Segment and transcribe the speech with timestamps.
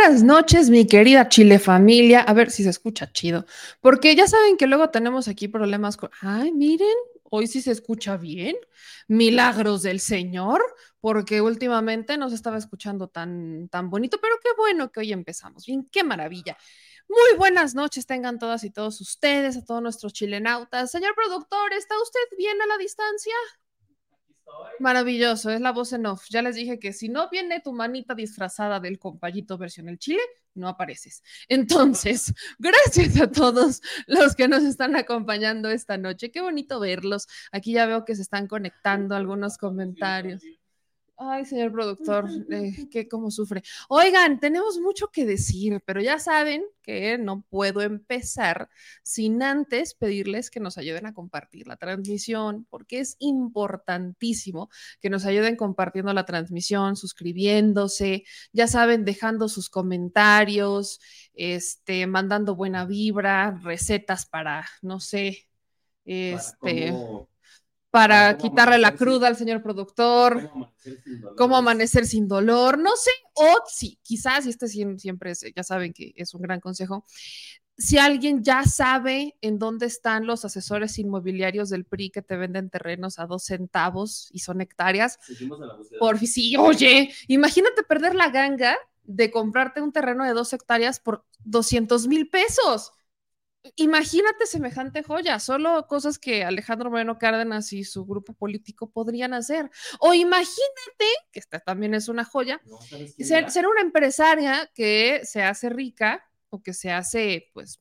[0.00, 2.20] buenas noches, mi querida Chile familia.
[2.20, 3.44] A ver si se escucha chido,
[3.82, 6.10] porque ya saben que luego tenemos aquí problemas con.
[6.22, 6.88] Ay, miren,
[7.24, 8.56] hoy sí se escucha bien.
[9.08, 10.62] Milagros del Señor,
[11.00, 15.66] porque últimamente no se estaba escuchando tan, tan bonito, pero qué bueno que hoy empezamos.
[15.66, 16.56] Bien, qué maravilla.
[17.06, 20.90] Muy buenas noches tengan todas y todos ustedes, a todos nuestros chilenautas.
[20.90, 23.34] Señor productor, ¿está usted bien a la distancia?
[24.80, 26.24] Maravilloso, es la voz en off.
[26.30, 30.22] Ya les dije que si no viene tu manita disfrazada del compayito versión el Chile,
[30.54, 31.22] no apareces.
[31.48, 36.30] Entonces, gracias a todos los que nos están acompañando esta noche.
[36.30, 37.26] Qué bonito verlos.
[37.52, 40.42] Aquí ya veo que se están conectando algunos comentarios.
[41.22, 43.62] Ay, señor productor, eh, que cómo sufre.
[43.90, 48.70] Oigan, tenemos mucho que decir, pero ya saben que no puedo empezar
[49.02, 55.26] sin antes pedirles que nos ayuden a compartir la transmisión, porque es importantísimo que nos
[55.26, 61.02] ayuden compartiendo la transmisión, suscribiéndose, ya saben, dejando sus comentarios,
[61.34, 65.50] este, mandando buena vibra, recetas para, no sé,
[66.06, 67.30] este para
[68.38, 70.50] quitarle la cruda al señor productor,
[71.36, 75.92] cómo amanecer, sin dolor, no sé, o sí, quizás, y este siempre es, ya saben
[75.92, 77.04] que es un gran consejo,
[77.76, 82.68] si alguien ya sabe en dónde están los asesores inmobiliarios del PRI que te venden
[82.68, 85.18] terrenos a dos centavos y son hectáreas,
[85.98, 91.24] por sí, oye, imagínate perder la ganga de comprarte un terreno de dos hectáreas por
[91.44, 92.92] 200 mil pesos
[93.76, 99.70] imagínate semejante joya, solo cosas que Alejandro Moreno Cárdenas y su grupo político podrían hacer.
[100.00, 102.60] O imagínate, que esta también es una joya,
[103.18, 107.80] ser, una empresaria que se hace rica o que se hace, pues,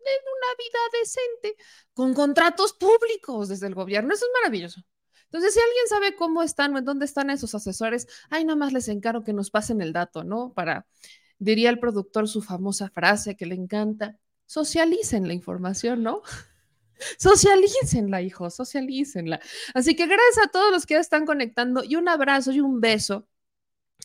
[0.00, 1.56] en una vida decente,
[1.94, 4.14] con contratos públicos desde el gobierno.
[4.14, 4.82] Eso es maravilloso.
[5.24, 8.72] Entonces, si alguien sabe cómo están o en dónde están esos asesores, ay, nada más
[8.72, 10.52] les encargo que nos pasen el dato, ¿no?
[10.52, 10.86] Para,
[11.38, 16.22] diría el productor su famosa frase que le encanta, socialicen la información, ¿no?
[17.18, 19.40] Socialícenla, hijos, socialícenla.
[19.74, 22.80] Así que gracias a todos los que ya están conectando y un abrazo y un
[22.80, 23.28] beso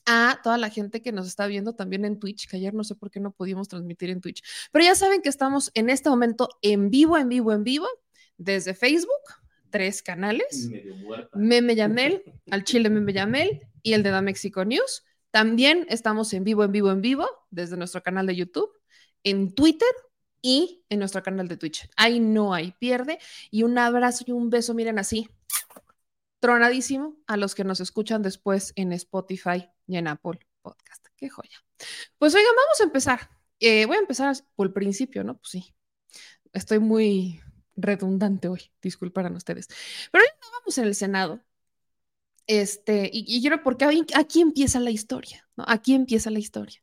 [0.05, 2.95] a toda la gente que nos está viendo también en Twitch, que ayer no sé
[2.95, 6.49] por qué no pudimos transmitir en Twitch, pero ya saben que estamos en este momento
[6.61, 7.87] en vivo, en vivo, en vivo,
[8.37, 9.21] desde Facebook,
[9.69, 10.69] tres canales,
[11.33, 15.03] Meme Yamel, al Chile Meme Yamel y el de Da Mexico News.
[15.31, 18.71] También estamos en vivo, en vivo, en vivo, desde nuestro canal de YouTube,
[19.23, 19.89] en Twitter
[20.41, 21.89] y en nuestro canal de Twitch.
[21.95, 23.19] Ahí no hay pierde.
[23.51, 25.29] Y un abrazo y un beso, miren así,
[26.39, 31.05] tronadísimo a los que nos escuchan después en Spotify y en Apple Podcast.
[31.15, 31.63] Qué joya.
[32.17, 33.29] Pues oigan, vamos a empezar.
[33.59, 35.37] Eh, voy a empezar por el principio, ¿no?
[35.37, 35.75] Pues sí.
[36.53, 37.41] Estoy muy
[37.75, 39.67] redundante hoy, disculparán ustedes.
[40.11, 41.41] Pero ya vamos en el Senado.
[42.47, 43.85] Este, y, y quiero porque
[44.15, 45.65] aquí empieza la historia, ¿no?
[45.67, 46.81] Aquí empieza la historia.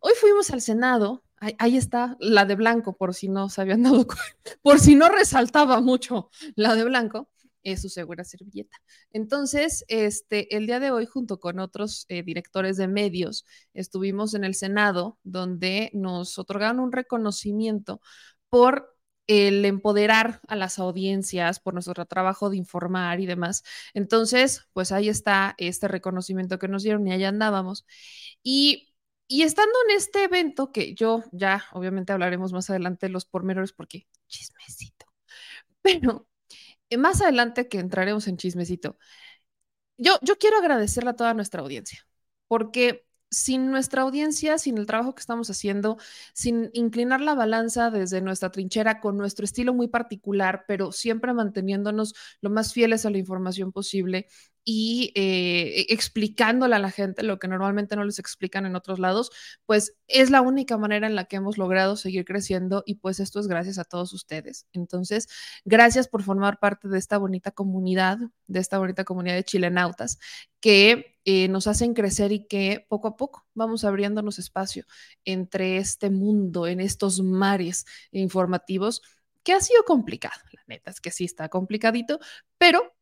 [0.00, 1.24] Hoy fuimos al Senado
[1.58, 4.06] Ahí, está la de blanco, por si no se habían dado
[4.62, 7.28] por si no resaltaba mucho la de blanco,
[7.64, 8.76] es su segura servilleta.
[9.10, 13.44] Entonces, este, el día de hoy, junto con otros eh, directores de medios,
[13.74, 18.00] estuvimos en el Senado, donde nos otorgaron un reconocimiento
[18.48, 23.64] por el empoderar a las audiencias, por nuestro trabajo de informar y demás.
[23.94, 27.86] Entonces, pues ahí está este reconocimiento que nos dieron y allá andábamos.
[28.42, 28.91] Y
[29.32, 33.72] y estando en este evento, que yo ya obviamente hablaremos más adelante de los pormenores
[33.72, 35.06] porque chismecito,
[35.82, 36.28] pero
[36.90, 38.98] eh, más adelante que entraremos en chismecito,
[39.96, 42.06] yo, yo quiero agradecerle a toda nuestra audiencia,
[42.46, 45.96] porque sin nuestra audiencia, sin el trabajo que estamos haciendo,
[46.34, 52.14] sin inclinar la balanza desde nuestra trinchera con nuestro estilo muy particular, pero siempre manteniéndonos
[52.42, 54.26] lo más fieles a la información posible
[54.64, 59.30] y eh, explicándole a la gente lo que normalmente no les explican en otros lados,
[59.66, 63.40] pues es la única manera en la que hemos logrado seguir creciendo y pues esto
[63.40, 64.66] es gracias a todos ustedes.
[64.72, 65.28] Entonces,
[65.64, 70.18] gracias por formar parte de esta bonita comunidad, de esta bonita comunidad de chilenautas
[70.60, 74.84] que eh, nos hacen crecer y que poco a poco vamos abriéndonos espacio
[75.24, 79.02] entre este mundo, en estos mares informativos
[79.42, 80.40] que ha sido complicado.
[80.52, 82.20] La neta es que sí está complicadito,
[82.58, 82.92] pero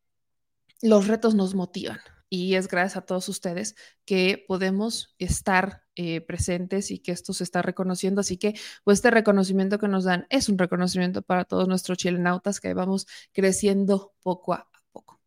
[0.81, 1.99] los retos nos motivan
[2.33, 3.75] y es gracias a todos ustedes
[4.05, 8.21] que podemos estar eh, presentes y que esto se está reconociendo.
[8.21, 8.53] Así que,
[8.85, 13.05] pues, este reconocimiento que nos dan es un reconocimiento para todos nuestros chilenautas que vamos
[13.33, 15.19] creciendo poco a poco.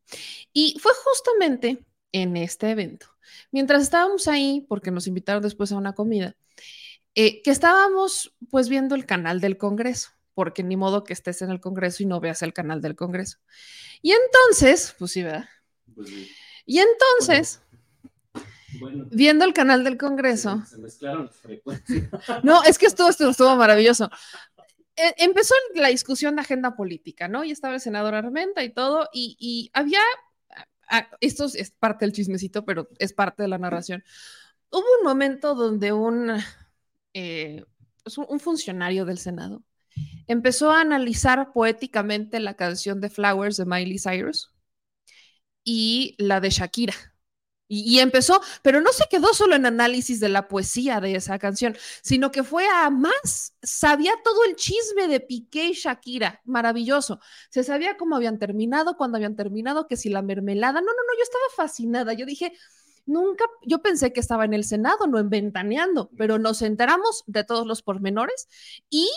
[0.54, 3.08] Y fue justamente en este evento,
[3.52, 6.36] mientras estábamos ahí, porque nos invitaron después a una comida,
[7.14, 11.50] eh, que estábamos pues viendo el canal del Congreso, porque ni modo que estés en
[11.50, 13.38] el Congreso y no veas el canal del Congreso.
[14.02, 15.48] Y entonces, pues sí, ¿verdad?
[15.94, 16.30] Pues sí.
[16.66, 17.60] Y entonces,
[19.10, 20.62] viendo el canal del Congreso.
[20.66, 22.10] Se, mezclaron las frecuencias.
[22.42, 24.10] No, es que estuvo, estuvo, estuvo maravilloso.
[24.96, 27.44] E, empezó la discusión de agenda política, ¿no?
[27.44, 30.00] Y estaba el senador Armenta y todo, y, había,
[31.20, 34.04] esto es parte del chismecito, pero es parte de la narración.
[34.70, 36.32] Hubo un momento donde un,
[37.12, 37.64] eh,
[38.02, 39.62] pues un funcionario del Senado
[40.26, 44.52] empezó a analizar poéticamente la canción de Flowers de Miley Cyrus
[45.64, 46.94] y la de Shakira.
[47.66, 51.74] Y, empezó, pero no se quedó solo en análisis de la poesía de esa canción,
[52.02, 57.20] sino que fue a más, sabía todo el chisme de Piqué y Shakira, maravilloso.
[57.48, 61.18] Se sabía cómo habían terminado, cuándo habían terminado, que si la mermelada, no, no, no,
[61.18, 62.52] yo estaba fascinada, yo dije,
[63.06, 67.44] nunca, yo pensé que estaba en el Senado, no en Ventaneando, pero nos enteramos de
[67.44, 68.46] todos los pormenores
[68.90, 69.08] y,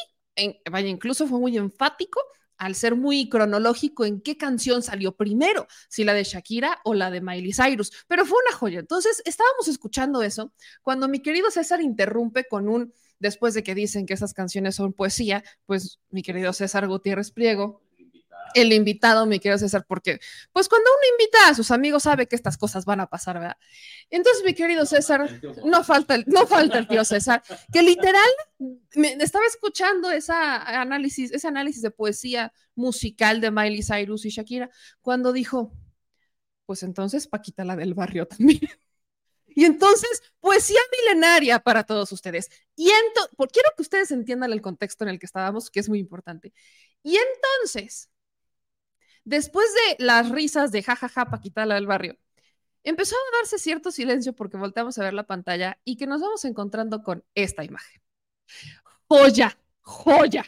[0.70, 2.22] vaya, incluso fue muy enfático
[2.58, 7.12] al ser muy cronológico en qué canción salió primero, si la de Shakira o la
[7.12, 8.80] de Miley Cyrus, pero fue una joya.
[8.80, 10.52] Entonces, estábamos escuchando eso
[10.82, 14.94] cuando mi querido César interrumpe con un, después de que dicen que esas canciones son
[14.94, 17.82] poesía, pues mi querido César Gutiérrez Pliego
[18.54, 20.20] el invitado, mi querido César, porque
[20.52, 23.58] pues cuando uno invita a sus amigos sabe que estas cosas van a pasar, ¿verdad?
[24.10, 25.30] Entonces, mi querido César,
[25.66, 28.30] no falta el, no falta el tío César, que literal
[28.96, 34.70] me, estaba escuchando esa análisis, ese análisis de poesía musical de Miley Cyrus y Shakira,
[35.02, 35.72] cuando dijo,
[36.66, 38.62] pues entonces Paquita la del barrio también.
[39.58, 42.48] Y entonces, poesía milenaria para todos ustedes.
[42.76, 45.98] Y entonces, quiero que ustedes entiendan el contexto en el que estábamos, que es muy
[45.98, 46.54] importante.
[47.02, 48.12] Y entonces,
[49.28, 52.18] Después de las risas de jajaja, Paquita la del barrio,
[52.82, 56.46] empezó a darse cierto silencio porque volteamos a ver la pantalla y que nos vamos
[56.46, 58.02] encontrando con esta imagen.
[59.10, 60.46] Joya, joya.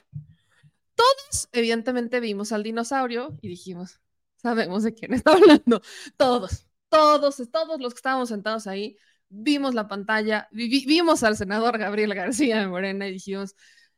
[0.96, 4.00] Todos, evidentemente, vimos al dinosaurio y dijimos,
[4.38, 5.82] sabemos de quién está hablando.
[6.16, 8.96] Todos, todos, todos los que estábamos sentados ahí,
[9.28, 13.58] vimos la pantalla, vimos al senador Gabriel García de Morena y dijimos,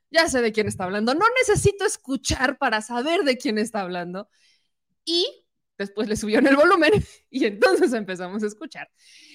[0.10, 4.28] ya sé de quién está hablando, no necesito escuchar para saber de quién está hablando
[5.06, 5.46] y
[5.82, 6.92] después le subieron el volumen
[7.30, 8.90] y entonces empezamos a escuchar.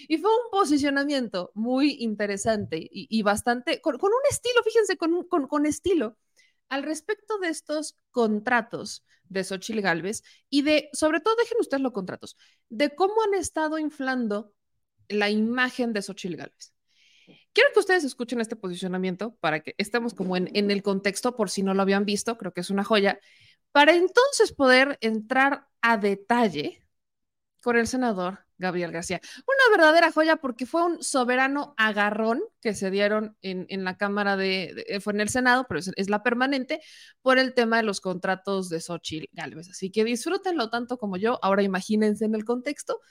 [0.09, 6.17] Y fue un posicionamiento muy interesante y, bastante, con, un estilo, fíjense, con, con, estilo,
[6.69, 11.93] al respecto de estos contratos de Xochitl Galvez y de, sobre todo, dejen ustedes los
[11.93, 12.37] contratos,
[12.69, 14.53] de cómo han estado inflando
[15.09, 16.73] la imagen de Xochitl Galvez.
[17.53, 21.51] Quiero que ustedes escuchen este posicionamiento para que estemos como en, en el contexto, por
[21.51, 23.19] si no lo habían visto, creo que es una joya
[23.77, 26.83] para entonces poder entrar a detalle
[27.61, 29.21] con el senador Gabriel García.
[29.47, 34.99] Una verdadera joya porque fue un soberano agarrón que se dieron en, la Cámara de,
[35.03, 36.81] fue en el Senado, pero es, la permanente,
[37.21, 39.69] por el tema de los contratos de Xochitl Galvez.
[39.69, 41.39] Así que disfrútenlo tanto como yo.
[41.43, 43.03] Ahora imagínense en el contexto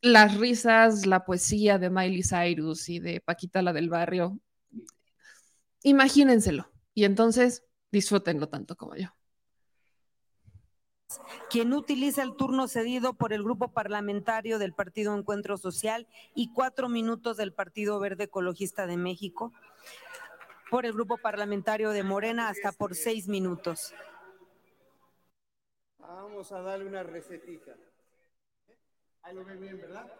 [0.00, 4.40] las risas, la poesía de Miley Cyrus y de Paquita la del barrio.
[5.82, 6.72] Imagínenselo.
[6.94, 9.17] Y entonces disfrútenlo tanto como yo
[11.50, 16.88] quien utiliza el turno cedido por el grupo parlamentario del Partido Encuentro Social y cuatro
[16.88, 19.52] minutos del Partido Verde Ecologista de México,
[20.70, 23.94] por el grupo parlamentario de Morena hasta por seis minutos.
[25.98, 27.74] Vamos a darle una recetita.
[29.22, 30.12] Ahí lo ven bien, ¿verdad?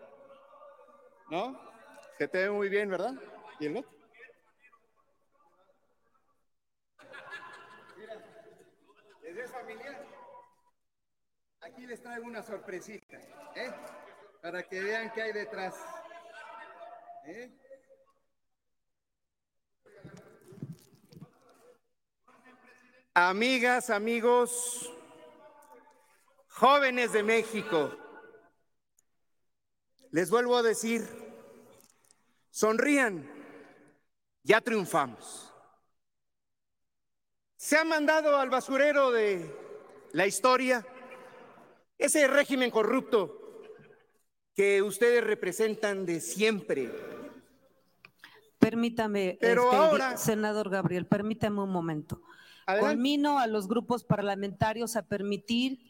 [1.31, 1.61] ¿No?
[2.17, 3.15] Se te ve muy bien, ¿verdad?
[3.61, 3.91] ¿Y el otro?
[7.97, 10.08] Mira, ¿es familiar?
[11.79, 13.17] Aquí les traigo una sorpresita,
[13.55, 13.73] ¿eh?
[14.43, 15.77] Para que vean qué hay detrás.
[17.25, 17.57] ¿eh?
[23.15, 24.93] Amigas, amigos,
[26.49, 27.97] jóvenes de México,
[30.11, 31.07] les vuelvo a decir,
[32.51, 33.25] sonrían,
[34.43, 35.55] ya triunfamos.
[37.57, 39.49] Se ha mandado al basurero de
[40.11, 40.85] la historia
[41.99, 43.63] ese régimen corrupto
[44.55, 46.91] que ustedes representan de siempre.
[48.59, 50.17] Permítame, Pero este, ahora...
[50.17, 52.23] senador Gabriel, permítame un momento.
[52.67, 52.97] Adelante.
[52.97, 55.81] Conmino a los grupos parlamentarios a permitir,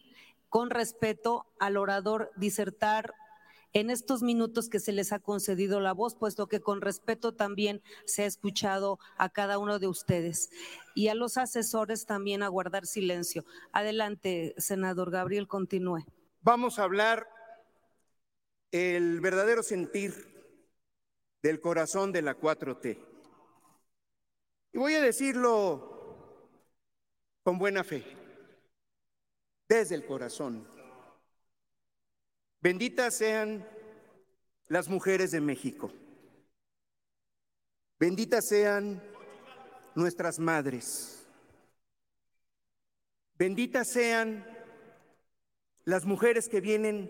[0.48, 3.14] con respeto al orador, disertar
[3.72, 7.82] en estos minutos que se les ha concedido la voz, puesto que con respeto también
[8.04, 10.50] se ha escuchado a cada uno de ustedes.
[10.94, 13.44] Y a los asesores también a guardar silencio.
[13.72, 16.04] Adelante, senador Gabriel, continúe.
[16.40, 17.28] Vamos a hablar
[18.70, 20.12] el verdadero sentir
[21.42, 22.98] del corazón de la 4T.
[24.72, 25.96] Y voy a decirlo
[27.42, 28.04] con buena fe,
[29.68, 30.77] desde el corazón.
[32.60, 33.64] Benditas sean
[34.66, 35.92] las mujeres de México.
[38.00, 39.00] Benditas sean
[39.94, 41.24] nuestras madres.
[43.36, 44.44] Benditas sean
[45.84, 47.08] las mujeres que vienen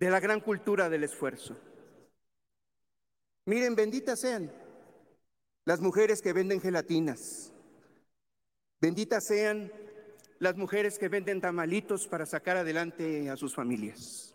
[0.00, 1.56] de la gran cultura del esfuerzo.
[3.44, 4.52] Miren, benditas sean
[5.64, 7.52] las mujeres que venden gelatinas.
[8.80, 9.72] Benditas sean
[10.40, 14.33] las mujeres que venden tamalitos para sacar adelante a sus familias.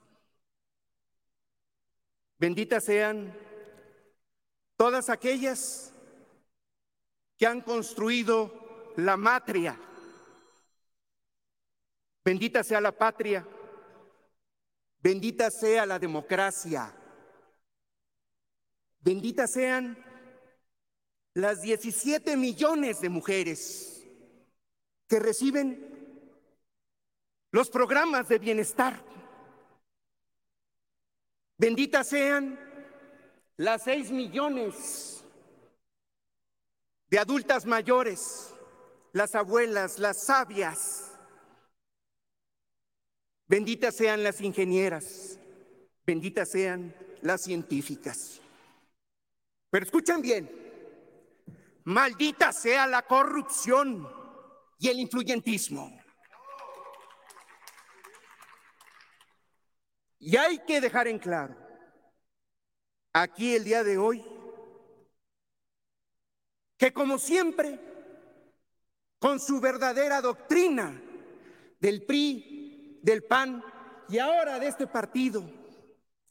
[2.40, 3.38] Benditas sean
[4.78, 5.94] todas aquellas
[7.38, 9.78] que han construido la matria.
[12.24, 13.46] Bendita sea la patria.
[15.02, 16.96] Bendita sea la democracia.
[19.02, 19.98] Bendita sean
[21.34, 24.06] las 17 millones de mujeres
[25.08, 25.90] que reciben
[27.52, 29.04] los programas de bienestar.
[31.60, 32.58] Benditas sean
[33.58, 35.26] las 6 millones
[37.10, 38.54] de adultas mayores,
[39.12, 41.12] las abuelas, las sabias.
[43.46, 45.38] Benditas sean las ingenieras,
[46.06, 48.40] benditas sean las científicas.
[49.70, 50.50] Pero escuchen bien,
[51.84, 54.08] maldita sea la corrupción
[54.78, 55.99] y el influyentismo.
[60.20, 61.56] Y hay que dejar en claro,
[63.14, 64.26] aquí el día de hoy,
[66.78, 67.80] que como siempre,
[69.18, 71.02] con su verdadera doctrina
[71.80, 73.64] del PRI, del PAN
[74.10, 75.44] y ahora de este partido,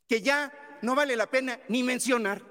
[0.07, 0.52] que ya
[0.83, 2.42] no vale la pena ni mencionar,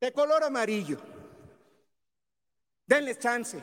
[0.00, 0.98] de color amarillo.
[2.86, 3.62] Denles chance.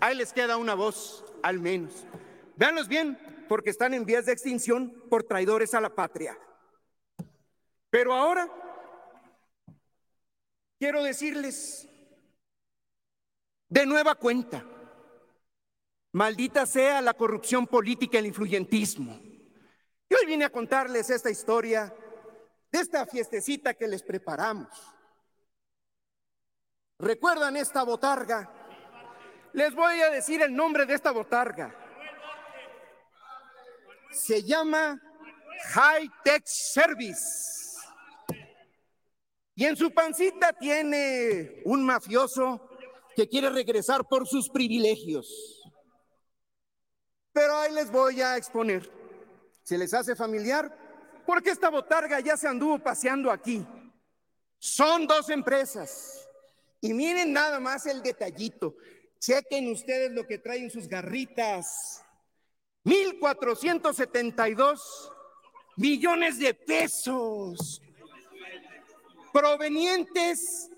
[0.00, 2.04] Ahí les queda una voz, al menos.
[2.58, 3.16] Véanlos bien,
[3.48, 6.36] porque están en vías de extinción por traidores a la patria.
[7.88, 8.50] Pero ahora
[10.76, 11.88] quiero decirles
[13.68, 14.64] de nueva cuenta,
[16.12, 19.20] maldita sea la corrupción política y el influyentismo.
[20.08, 21.94] Y hoy vine a contarles esta historia
[22.72, 24.68] de esta fiestecita que les preparamos.
[26.98, 28.52] ¿Recuerdan esta botarga?
[29.52, 31.84] Les voy a decir el nombre de esta botarga.
[34.18, 35.00] Se llama
[35.74, 37.76] High Tech Service.
[39.54, 42.60] Y en su pancita tiene un mafioso
[43.16, 45.62] que quiere regresar por sus privilegios.
[47.32, 48.90] Pero ahí les voy a exponer.
[49.62, 50.76] ¿Se les hace familiar?
[51.26, 53.66] Porque esta botarga ya se anduvo paseando aquí.
[54.58, 56.28] Son dos empresas.
[56.80, 58.76] Y miren nada más el detallito.
[59.18, 62.04] Chequen ustedes lo que traen sus garritas.
[62.88, 65.12] 1.472
[65.76, 67.82] millones de pesos
[69.30, 70.70] provenientes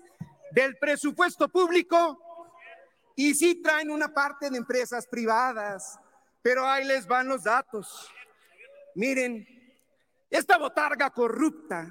[0.51, 2.21] del presupuesto público
[3.15, 5.97] y sí traen una parte de empresas privadas,
[6.41, 8.11] pero ahí les van los datos.
[8.95, 9.47] Miren,
[10.29, 11.89] esta botarga corrupta,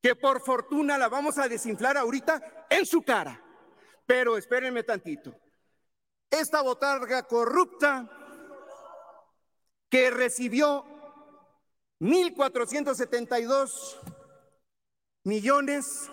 [0.00, 3.38] que por fortuna la vamos a desinflar ahorita en su cara,
[4.06, 5.38] pero espérenme tantito.
[6.30, 8.23] Esta botarga corrupta
[9.94, 10.84] que recibió
[12.00, 13.96] 1.472
[15.22, 16.10] millones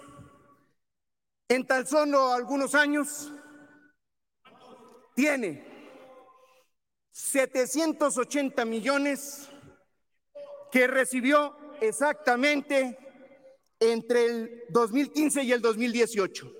[1.47, 3.33] en tan solo algunos años,
[5.15, 5.65] tiene
[7.09, 9.49] 780 millones
[10.71, 12.99] que recibió exactamente
[13.79, 16.53] entre el 2015 y el 2018.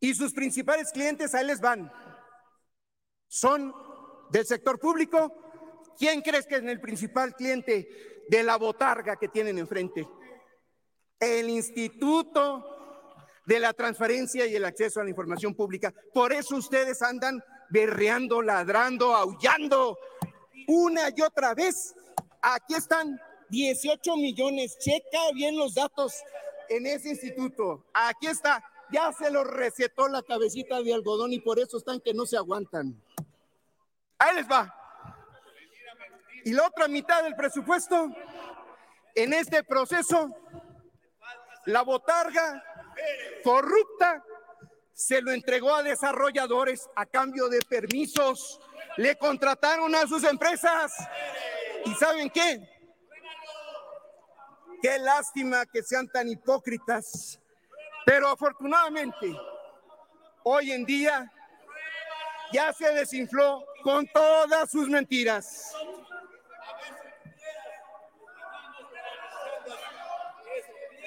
[0.00, 1.92] Y sus principales clientes ahí les van.
[3.28, 3.72] Son
[4.32, 5.43] del sector público.
[5.98, 10.08] ¿Quién crees que es el principal cliente de la botarga que tienen enfrente?
[11.20, 12.64] El Instituto
[13.46, 15.92] de la Transparencia y el Acceso a la Información Pública.
[16.12, 19.98] Por eso ustedes andan berreando, ladrando, aullando
[20.66, 21.94] una y otra vez.
[22.42, 23.20] Aquí están
[23.50, 24.78] 18 millones.
[24.78, 26.14] Checa bien los datos
[26.68, 27.84] en ese instituto.
[27.92, 28.62] Aquí está
[28.94, 32.36] ya se los recetó la cabecita de algodón y por eso están que no se
[32.36, 33.00] aguantan.
[34.18, 34.72] Ahí les va.
[36.44, 38.10] Y la otra mitad del presupuesto,
[39.14, 40.30] en este proceso,
[41.66, 42.62] la botarga
[43.42, 44.22] corrupta
[44.92, 48.60] se lo entregó a desarrolladores a cambio de permisos.
[48.96, 50.92] Le contrataron a sus empresas.
[51.84, 52.68] ¿Y saben qué?
[54.80, 57.40] Qué lástima que sean tan hipócritas.
[58.04, 59.34] Pero afortunadamente,
[60.42, 61.32] hoy en día
[62.52, 65.74] ya se desinfló con todas sus mentiras.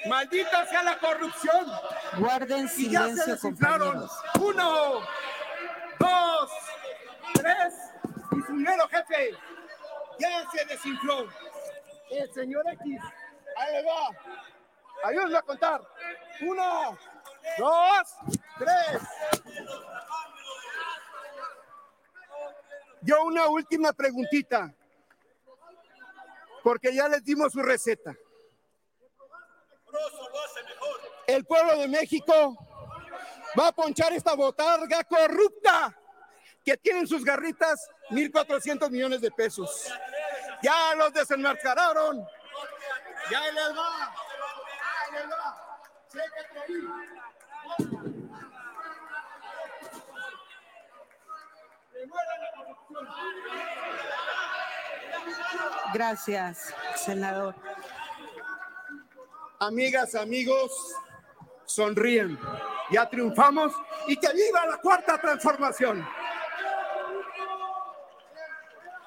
[0.08, 1.66] Maldita sea la corrupción.
[2.18, 4.10] Guarden silencio, compañeros.
[4.40, 5.00] Uno,
[5.98, 6.50] dos,
[7.34, 7.74] tres.
[8.32, 9.36] Y su mero jefe
[10.18, 11.28] ya se desinfló.
[12.10, 13.00] El señor X.
[13.56, 14.10] Ahí le va.
[15.04, 15.82] Ayúdenme a contar.
[16.40, 16.98] Uno,
[17.58, 18.16] dos,
[18.58, 19.02] tres.
[23.02, 24.72] Yo una última preguntita.
[26.62, 28.16] Porque ya les dimos su receta.
[31.26, 32.56] El pueblo de México
[33.58, 35.94] va a ponchar esta botarga corrupta
[36.64, 39.86] que tiene en sus garritas 1.400 millones de pesos.
[40.62, 42.26] Ya los desenmascararon.
[43.30, 44.14] Ya les va.
[45.12, 45.26] Les.
[55.92, 57.54] Gracias, senador.
[59.60, 60.70] Amigas, amigos,
[61.64, 62.38] sonríen.
[62.92, 63.72] Ya triunfamos
[64.06, 66.06] y que viva la cuarta transformación.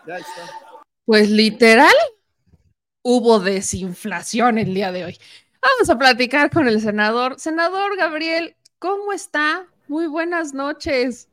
[0.05, 0.49] Ya está.
[1.05, 1.93] Pues literal,
[3.01, 5.17] hubo desinflación el día de hoy.
[5.61, 7.39] Vamos a platicar con el senador.
[7.39, 9.67] Senador Gabriel, ¿cómo está?
[9.87, 11.29] Muy buenas noches.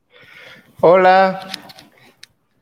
[0.81, 1.51] Hola,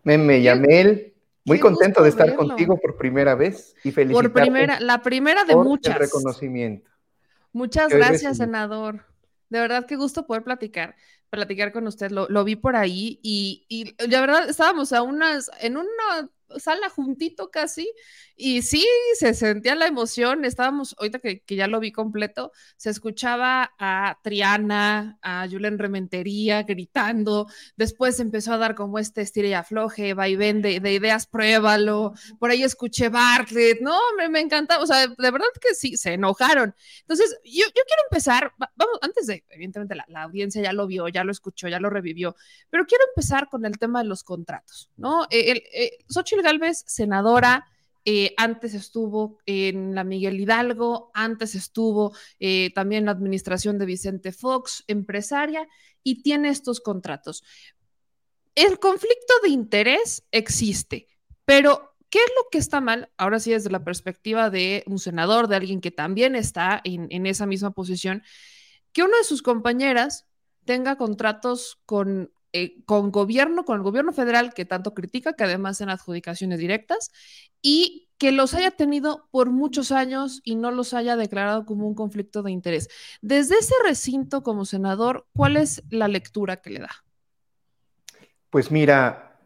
[0.04, 1.15] Meme Yamel.
[1.46, 2.46] Muy qué contento de estar verlo.
[2.48, 5.94] contigo por primera vez y felicitarte Por primera, la primera de por muchas.
[5.94, 6.90] el reconocimiento.
[7.52, 9.06] Muchas gracias, senador.
[9.48, 10.96] De verdad, qué gusto poder platicar,
[11.30, 12.10] platicar con usted.
[12.10, 16.28] Lo, lo vi por ahí y, y de verdad estábamos a unas, en una
[16.58, 17.90] sala juntito casi
[18.36, 18.84] y sí,
[19.18, 20.44] se sentía la emoción.
[20.44, 27.46] Estábamos, ahorita que, ya lo vi completo, se escuchaba a Triana, a Julen Rementería gritando.
[27.76, 32.12] Después empezó a dar como este estira y afloje, vaivén de, de ideas, pruébalo.
[32.38, 33.80] Por ahí escuché Bartlett.
[33.80, 34.82] No, me, me encantaba.
[34.82, 36.74] O sea, de verdad que sí, se enojaron.
[37.00, 40.86] Entonces, yo, yo quiero empezar, va- vamos, antes de, evidentemente, la, la audiencia ya lo
[40.86, 42.36] vio, ya lo escuchó, ya lo revivió,
[42.70, 45.24] pero quiero empezar con el tema de los contratos, ¿no?
[45.30, 45.98] Eh, el, eh,
[46.36, 47.66] Xochitl Galvez, senadora,
[48.04, 53.86] eh, antes estuvo en la Miguel Hidalgo, antes estuvo eh, también en la administración de
[53.86, 55.66] Vicente Fox, empresaria,
[56.02, 57.42] y tiene estos contratos.
[58.54, 61.08] El conflicto de interés existe,
[61.44, 63.10] pero ¿qué es lo que está mal?
[63.16, 67.26] Ahora sí, desde la perspectiva de un senador, de alguien que también está en, en
[67.26, 68.22] esa misma posición,
[68.92, 70.26] que una de sus compañeras
[70.64, 75.80] tenga contratos con, eh, con gobierno, con el gobierno federal que tanto critica, que además
[75.80, 77.10] en adjudicaciones directas,
[77.62, 81.94] y que los haya tenido por muchos años y no los haya declarado como un
[81.94, 82.88] conflicto de interés.
[83.20, 87.04] Desde ese recinto como senador, ¿cuál es la lectura que le da?
[88.50, 89.38] Pues mira,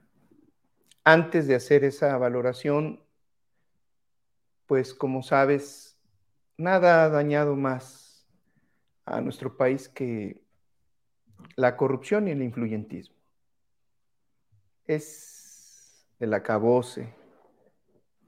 [1.05, 3.03] antes de hacer esa valoración,
[4.67, 5.99] pues como sabes,
[6.57, 8.29] nada ha dañado más
[9.05, 10.41] a nuestro país que
[11.57, 13.17] la corrupción y el influyentismo.
[14.87, 17.15] Es el acabose,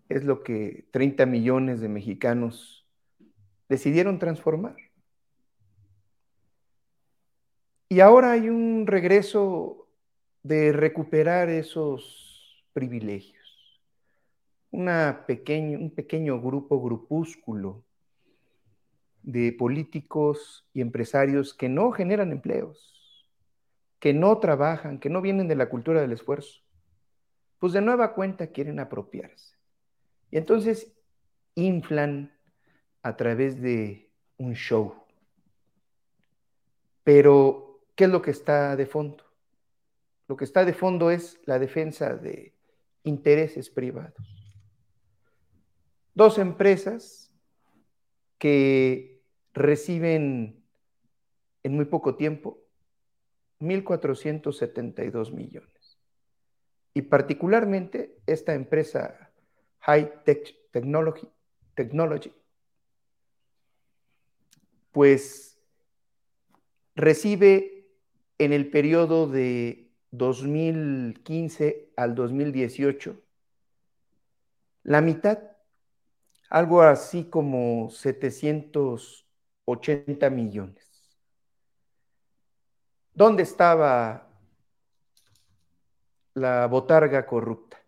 [0.08, 2.86] es lo que 30 millones de mexicanos
[3.68, 4.76] decidieron transformar.
[7.88, 9.86] Y ahora hay un regreso
[10.42, 13.82] de recuperar esos privilegios.
[14.70, 17.84] Una pequeño, un pequeño grupo, grupúsculo
[19.22, 22.91] de políticos y empresarios que no generan empleos,
[24.02, 26.60] que no trabajan, que no vienen de la cultura del esfuerzo,
[27.60, 29.56] pues de nueva cuenta quieren apropiarse.
[30.28, 30.92] Y entonces
[31.54, 32.36] inflan
[33.02, 34.92] a través de un show.
[37.04, 39.22] Pero, ¿qué es lo que está de fondo?
[40.26, 42.56] Lo que está de fondo es la defensa de
[43.04, 44.34] intereses privados.
[46.12, 47.32] Dos empresas
[48.36, 50.60] que reciben
[51.62, 52.61] en muy poco tiempo
[53.62, 55.98] 1.472 millones.
[56.94, 59.30] Y particularmente esta empresa
[59.80, 61.28] High Tech Technology,
[61.74, 62.32] Technology
[64.92, 65.58] pues
[66.94, 67.88] recibe
[68.38, 73.20] en el periodo de 2015 al 2018
[74.84, 75.38] la mitad,
[76.50, 80.91] algo así como 780 millones.
[83.14, 84.26] ¿Dónde estaba
[86.34, 87.78] la botarga corrupta?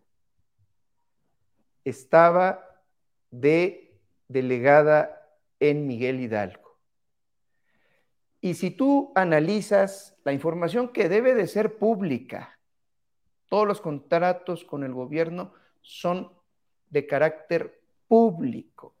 [1.83, 2.83] Estaba
[3.31, 5.27] de delegada
[5.59, 6.77] en Miguel Hidalgo.
[8.39, 12.59] Y si tú analizas la información que debe de ser pública,
[13.47, 16.31] todos los contratos con el gobierno son
[16.89, 18.93] de carácter público.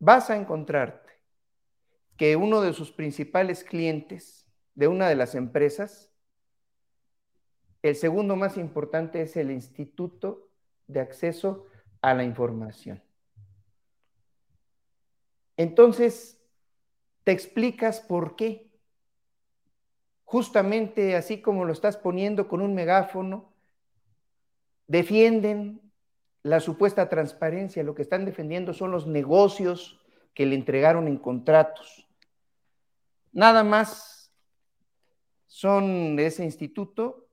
[0.00, 1.01] Vas a encontrarte
[2.16, 6.10] que uno de sus principales clientes de una de las empresas,
[7.82, 10.48] el segundo más importante es el Instituto
[10.86, 11.66] de Acceso
[12.00, 13.02] a la Información.
[15.56, 16.40] Entonces,
[17.24, 18.70] te explicas por qué.
[20.24, 23.52] Justamente así como lo estás poniendo con un megáfono,
[24.86, 25.92] defienden
[26.42, 30.01] la supuesta transparencia, lo que están defendiendo son los negocios
[30.34, 32.08] que le entregaron en contratos.
[33.32, 34.32] Nada más
[35.46, 37.28] son de ese instituto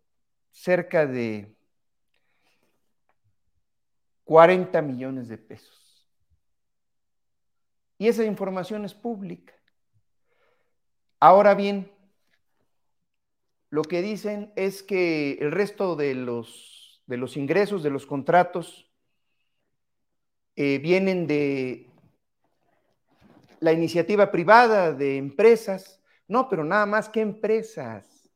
[0.51, 1.55] cerca de
[4.25, 6.07] 40 millones de pesos.
[7.97, 9.53] Y esa información es pública.
[11.19, 11.91] Ahora bien,
[13.69, 18.89] lo que dicen es que el resto de los, de los ingresos, de los contratos,
[20.55, 21.88] eh, vienen de
[23.59, 26.01] la iniciativa privada de empresas.
[26.27, 28.29] No, pero nada más que empresas.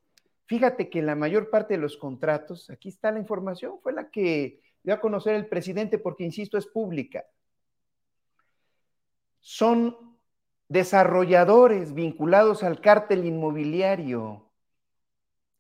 [0.46, 4.62] Fíjate que la mayor parte de los contratos, aquí está la información, fue la que
[4.84, 7.26] dio a conocer el presidente porque, insisto, es pública.
[9.40, 10.18] Son
[10.68, 14.50] desarrolladores vinculados al cártel inmobiliario.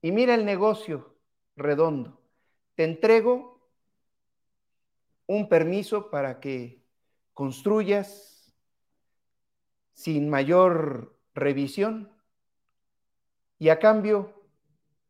[0.01, 1.15] Y mira el negocio
[1.55, 2.19] redondo.
[2.75, 3.61] Te entrego
[5.27, 6.83] un permiso para que
[7.33, 8.32] construyas
[9.93, 12.11] sin mayor revisión.
[13.59, 14.33] Y a cambio,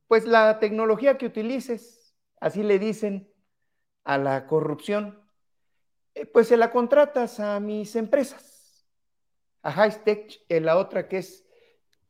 [0.08, 3.32] pues la tecnología que utilices, así le dicen
[4.04, 5.20] a la corrupción,
[6.16, 8.86] eh, pues se la contratas a mis empresas,
[9.62, 11.46] a Hightech, en la otra que es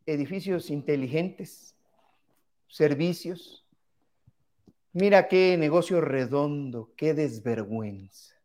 [0.06, 1.76] edificios inteligentes,
[2.68, 3.66] servicios.
[4.92, 8.36] Mira qué negocio redondo, qué desvergüenza.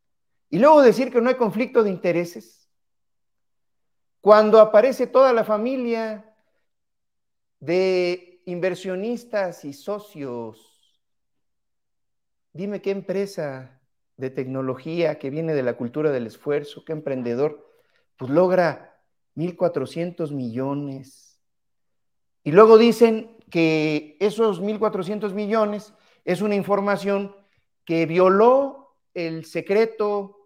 [0.50, 2.57] Y luego decir que no hay conflicto de intereses.
[4.20, 6.34] Cuando aparece toda la familia
[7.60, 10.98] de inversionistas y socios,
[12.52, 13.80] dime qué empresa
[14.16, 17.64] de tecnología que viene de la cultura del esfuerzo, qué emprendedor,
[18.16, 19.00] pues logra
[19.36, 21.40] 1.400 millones.
[22.42, 27.34] Y luego dicen que esos 1.400 millones es una información
[27.84, 30.37] que violó el secreto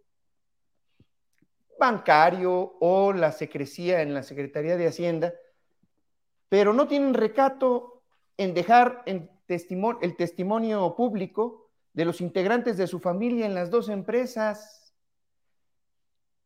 [1.82, 5.34] bancario o la secrecía en la Secretaría de Hacienda,
[6.48, 8.04] pero no tienen recato
[8.36, 13.88] en dejar en el testimonio público de los integrantes de su familia en las dos
[13.88, 14.94] empresas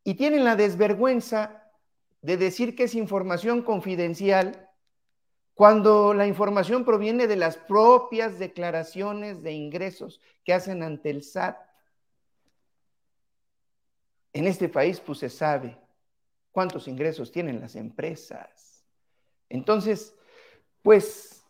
[0.04, 1.70] y tienen la desvergüenza
[2.22, 4.70] de decir que es información confidencial
[5.52, 11.58] cuando la información proviene de las propias declaraciones de ingresos que hacen ante el SAT.
[14.36, 15.78] En este país, pues se sabe
[16.52, 18.84] cuántos ingresos tienen las empresas.
[19.48, 20.14] Entonces,
[20.82, 21.42] pues,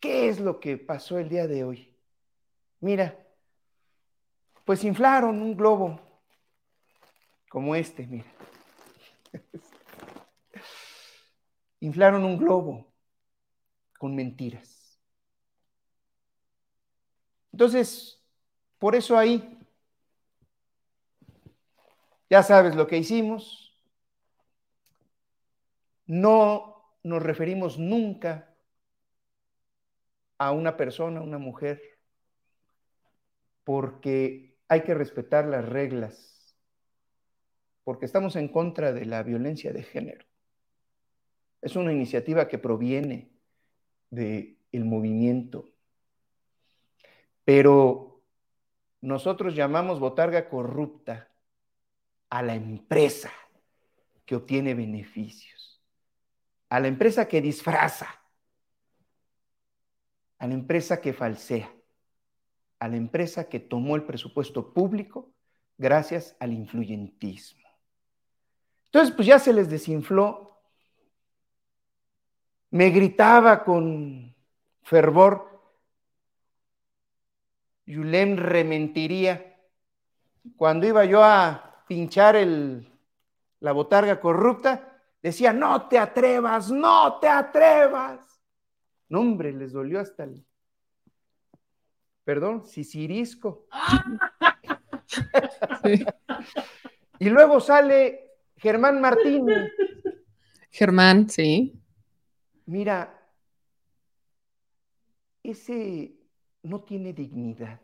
[0.00, 1.94] ¿qué es lo que pasó el día de hoy?
[2.80, 3.22] Mira,
[4.64, 6.00] pues inflaron un globo
[7.50, 8.32] como este, mira.
[11.80, 12.90] inflaron un globo
[13.98, 14.98] con mentiras.
[17.52, 18.24] Entonces,
[18.78, 19.58] por eso ahí
[22.32, 23.78] ya sabes lo que hicimos.
[26.06, 28.56] No nos referimos nunca
[30.38, 31.82] a una persona, a una mujer,
[33.64, 36.56] porque hay que respetar las reglas,
[37.84, 40.24] porque estamos en contra de la violencia de género.
[41.60, 43.30] Es una iniciativa que proviene
[44.08, 45.68] del movimiento,
[47.44, 48.22] pero
[49.02, 51.28] nosotros llamamos botarga corrupta
[52.32, 53.30] a la empresa
[54.24, 55.82] que obtiene beneficios,
[56.70, 58.08] a la empresa que disfraza,
[60.38, 61.70] a la empresa que falsea,
[62.78, 65.30] a la empresa que tomó el presupuesto público
[65.76, 67.68] gracias al influyentismo.
[68.86, 70.58] Entonces, pues ya se les desinfló.
[72.70, 74.34] Me gritaba con
[74.80, 75.62] fervor,
[77.84, 79.54] Yulem rementiría.
[80.56, 82.90] Cuando iba yo a pinchar el,
[83.60, 88.40] la botarga corrupta, decía, no te atrevas, no te atrevas.
[89.10, 90.42] No, hombre, les dolió hasta el,
[92.24, 93.66] perdón, sisirisco.
[97.18, 99.70] Y luego sale Germán Martínez.
[100.70, 101.80] Germán, sí.
[102.66, 103.14] Mira,
[105.44, 106.16] ese
[106.64, 107.80] no tiene dignidad.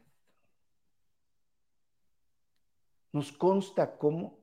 [3.18, 4.38] Nos consta cómo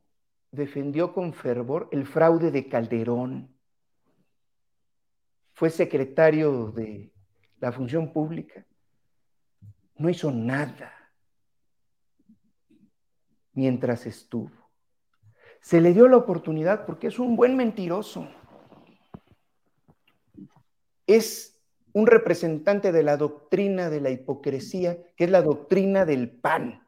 [0.52, 3.56] defendió con fervor el fraude de Calderón.
[5.54, 7.14] Fue secretario de
[7.62, 8.66] la función pública.
[9.96, 10.92] No hizo nada
[13.54, 14.52] mientras estuvo.
[15.62, 18.28] Se le dio la oportunidad porque es un buen mentiroso.
[21.08, 26.85] Es un representante de la doctrina de la hipocresía, que es la doctrina del pan.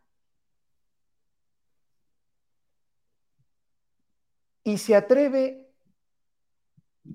[4.67, 5.65] Y se atreve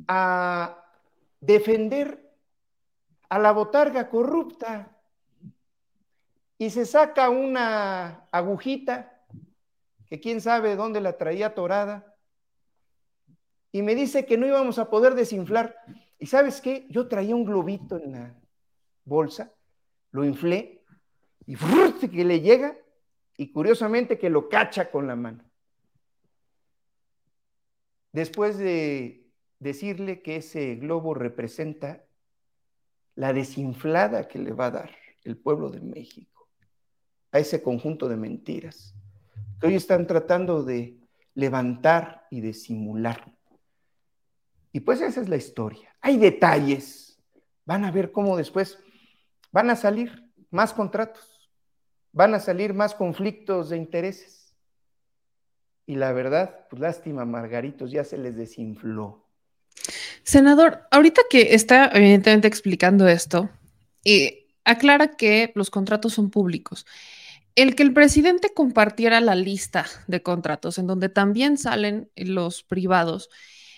[0.09, 0.87] a
[1.39, 2.35] defender
[3.29, 4.97] a la botarga corrupta
[6.57, 9.23] y se saca una agujita
[10.07, 12.17] que quién sabe dónde la traía torada
[13.71, 15.77] y me dice que no íbamos a poder desinflar.
[16.19, 16.87] Y sabes qué?
[16.89, 18.35] Yo traía un globito en la
[19.05, 19.53] bolsa,
[20.11, 20.87] lo inflé
[21.45, 22.79] y que le llega
[23.37, 25.52] y curiosamente que lo cacha con la mano.
[28.13, 29.27] Después de
[29.59, 32.05] decirle que ese globo representa
[33.15, 34.91] la desinflada que le va a dar
[35.25, 36.49] el pueblo de México
[37.31, 38.95] a ese conjunto de mentiras
[39.61, 40.99] que hoy están tratando de
[41.35, 43.33] levantar y de simular.
[44.73, 45.95] Y pues esa es la historia.
[46.01, 47.23] Hay detalles.
[47.65, 48.79] Van a ver cómo después
[49.53, 51.49] van a salir más contratos,
[52.11, 54.42] van a salir más conflictos de intereses.
[55.87, 59.27] Y la verdad, pues lástima, Margaritos, ya se les desinfló.
[60.23, 63.51] Senador, ahorita que está evidentemente explicando esto,
[64.05, 66.87] eh, aclara que los contratos son públicos.
[67.55, 73.29] El que el presidente compartiera la lista de contratos, en donde también salen los privados,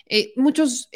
[0.07, 0.91] eh, muchos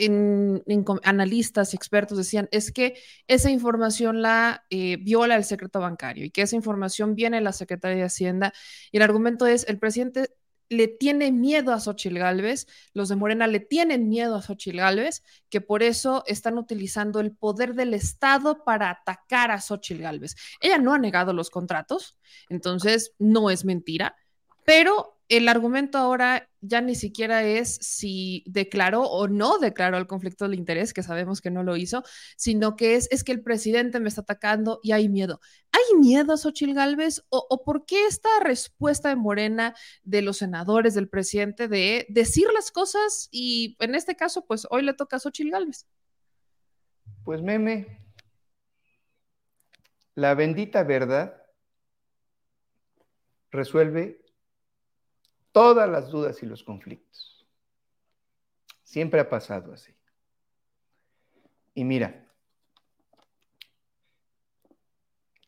[1.02, 2.94] analistas y expertos decían es que
[3.26, 7.52] esa información la eh, viola el secreto bancario y que esa información viene de la
[7.52, 8.52] Secretaría de Hacienda.
[8.92, 10.28] Y el argumento es el presidente
[10.68, 15.22] le tiene miedo a Xochitl Gálvez, los de Morena le tienen miedo a Xochitl Gálvez,
[15.48, 20.36] que por eso están utilizando el poder del Estado para atacar a Xochitl Gálvez.
[20.60, 22.16] Ella no ha negado los contratos,
[22.48, 24.16] entonces no es mentira,
[24.64, 30.48] pero el argumento ahora ya ni siquiera es si declaró o no declaró el conflicto
[30.48, 32.02] de interés, que sabemos que no lo hizo,
[32.36, 35.40] sino que es, es que el presidente me está atacando y hay miedo.
[35.70, 37.24] ¿Hay miedo, Xochil Gálvez?
[37.28, 42.48] ¿O, ¿O por qué esta respuesta de Morena, de los senadores, del presidente, de decir
[42.54, 45.86] las cosas y en este caso, pues hoy le toca a Xochil Gálvez?
[47.24, 48.02] Pues meme,
[50.14, 51.42] la bendita verdad
[53.50, 54.27] resuelve
[55.58, 57.44] todas las dudas y los conflictos.
[58.84, 59.92] Siempre ha pasado así.
[61.74, 62.30] Y mira,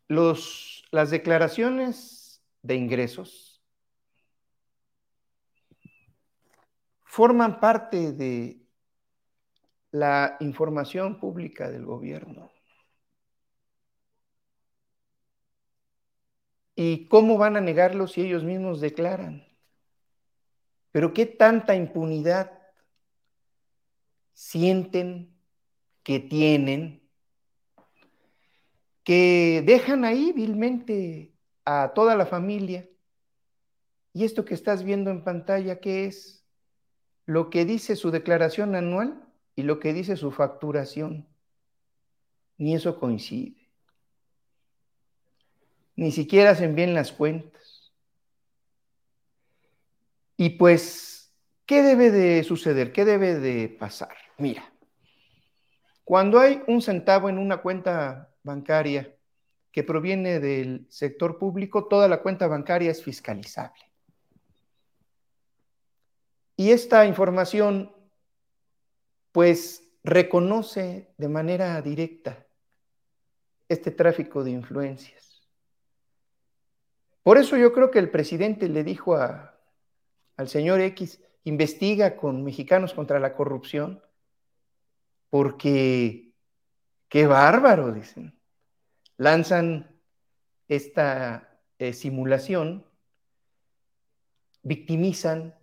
[0.08, 3.62] los, las declaraciones de ingresos
[7.04, 8.66] forman parte de
[9.92, 12.50] la información pública del gobierno.
[16.74, 19.49] ¿Y cómo van a negarlo si ellos mismos declaran?
[20.92, 22.52] Pero qué tanta impunidad
[24.32, 25.36] sienten
[26.02, 27.00] que tienen
[29.04, 32.88] que dejan ahí vilmente a toda la familia.
[34.12, 36.44] Y esto que estás viendo en pantalla, ¿qué es?
[37.26, 39.24] Lo que dice su declaración anual
[39.54, 41.28] y lo que dice su facturación.
[42.56, 43.70] Ni eso coincide.
[45.96, 47.69] Ni siquiera hacen bien las cuentas.
[50.40, 51.34] Y pues,
[51.66, 52.94] ¿qué debe de suceder?
[52.94, 54.16] ¿Qué debe de pasar?
[54.38, 54.72] Mira,
[56.02, 59.14] cuando hay un centavo en una cuenta bancaria
[59.70, 63.82] que proviene del sector público, toda la cuenta bancaria es fiscalizable.
[66.56, 67.94] Y esta información,
[69.32, 72.46] pues, reconoce de manera directa
[73.68, 75.46] este tráfico de influencias.
[77.22, 79.59] Por eso yo creo que el presidente le dijo a
[80.40, 84.02] al señor X, investiga con Mexicanos contra la Corrupción,
[85.28, 86.32] porque
[87.10, 88.40] qué bárbaro, dicen.
[89.18, 90.00] Lanzan
[90.66, 92.86] esta eh, simulación,
[94.62, 95.54] victimizan.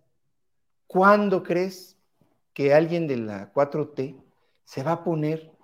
[0.85, 1.97] ¿Cuándo crees
[2.53, 4.23] que alguien de la 4T
[4.63, 5.57] se va a poner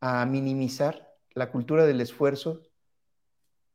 [0.00, 2.60] a minimizar la cultura del esfuerzo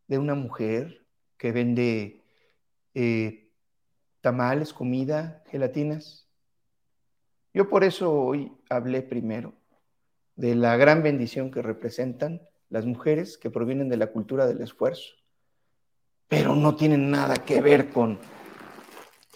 [0.07, 1.03] de una mujer
[1.35, 2.21] que vende
[2.93, 3.44] eh,
[4.25, 6.27] tamales, comida, gelatinas.
[7.53, 9.53] Yo por eso hoy hablé primero
[10.35, 15.13] de la gran bendición que representan las mujeres que provienen de la cultura del esfuerzo,
[16.27, 18.17] pero no tienen nada que ver con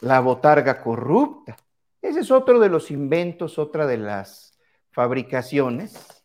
[0.02, 1.56] la botarga corrupta.
[2.02, 4.58] Ese es otro de los inventos, otra de las
[4.90, 6.24] fabricaciones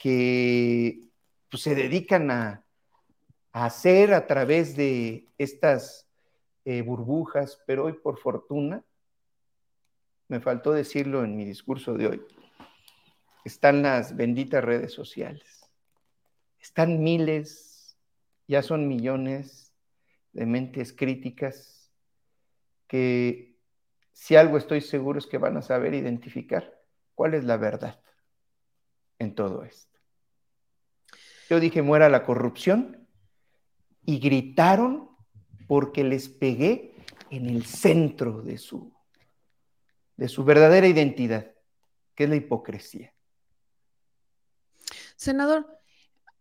[0.00, 1.04] que
[1.48, 2.64] pues, se dedican a,
[3.52, 6.09] hacer a través de estas
[6.64, 8.84] eh, burbujas, pero hoy por fortuna,
[10.28, 12.22] me faltó decirlo en mi discurso de hoy,
[13.44, 15.68] están las benditas redes sociales.
[16.60, 17.96] Están miles,
[18.46, 19.74] ya son millones
[20.32, 21.90] de mentes críticas
[22.86, 23.56] que
[24.12, 26.78] si algo estoy seguro es que van a saber identificar
[27.14, 28.00] cuál es la verdad
[29.18, 29.98] en todo esto.
[31.48, 33.08] Yo dije, muera la corrupción
[34.04, 35.09] y gritaron
[35.70, 36.96] porque les pegué
[37.30, 38.92] en el centro de su,
[40.16, 41.52] de su verdadera identidad,
[42.16, 43.14] que es la hipocresía.
[45.14, 45.78] Senador,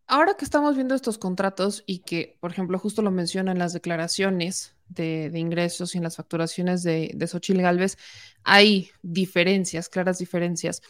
[0.07, 4.75] ahora que estamos viendo estos contratos y que, por ejemplo, justo lo mencionan las declaraciones
[4.87, 7.99] de, ingresos y en las facturaciones de, de Xochitl Galvez,
[8.43, 10.81] hay diferencias, claras diferencias.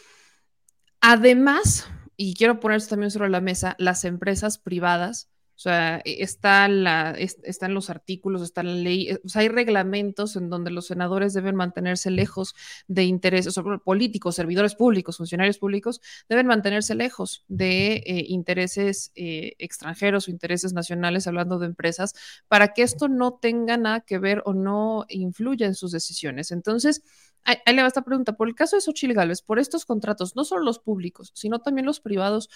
[1.02, 5.28] Además, y quiero poner también sobre la mesa, las empresas privadas
[5.60, 9.48] o sea, e, está la, están los artículos, está la ley, eh, o sea, hay
[9.48, 12.54] reglamentos en donde los senadores deben mantenerse lejos
[12.88, 19.52] de intereses, sobre políticos, servidores públicos, funcionarios públicos, deben mantenerse lejos de eh, intereses eh,
[19.58, 22.14] extranjeros o intereses nacionales, hablando de empresas,
[22.48, 26.52] para que esto no tenga nada que ver o no influya en sus decisiones.
[26.52, 27.02] Entonces,
[27.44, 28.36] Ahí, le va esta pregunta.
[28.36, 31.86] Por el caso de Xochitl Gálvez, por estos contratos, no solo los públicos, sino también
[31.86, 32.48] los privados,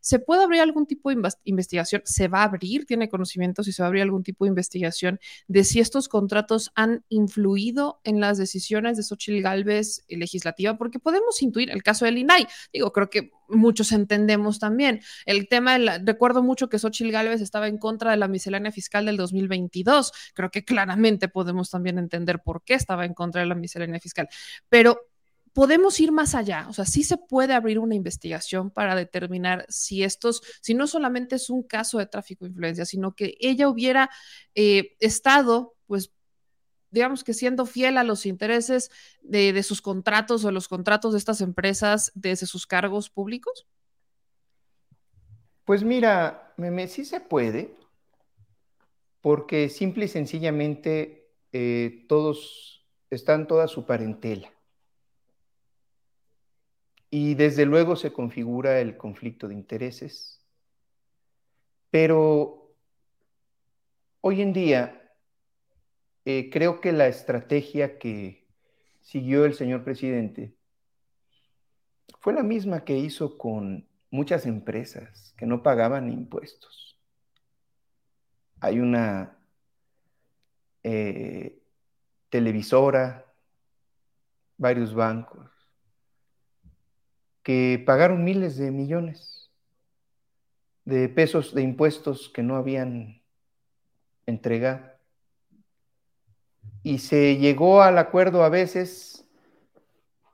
[0.00, 2.02] ¿se puede abrir algún tipo de investigación?
[2.04, 2.86] ¿Se va a abrir?
[2.86, 6.70] ¿Tiene conocimiento si se va a abrir algún tipo de investigación de si estos contratos
[6.74, 10.78] han influido en las decisiones de Xochitl Gálvez legislativa?
[10.78, 12.46] Porque podemos intuir el caso del INAI.
[12.72, 15.00] Digo, creo que muchos entendemos también.
[15.26, 19.16] El tema, recuerdo mucho que Xochitl Gálvez estaba en contra de la miscelánea fiscal del
[19.16, 20.12] 2022.
[20.34, 24.28] Creo que claramente podemos también entender por qué estaba en contra de la miscelánea fiscal.
[24.68, 25.08] Pero
[25.52, 30.04] podemos ir más allá, o sea, sí se puede abrir una investigación para determinar si
[30.04, 34.08] estos, si no solamente es un caso de tráfico de influencia, sino que ella hubiera
[34.54, 36.12] eh, estado, pues,
[36.90, 38.90] digamos que siendo fiel a los intereses
[39.22, 43.66] de, sus contratos o los contratos de estas empresas desde sus cargos públicos?
[45.64, 47.74] Pues mira, Meme, sí se puede,
[49.20, 54.50] porque simple y sencillamente eh, todos están toda su parentela.
[57.10, 60.44] Y desde luego se configura el conflicto de intereses.
[61.90, 62.74] Pero
[64.20, 64.97] hoy en día
[66.24, 68.46] eh, creo que la estrategia que
[69.00, 70.54] siguió el señor presidente
[72.20, 76.98] fue la misma que hizo con muchas empresas que no pagaban impuestos.
[78.60, 79.38] Hay una
[80.82, 81.62] eh,
[82.28, 83.24] televisora,
[84.56, 85.48] varios bancos,
[87.42, 89.50] que pagaron miles de millones
[90.84, 93.22] de pesos de impuestos que no habían
[94.26, 94.97] entregado
[96.82, 99.26] y se llegó al acuerdo a veces,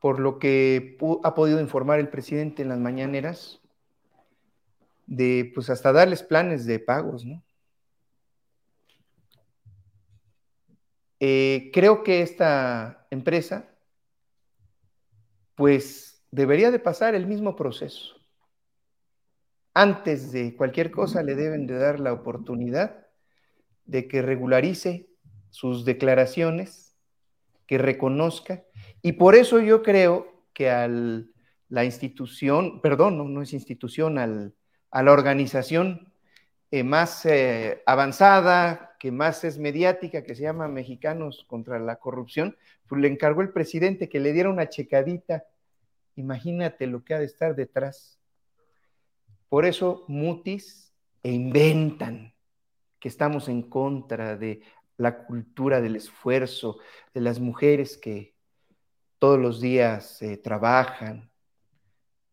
[0.01, 3.61] por lo que ha podido informar el presidente en las mañaneras,
[5.07, 7.43] de pues hasta darles planes de pagos, ¿no?
[11.21, 13.69] Eh, creo que esta empresa,
[15.55, 18.17] pues debería de pasar el mismo proceso.
[19.73, 23.07] Antes de cualquier cosa le deben de dar la oportunidad
[23.87, 25.14] de que regularice
[25.55, 26.97] sus declaraciones,
[27.69, 28.65] que reconozca.
[29.03, 35.03] Y por eso yo creo que a la institución, perdón, no, no es institución, a
[35.03, 36.13] la organización
[36.73, 42.57] eh, más eh, avanzada, que más es mediática, que se llama Mexicanos contra la Corrupción,
[42.89, 45.45] pues le encargó el presidente que le diera una checadita.
[46.17, 48.19] Imagínate lo que ha de estar detrás.
[49.49, 50.93] Por eso mutis
[51.23, 52.35] e inventan
[52.99, 54.63] que estamos en contra de
[54.97, 56.79] la cultura del esfuerzo,
[57.13, 58.35] de las mujeres que
[59.19, 61.31] todos los días eh, trabajan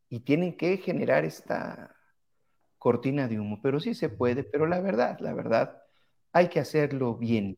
[0.10, 1.96] y tienen que generar esta
[2.78, 5.82] cortina de humo, pero sí se puede, pero la verdad, la verdad,
[6.34, 7.58] hay que hacerlo bien,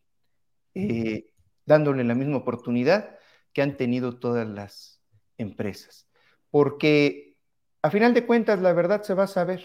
[0.75, 1.31] eh,
[1.65, 3.17] dándole la misma oportunidad
[3.53, 5.01] que han tenido todas las
[5.37, 6.07] empresas,
[6.51, 7.37] porque
[7.81, 9.63] a final de cuentas la verdad se va a saber.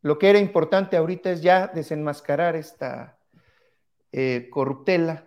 [0.00, 3.17] Lo que era importante ahorita es ya desenmascarar esta
[4.12, 5.26] eh, corruptela,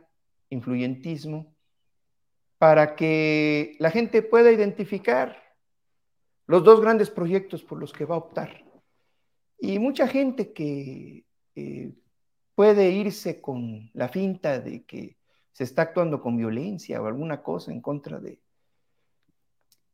[0.50, 1.56] influyentismo,
[2.58, 5.42] para que la gente pueda identificar
[6.46, 8.64] los dos grandes proyectos por los que va a optar.
[9.58, 11.26] Y mucha gente que
[11.56, 11.94] eh,
[12.56, 15.18] puede irse con la finta de que
[15.52, 18.40] se está actuando con violencia o alguna cosa en contra de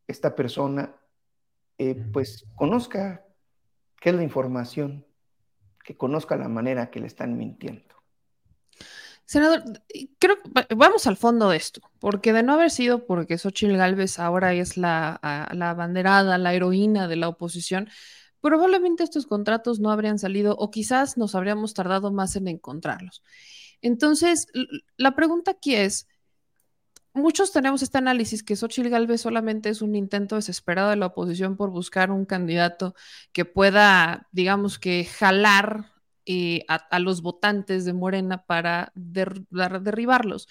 [0.08, 0.96] esta persona,
[1.78, 3.26] eh, pues conozca
[4.00, 5.06] qué es la información,
[5.84, 7.97] que conozca la manera que le están mintiendo.
[9.28, 9.62] Senador,
[10.20, 14.20] creo que vamos al fondo de esto, porque de no haber sido porque Xochitl Galvez
[14.20, 15.20] ahora es la,
[15.52, 17.90] la abanderada, la heroína de la oposición,
[18.40, 23.22] probablemente estos contratos no habrían salido o quizás nos habríamos tardado más en encontrarlos.
[23.82, 24.48] Entonces,
[24.96, 26.08] la pregunta aquí es,
[27.14, 31.58] muchos tenemos este análisis que Xochitl Galvez solamente es un intento desesperado de la oposición
[31.58, 32.96] por buscar un candidato
[33.34, 35.97] que pueda, digamos que, jalar
[36.28, 40.48] eh, a, los votantes de Morena para derribarlos.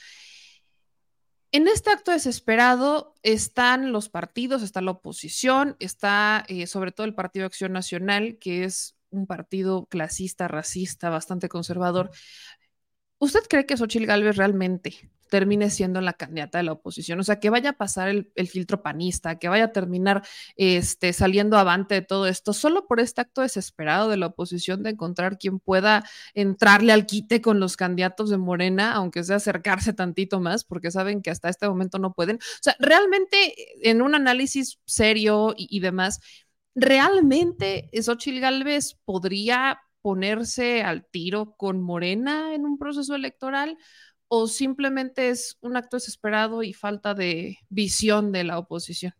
[1.52, 7.14] En este acto desesperado están los partidos, está la oposición, está eh, sobre todo el
[7.14, 12.10] Partido Acción Nacional, que es un partido clasista, racista, bastante conservador.
[13.18, 17.40] ¿Usted cree que Xochitl Gálvez realmente termine siendo la candidata de la oposición, o sea,
[17.40, 20.22] que vaya a pasar el, filtro panista, que vaya a terminar
[20.56, 24.90] este, saliendo avante de todo esto, solo por este acto desesperado de la oposición de
[24.90, 26.04] encontrar quien pueda
[26.34, 31.22] entrarle al quite con los candidatos de Morena, aunque sea acercarse tantito más, porque saben
[31.22, 32.36] que hasta este momento no pueden.
[32.36, 33.54] O sea, realmente
[33.88, 36.20] en un análisis serio y, demás,
[36.74, 43.76] ¿realmente Xochitl Galvez podría ponerse al tiro con Morena en un proceso electoral?
[44.28, 49.14] O simplemente es un acto desesperado y falta de visión de la oposición?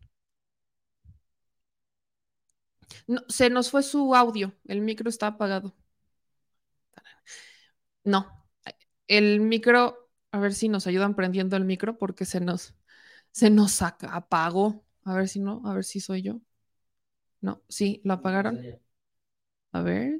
[3.27, 5.75] se nos fue su audio, el micro está apagado.
[8.03, 8.27] No,
[9.07, 12.75] el micro, a ver si nos ayudan prendiendo el micro porque se nos,
[13.31, 14.83] se nos apagó.
[15.03, 16.41] A ver si no, a ver si soy yo.
[17.41, 18.59] No, sí, lo apagaron.
[19.71, 20.19] A ver.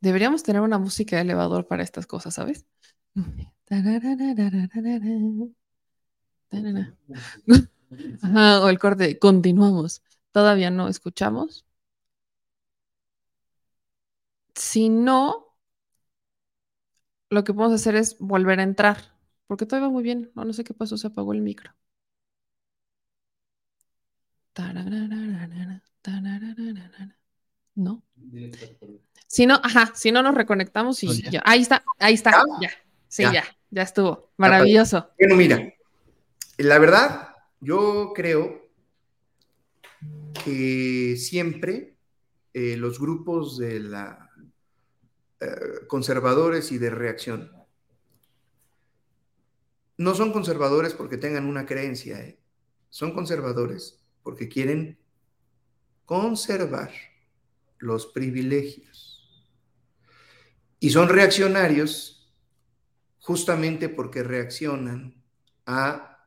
[0.00, 2.66] Deberíamos tener una música de elevador para estas cosas, ¿sabes?
[8.62, 10.02] o el corte, continuamos.
[10.32, 11.64] Todavía no escuchamos.
[14.64, 15.56] Si no,
[17.30, 18.98] lo que podemos hacer es volver a entrar,
[19.46, 20.30] porque todo va muy bien.
[20.34, 21.72] No, no sé qué pasó, se apagó el micro.
[27.78, 28.02] No.
[29.28, 31.42] Si no, ajá, si no nos reconectamos y ya.
[31.44, 32.70] Ahí está, ahí está, ya.
[33.06, 34.32] Sí, ya, ya, estuvo.
[34.36, 35.10] Maravilloso.
[35.16, 35.72] Bueno, mira,
[36.56, 38.68] la verdad, yo creo
[40.44, 41.94] que siempre
[42.52, 44.28] eh, los grupos de la
[45.38, 45.46] eh,
[45.86, 47.52] conservadores y de reacción
[49.96, 52.40] no son conservadores porque tengan una creencia, eh.
[52.88, 54.98] son conservadores porque quieren
[56.06, 56.90] conservar
[57.78, 59.48] los privilegios.
[60.80, 62.32] Y son reaccionarios
[63.20, 65.22] justamente porque reaccionan
[65.66, 66.26] a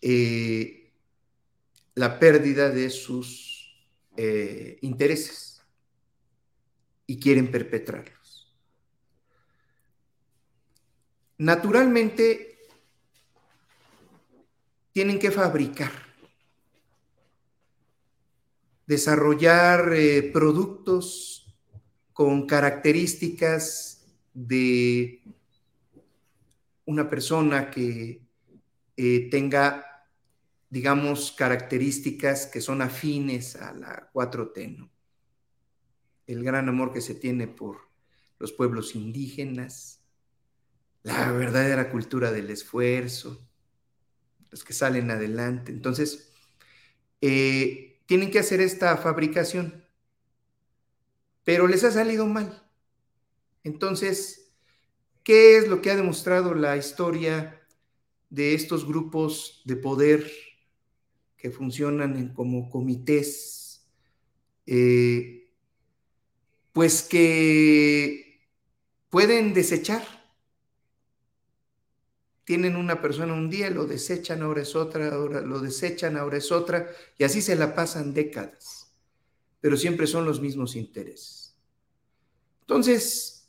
[0.00, 0.92] eh,
[1.94, 5.62] la pérdida de sus eh, intereses
[7.06, 8.54] y quieren perpetrarlos.
[11.38, 12.68] Naturalmente,
[14.92, 16.09] tienen que fabricar
[18.90, 21.46] desarrollar eh, productos
[22.12, 25.22] con características de
[26.86, 28.20] una persona que
[28.96, 30.08] eh, tenga,
[30.68, 34.90] digamos, características que son afines a la 4T,
[36.26, 37.76] El gran amor que se tiene por
[38.40, 40.00] los pueblos indígenas,
[41.04, 43.46] la verdadera cultura del esfuerzo,
[44.50, 45.70] los que salen adelante.
[45.70, 46.32] Entonces,
[47.20, 49.84] eh, tienen que hacer esta fabricación,
[51.44, 52.68] pero les ha salido mal.
[53.62, 54.50] Entonces,
[55.22, 57.64] ¿qué es lo que ha demostrado la historia
[58.28, 60.28] de estos grupos de poder
[61.36, 63.88] que funcionan como comités?
[64.66, 65.52] Eh,
[66.72, 68.44] pues que
[69.08, 70.02] pueden desechar
[72.50, 76.50] tienen una persona un día, lo desechan, ahora es otra, ahora lo desechan, ahora es
[76.50, 78.92] otra, y así se la pasan décadas,
[79.60, 81.54] pero siempre son los mismos intereses.
[82.62, 83.48] Entonces,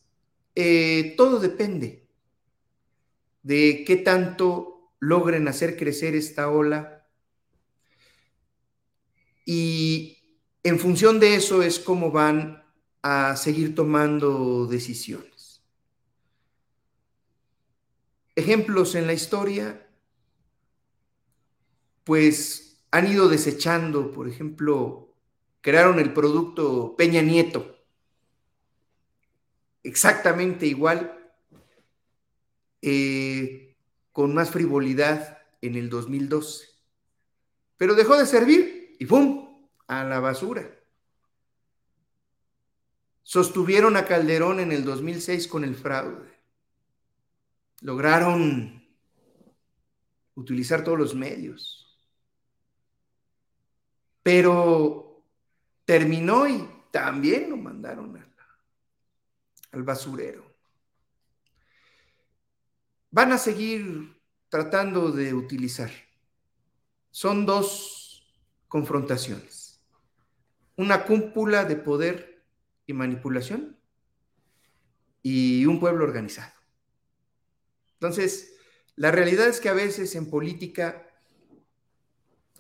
[0.54, 2.06] eh, todo depende
[3.42, 7.08] de qué tanto logren hacer crecer esta ola
[9.46, 12.64] y en función de eso es cómo van
[13.02, 15.31] a seguir tomando decisiones.
[18.36, 19.88] Ejemplos en la historia,
[22.04, 25.14] pues han ido desechando, por ejemplo,
[25.62, 27.78] crearon el producto Peña Nieto,
[29.84, 31.18] exactamente igual,
[32.82, 33.76] eh,
[34.12, 36.68] con más frivolidad en el 2012,
[37.78, 39.70] pero dejó de servir y ¡pum!
[39.88, 40.70] a la basura.
[43.24, 46.31] Sostuvieron a Calderón en el 2006 con el fraude.
[47.82, 48.82] Lograron
[50.36, 52.00] utilizar todos los medios.
[54.24, 55.26] Pero
[55.86, 58.36] terminó y también lo mandaron al,
[59.72, 60.46] al basurero.
[63.10, 65.92] Van a seguir tratando de utilizar.
[67.10, 68.02] Son dos
[68.68, 69.82] confrontaciones.
[70.78, 72.46] Una cúpula de poder
[72.86, 73.78] y manipulación
[75.22, 76.61] y un pueblo organizado.
[78.02, 78.56] Entonces,
[78.96, 81.08] la realidad es que a veces en política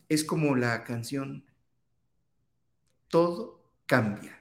[0.08, 1.44] es como la canción,
[3.08, 4.40] todo cambia,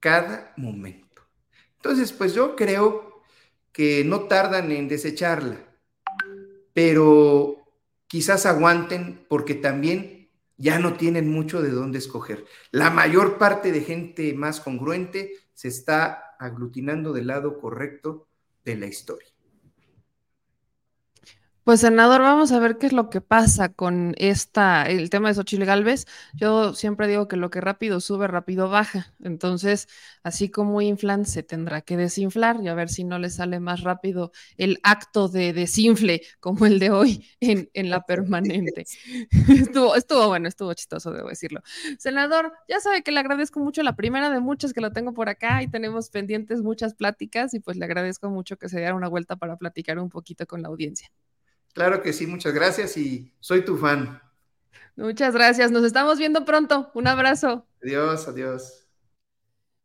[0.00, 1.22] cada momento.
[1.76, 3.22] Entonces, pues yo creo
[3.70, 5.64] que no tardan en desecharla,
[6.72, 7.68] pero
[8.08, 12.44] quizás aguanten porque también ya no tienen mucho de dónde escoger.
[12.72, 18.26] La mayor parte de gente más congruente se está aglutinando del lado correcto
[18.64, 19.33] de la historia.
[21.64, 25.34] Pues senador, vamos a ver qué es lo que pasa con esta, el tema de
[25.34, 26.04] Xochitl Galvez.
[26.34, 29.14] Yo siempre digo que lo que rápido sube, rápido baja.
[29.22, 29.88] Entonces,
[30.22, 33.80] así como inflan, se tendrá que desinflar y a ver si no le sale más
[33.80, 38.84] rápido el acto de desinfle como el de hoy en, en la permanente.
[39.48, 41.62] estuvo, estuvo bueno, estuvo chistoso, debo decirlo.
[41.98, 45.30] Senador, ya sabe que le agradezco mucho la primera de muchas que lo tengo por
[45.30, 49.08] acá y tenemos pendientes muchas pláticas y pues le agradezco mucho que se diera una
[49.08, 51.08] vuelta para platicar un poquito con la audiencia.
[51.74, 54.22] Claro que sí, muchas gracias y soy tu fan.
[54.96, 56.92] Muchas gracias, nos estamos viendo pronto.
[56.94, 57.66] Un abrazo.
[57.82, 58.86] Adiós, adiós.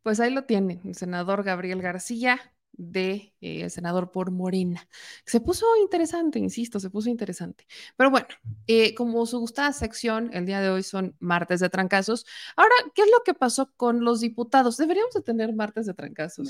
[0.04, 2.40] Pues ahí lo tiene, el senador Gabriel García,
[2.74, 4.88] de eh, el senador por Morena.
[5.26, 7.66] Se puso interesante, insisto, se puso interesante.
[7.98, 8.28] Pero bueno,
[8.68, 12.28] eh, como su gustada sección, el día de hoy son martes de trancazos.
[12.56, 14.78] Ahora, ¿qué es lo que pasó con los diputados?
[14.78, 16.48] Deberíamos de tener martes de trancazos.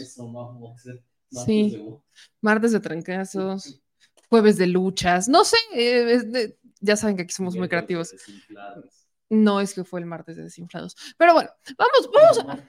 [1.32, 1.82] Sí,
[2.42, 3.82] martes de trancazos
[4.30, 8.14] jueves de luchas, no sé, eh, ya saben que aquí somos muy creativos.
[9.30, 10.96] No es que fue el martes de desinflados.
[11.18, 12.66] Pero bueno, vamos, vamos a...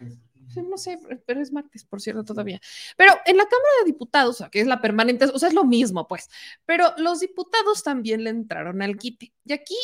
[0.57, 2.61] No sé, pero es martes, por cierto, todavía.
[2.97, 6.09] Pero en la Cámara de Diputados, que es la permanente, o sea, es lo mismo,
[6.09, 6.29] pues.
[6.67, 9.33] Pero los diputados también le entraron al quite.
[9.45, 9.77] Y aquí,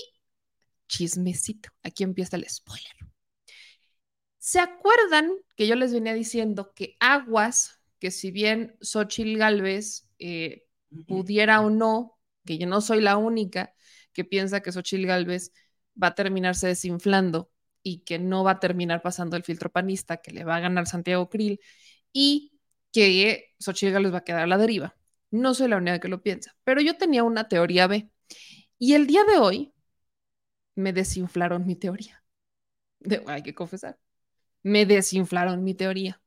[0.88, 2.96] chismecito, aquí empieza el spoiler.
[4.38, 10.65] ¿Se acuerdan que yo les venía diciendo que aguas, que si bien Xochil Galvez eh,
[11.04, 13.74] pudiera o no, que yo no soy la única
[14.12, 15.52] que piensa que Xochil Gálvez
[16.02, 17.50] va a terminarse desinflando
[17.82, 20.86] y que no va a terminar pasando el filtro panista, que le va a ganar
[20.86, 21.60] Santiago Krill
[22.12, 22.52] y
[22.92, 24.96] que Xochitl Gálvez va a quedar a la deriva.
[25.30, 28.10] No soy la única que lo piensa, pero yo tenía una teoría B.
[28.78, 29.72] Y el día de hoy
[30.74, 32.22] me desinflaron mi teoría.
[33.26, 33.98] hay que confesar.
[34.62, 36.20] Me desinflaron mi teoría.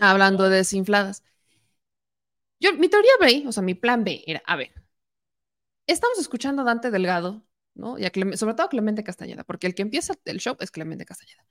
[0.00, 1.22] Hablando de desinfladas.
[2.78, 4.72] Mi teoría B, o sea, mi plan B era, a ver,
[5.86, 7.44] estamos escuchando a Dante Delgado,
[7.74, 7.98] ¿no?
[7.98, 8.04] Y
[8.36, 11.44] sobre todo a Clemente Castañeda, porque el que empieza el show es Clemente Castañeda.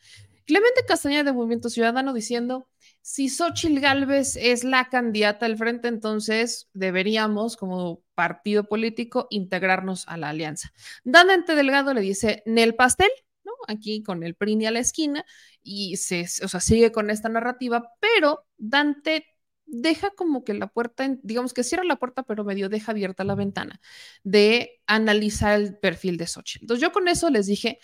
[0.45, 2.70] Clemente Castañeda de Movimiento Ciudadano diciendo,
[3.01, 10.18] si Xochitl Gálvez es la candidata al frente, entonces deberíamos, como partido político, integrarnos a
[10.18, 10.72] la alianza.
[11.03, 13.12] Dante Delgado le dice, Nel Pastel,
[13.43, 13.53] ¿no?
[13.68, 15.26] Aquí con el PRINI a la esquina,
[15.64, 19.31] y se, o sea, sigue con esta narrativa, pero Dante
[19.72, 23.36] deja como que la puerta, digamos que cierra la puerta, pero medio deja abierta la
[23.36, 23.80] ventana
[24.24, 26.63] de analizar el perfil de Xochitl.
[26.65, 27.80] Entonces yo con eso les dije,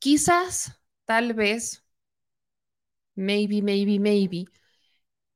[0.00, 1.84] quizás, tal vez,
[3.16, 4.46] maybe, maybe, maybe,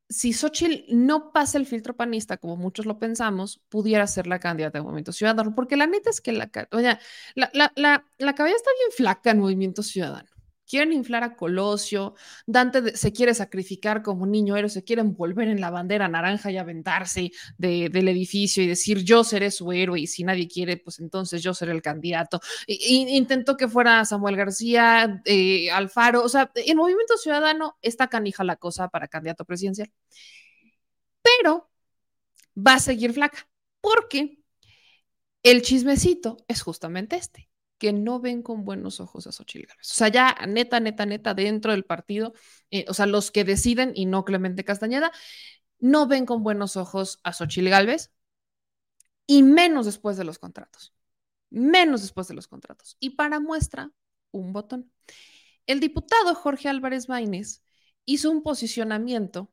[0.08, 4.78] si Xochitl no pasa el filtro panista, como muchos lo pensamos, pudiera ser la candidata
[4.78, 6.98] de Movimiento Ciudadano, porque la neta es que la, oye,
[7.34, 10.28] la, la, la, la cabeza está bien flaca en Movimiento Ciudadano
[10.72, 12.14] quieren inflar a Colosio,
[12.46, 16.56] Dante se quiere sacrificar como niño héroe, se quiere envolver en la bandera naranja y
[16.56, 21.42] aventarse del edificio y decir yo seré su héroe y si nadie quiere, pues entonces
[21.42, 22.40] yo seré el candidato.
[22.66, 28.56] intentó que fuera Samuel García, eh, Alfaro, o sea, en Movimiento Ciudadano está canija la
[28.56, 29.92] cosa para candidato presidencial.
[31.22, 31.70] Pero
[32.56, 33.46] va a seguir flaca,
[33.82, 34.38] porque
[35.42, 37.51] el chismecito es justamente este
[37.82, 39.90] que no ven con buenos ojos a Xochitl Gálvez.
[39.90, 42.32] O sea, ya neta, neta, neta, dentro del partido,
[42.70, 45.10] eh, o sea, los que deciden y no Clemente Castañeda,
[45.80, 48.12] no ven con buenos ojos a Xochitl Gálvez
[49.26, 50.94] y menos después de los contratos.
[51.50, 52.96] Menos después de los contratos.
[53.00, 53.90] Y para muestra,
[54.30, 54.92] un botón.
[55.66, 57.64] El diputado Jorge Álvarez Maínez
[58.04, 59.52] hizo un posicionamiento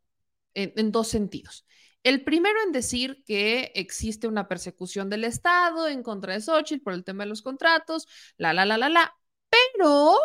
[0.54, 1.66] en dos sentidos.
[2.04, 6.94] El primero en decir que existe una persecución del Estado en contra de Xochitl por
[6.94, 9.14] el tema de los contratos, la, la, la, la, la,
[9.50, 10.16] pero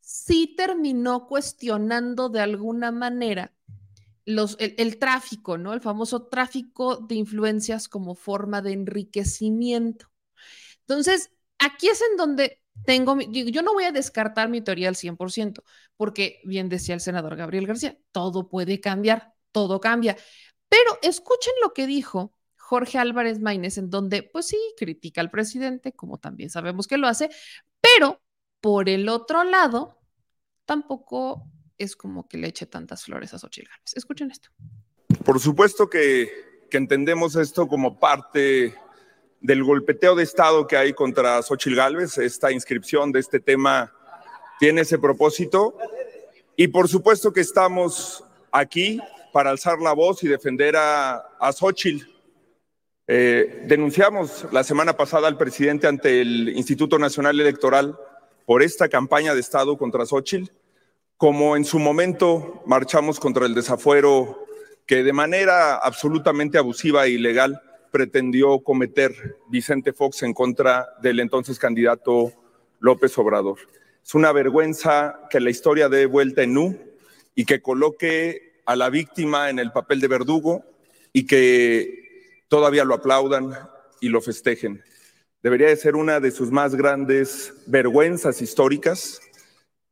[0.00, 3.52] sí terminó cuestionando de alguna manera
[4.24, 5.72] los, el, tráfico, ¿no?
[5.72, 10.08] El famoso tráfico de influencias como forma de enriquecimiento.
[10.80, 15.64] Entonces, aquí es en donde tengo, yo no voy a descartar mi teoría al 100%,
[15.96, 20.18] porque bien decía el senador Gabriel García, todo puede cambiar, todo cambia.
[20.68, 25.92] Pero escuchen lo que dijo Jorge Álvarez Maínez, en donde, pues sí, critica al presidente,
[25.92, 27.30] como también sabemos que lo hace,
[27.80, 28.20] pero
[28.60, 29.98] por el otro lado,
[30.66, 31.48] tampoco
[31.78, 33.96] es como que le eche tantas flores a Xochitl Gálvez.
[33.96, 34.50] Escuchen esto.
[35.24, 38.74] Por supuesto que, entendemos esto como parte
[39.40, 42.18] del golpeteo de Estado que hay contra Xochitl Gálvez.
[42.18, 43.90] Esta inscripción de este tema
[44.60, 45.78] tiene ese propósito.
[46.56, 49.00] Y por supuesto que estamos aquí
[49.32, 52.06] para alzar la voz y defender a, a Xochitl.
[53.08, 57.96] Eh, denunciamos la semana pasada al presidente ante el Instituto Nacional Electoral
[58.46, 60.50] por esta campaña de Estado contra Xochitl,
[61.16, 64.44] como en su momento marchamos contra el desafuero
[64.86, 67.60] que de manera absolutamente abusiva e ilegal
[67.90, 72.32] pretendió cometer Vicente Fox en contra del entonces candidato
[72.78, 73.58] López Obrador.
[74.04, 76.78] Es una vergüenza que la historia dé vuelta en U
[77.34, 80.64] y que coloque a la víctima en el papel de verdugo
[81.12, 83.56] y que todavía lo aplaudan
[84.00, 84.82] y lo festejen.
[85.42, 89.20] Debería de ser una de sus más grandes vergüenzas históricas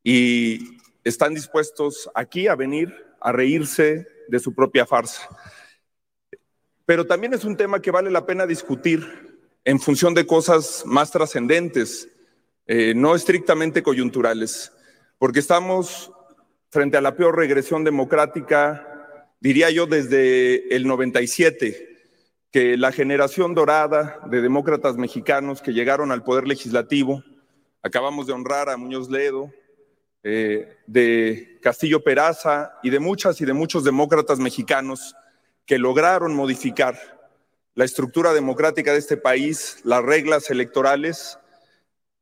[0.03, 5.29] y están dispuestos aquí a venir a reírse de su propia farsa.
[6.87, 11.11] Pero también es un tema que vale la pena discutir en función de cosas más
[11.11, 12.09] trascendentes,
[12.67, 14.73] eh, no estrictamente coyunturales,
[15.19, 16.13] porque estamos
[16.75, 22.01] frente a la peor regresión democrática, diría yo, desde el 97,
[22.51, 27.23] que la generación dorada de demócratas mexicanos que llegaron al poder legislativo,
[27.81, 29.53] acabamos de honrar a Muñoz Ledo,
[30.25, 35.15] eh, de Castillo Peraza y de muchas y de muchos demócratas mexicanos
[35.67, 36.99] que lograron modificar
[37.77, 41.39] la estructura democrática de este país, las reglas electorales,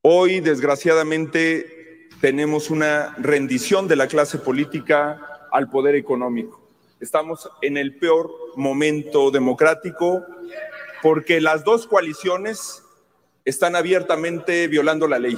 [0.03, 1.82] hoy desgraciadamente
[2.23, 5.21] tenemos una rendición de la clase política
[5.51, 6.61] al poder económico.
[7.01, 10.25] Estamos en el peor momento democrático
[11.03, 12.85] porque las dos coaliciones
[13.45, 15.37] están abiertamente violando la ley.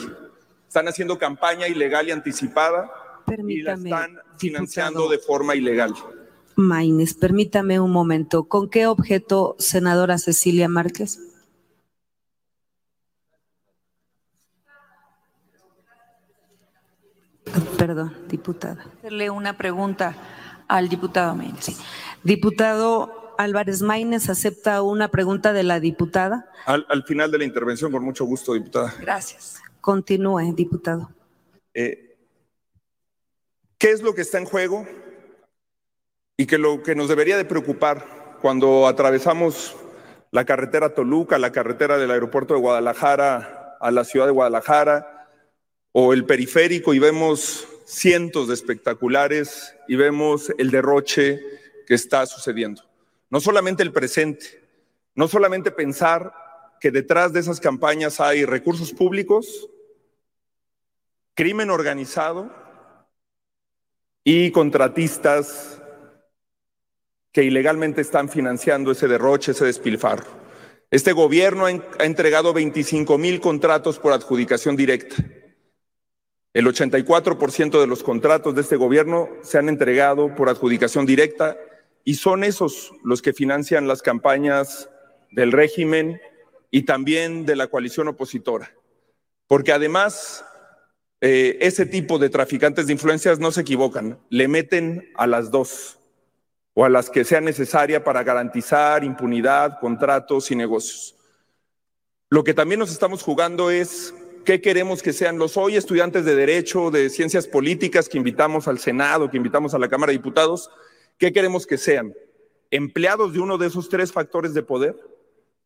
[0.68, 2.92] Están haciendo campaña ilegal y anticipada
[3.48, 5.94] y la están financiando de forma ilegal.
[6.54, 8.44] Maines, permítame un momento.
[8.44, 11.18] ¿Con qué objeto, senadora Cecilia Márquez?
[17.76, 18.84] Perdón, diputada.
[18.98, 20.14] Hacerle una pregunta
[20.68, 21.78] al diputado Maínez.
[22.22, 26.50] Diputado Álvarez Maínez, ¿acepta una pregunta de la diputada?
[26.66, 28.94] Al, final de la intervención, con mucho gusto, diputada.
[29.00, 29.60] Gracias.
[29.80, 31.10] Continúe, diputado.
[31.74, 32.16] Eh,
[33.78, 34.86] ¿Qué es lo que está en juego?
[36.36, 39.76] Y que lo que nos debería de preocupar cuando atravesamos
[40.30, 45.13] la carretera Toluca, la carretera del aeropuerto de Guadalajara a la ciudad de Guadalajara,
[45.96, 51.40] o el periférico y vemos cientos de espectaculares y vemos el derroche
[51.86, 52.82] que está sucediendo.
[53.30, 54.60] No solamente el presente,
[55.14, 56.34] no solamente pensar
[56.80, 59.70] que detrás de esas campañas hay recursos públicos,
[61.34, 62.52] crimen organizado
[64.24, 65.80] y contratistas
[67.30, 70.26] que ilegalmente están financiando ese derroche, ese despilfarro.
[70.90, 75.14] Este gobierno ha entregado 25 mil contratos por adjudicación directa.
[76.54, 81.58] El 84% de los contratos de este gobierno se han entregado por adjudicación directa
[82.04, 84.88] y son esos los que financian las campañas
[85.32, 86.20] del régimen
[86.70, 88.72] y también de la coalición opositora.
[89.48, 90.44] Porque además
[91.20, 95.98] eh, ese tipo de traficantes de influencias no se equivocan, le meten a las dos
[96.72, 101.16] o a las que sea necesaria para garantizar impunidad, contratos y negocios.
[102.30, 104.14] Lo que también nos estamos jugando es
[104.44, 108.78] qué queremos que sean los hoy estudiantes de Derecho, de Ciencias Políticas que invitamos al
[108.78, 110.70] Senado, que invitamos a la Cámara de Diputados,
[111.18, 112.14] qué queremos que sean
[112.70, 114.96] empleados de uno de esos tres factores de poder,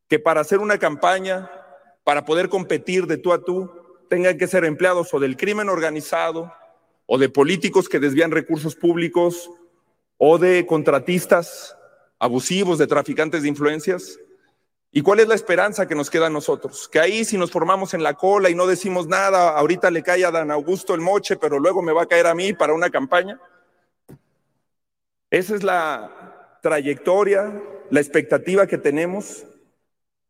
[0.09, 1.51] que para hacer una campaña,
[2.05, 3.71] para poder competir de tú a tú,
[4.09, 6.53] tengan que ser empleados o del crimen organizado,
[7.07, 9.51] o de políticos que desvían recursos públicos,
[10.19, 11.77] o de contratistas
[12.19, 14.19] abusivos, de traficantes de influencias.
[14.91, 16.89] ¿Y cuál es la esperanza que nos queda a nosotros?
[16.89, 20.25] Que ahí si nos formamos en la cola y no decimos nada, ahorita le cae
[20.25, 22.89] a Dan Augusto el moche, pero luego me va a caer a mí para una
[22.89, 23.39] campaña.
[25.31, 29.45] Esa es la trayectoria, la expectativa que tenemos,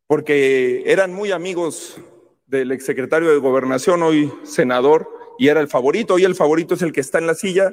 [0.07, 1.97] porque eran muy amigos
[2.45, 6.15] del exsecretario de Gobernación, hoy senador, y era el favorito.
[6.15, 7.71] Hoy el favorito es el que está en la silla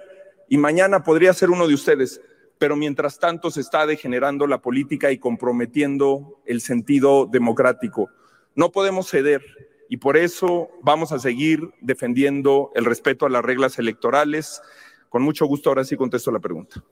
[0.48, 2.20] y mañana podría ser uno de ustedes
[2.58, 8.08] pero mientras tanto se está degenerando la política y comprometiendo el sentido democrático.
[8.54, 9.42] No podemos ceder
[9.88, 14.62] y por eso vamos a seguir defendiendo el respeto a las reglas electorales.
[15.08, 16.82] Con mucho gusto, ahora sí contesto la pregunta.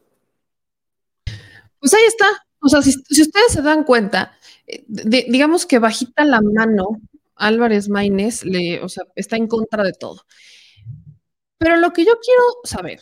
[1.79, 2.27] Pues ahí está.
[2.61, 7.01] O sea, si, ustedes se dan cuenta, eh, digamos que bajita la mano,
[7.37, 8.43] Álvarez Maínez
[8.83, 10.23] o sea, está en contra de todo.
[11.59, 13.01] Pero lo que yo quiero saber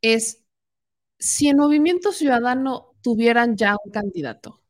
[0.00, 0.43] es
[1.18, 4.62] si en Movimiento Ciudadano tuvieran ya un candidato,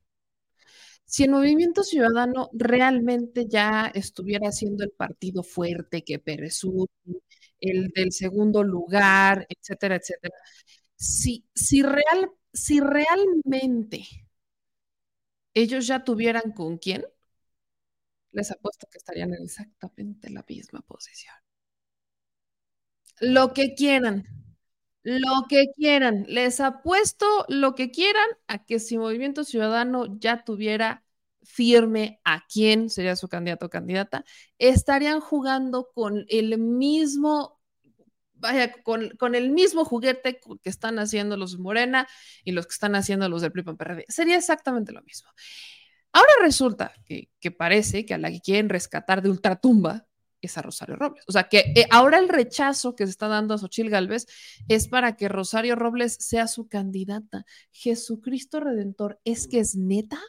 [1.05, 6.61] si en Movimiento Ciudadano realmente ya estuviera siendo el partido fuerte que Pérez
[7.61, 10.35] el del segundo lugar, etcétera, etcétera,
[10.97, 14.05] si, si, real, si realmente
[15.55, 17.05] ellos ya tuvieran con quién,
[18.33, 21.35] les apuesto que estarían en exactamente la misma posición.
[23.21, 24.44] Lo que quieran,
[25.05, 31.05] lo que quieran, les apuesto lo que quieran a que si Movimiento Ciudadano ya tuviera
[31.43, 34.25] firme a quién sería su candidato o candidata,
[34.59, 37.61] estarían jugando con el mismo,
[38.33, 42.09] vaya, con, con, el mismo juguete que están haciendo los Morena
[42.43, 44.07] y los que están haciendo los del PRI PRD.
[44.09, 45.29] Sería exactamente lo mismo.
[46.13, 50.07] Ahora resulta que, que parece que a la que quieren rescatar de ultratumba
[50.47, 51.25] es a Rosario Robles.
[51.27, 54.27] O sea, que eh, ahora el rechazo que se está dando a Xochil Gálvez
[54.69, 57.45] es para que Rosario Robles sea su candidata.
[57.71, 60.21] Jesucristo Redentor, ¿es que es neta?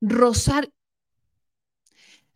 [0.00, 0.72] Rosario,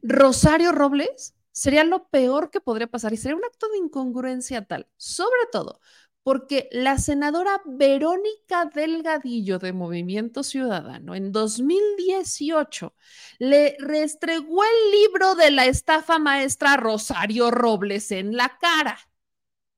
[0.03, 4.89] Rosario Robles sería lo peor que podría pasar y sería un acto de incongruencia tal,
[4.97, 5.80] sobre todo
[6.23, 12.95] porque la senadora Verónica Delgadillo de Movimiento Ciudadano en 2018
[13.39, 18.99] le restregó el libro de la estafa maestra Rosario Robles en la cara,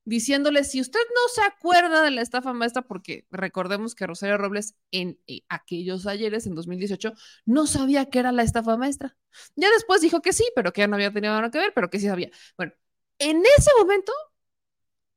[0.04, 4.74] diciéndole, si usted no se acuerda de la estafa maestra, porque recordemos que Rosario Robles
[4.90, 7.14] en eh, aquellos ayeres, en 2018,
[7.46, 9.16] no sabía que era la estafa maestra.
[9.56, 11.88] Ya después dijo que sí, pero que ya no había tenido nada que ver, pero
[11.90, 12.30] que sí sabía.
[12.58, 12.72] Bueno,
[13.18, 14.12] en ese momento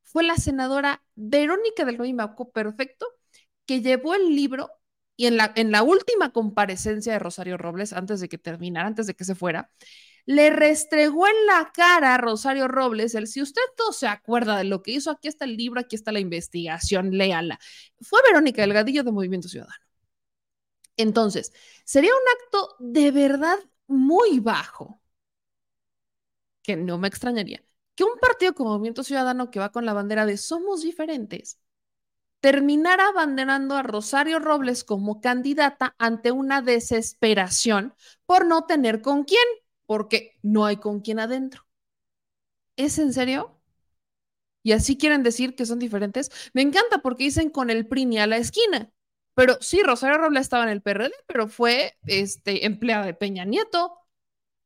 [0.07, 3.07] fue la senadora Verónica del Maco Perfecto
[3.65, 4.71] que llevó el libro
[5.17, 9.07] y en la, en la última comparecencia de Rosario Robles, antes de que terminara, antes
[9.07, 9.69] de que se fuera,
[10.25, 14.63] le restregó en la cara a Rosario Robles el si usted no se acuerda de
[14.65, 17.59] lo que hizo, aquí está el libro, aquí está la investigación, léala.
[18.01, 19.75] Fue Verónica Delgadillo de Movimiento Ciudadano.
[20.97, 21.53] Entonces,
[21.85, 25.01] sería un acto de verdad muy bajo,
[26.61, 27.63] que no me extrañaría,
[27.97, 31.59] que un partido como Movimiento Ciudadano que va con la bandera de somos diferentes
[32.39, 37.95] terminara abanderando a Rosario Robles como candidata ante una desesperación
[38.25, 39.43] por no tener con quién,
[39.85, 41.65] porque no hay con quién adentro.
[42.75, 43.59] ¿Es en serio?
[44.63, 46.29] ¿Y así quieren decir que son diferentes?
[46.53, 48.91] Me encanta porque dicen con el PRI a la esquina.
[49.33, 53.97] Pero sí, Rosario Robles estaba en el PRD, pero fue este, empleada de Peña Nieto.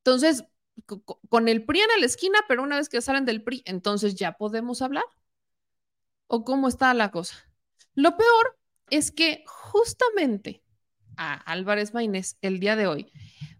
[0.04, 0.46] Entonces,
[0.86, 4.34] con el PRI en la esquina, pero una vez que salen del PRI, entonces ya
[4.34, 5.04] podemos hablar.
[6.28, 7.36] ¿O cómo está la cosa?
[7.94, 8.60] Lo peor
[8.90, 10.64] es que justamente
[11.18, 13.12] a Álvarez Maínez el día de hoy,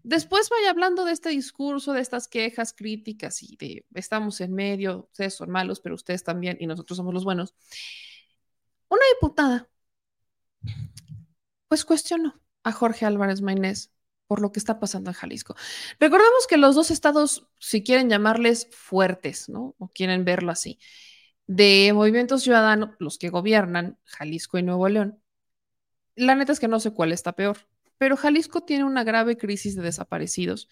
[0.02, 5.08] después vaya hablando de este discurso, de estas quejas, críticas y de estamos en medio,
[5.10, 7.54] ustedes son malos, pero ustedes también y nosotros somos los buenos.
[8.88, 9.68] Una diputada,
[11.68, 13.91] pues cuestionó a Jorge Álvarez Maínez
[14.32, 15.54] por lo que está pasando en Jalisco.
[16.00, 19.74] Recordemos que los dos estados, si quieren llamarles fuertes, ¿no?
[19.76, 20.78] O quieren verlo así,
[21.46, 25.20] de Movimiento Ciudadano, los que gobiernan Jalisco y Nuevo León,
[26.16, 27.58] la neta es que no sé cuál está peor,
[27.98, 30.70] pero Jalisco tiene una grave crisis de desaparecidos.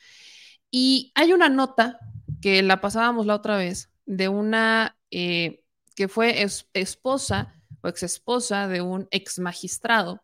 [0.70, 1.98] Y hay una nota
[2.40, 5.62] que la pasábamos la otra vez, de una eh,
[5.94, 10.22] que fue esposa o ex esposa de un ex magistrado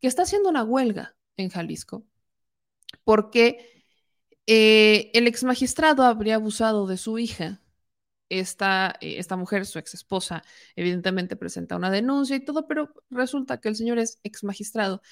[0.00, 2.06] que está haciendo una huelga en Jalisco
[3.04, 3.84] porque
[4.46, 7.60] eh, el ex magistrado habría abusado de su hija.
[8.28, 10.42] Esta, eh, esta mujer, su ex esposa,
[10.76, 15.02] evidentemente presenta una denuncia y todo, pero resulta que el señor es ex magistrado.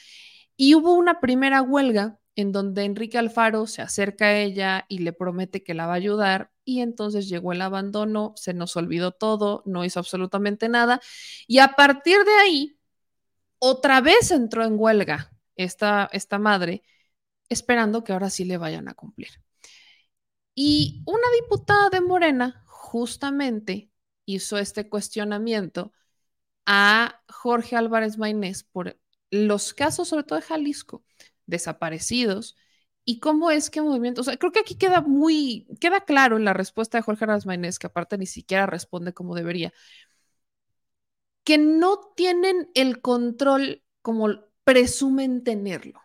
[0.56, 5.12] Y hubo una primera huelga en donde Enrique Alfaro se acerca a ella y le
[5.12, 9.62] promete que la va a ayudar y entonces llegó el abandono, se nos olvidó todo,
[9.66, 11.00] no hizo absolutamente nada
[11.46, 12.78] y a partir de ahí
[13.58, 16.82] otra vez entró en huelga esta, esta madre
[17.50, 19.28] esperando que ahora sí le vayan a cumplir.
[20.54, 23.90] Y una diputada de Morena justamente
[24.24, 25.92] hizo este cuestionamiento
[26.66, 28.98] a Jorge Álvarez Maynés por
[29.30, 31.04] los casos, sobre todo de Jalisco,
[31.46, 32.56] desaparecidos
[33.04, 36.44] y cómo es que movimiento, o sea, creo que aquí queda muy, queda claro en
[36.44, 39.72] la respuesta de Jorge Álvarez Maynés, que aparte ni siquiera responde como debería,
[41.44, 44.28] que no tienen el control como
[44.64, 46.00] presumen tenerlo.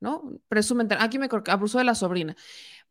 [0.00, 0.32] ¿No?
[0.48, 2.36] Presumen, aquí me abusó de la sobrina.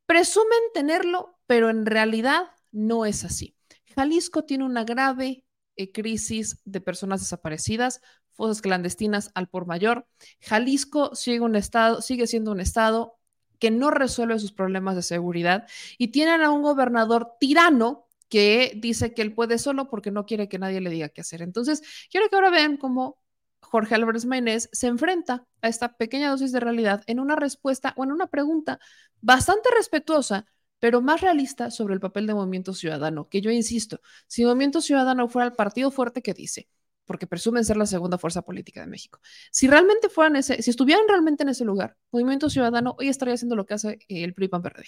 [0.05, 3.55] Presumen tenerlo, pero en realidad no es así.
[3.95, 5.43] Jalisco tiene una grave
[5.75, 8.01] eh, crisis de personas desaparecidas,
[8.31, 10.07] fosas clandestinas al por mayor.
[10.41, 13.17] Jalisco sigue, un estado, sigue siendo un estado
[13.59, 19.13] que no resuelve sus problemas de seguridad y tienen a un gobernador tirano que dice
[19.13, 21.41] que él puede solo porque no quiere que nadie le diga qué hacer.
[21.41, 23.17] Entonces, quiero que ahora vean cómo
[23.61, 28.03] Jorge Álvarez Maynés se enfrenta a esta pequeña dosis de realidad en una respuesta o
[28.03, 28.79] en una pregunta
[29.21, 30.45] bastante respetuosa,
[30.79, 35.27] pero más realista sobre el papel de Movimiento Ciudadano, que yo insisto, si Movimiento Ciudadano
[35.27, 36.69] fuera el partido fuerte que dice,
[37.05, 39.19] porque presumen ser la segunda fuerza política de México,
[39.51, 43.55] si realmente fueran ese, si estuvieran realmente en ese lugar, Movimiento Ciudadano hoy estaría haciendo
[43.55, 44.85] lo que hace el PRI PAN PRD,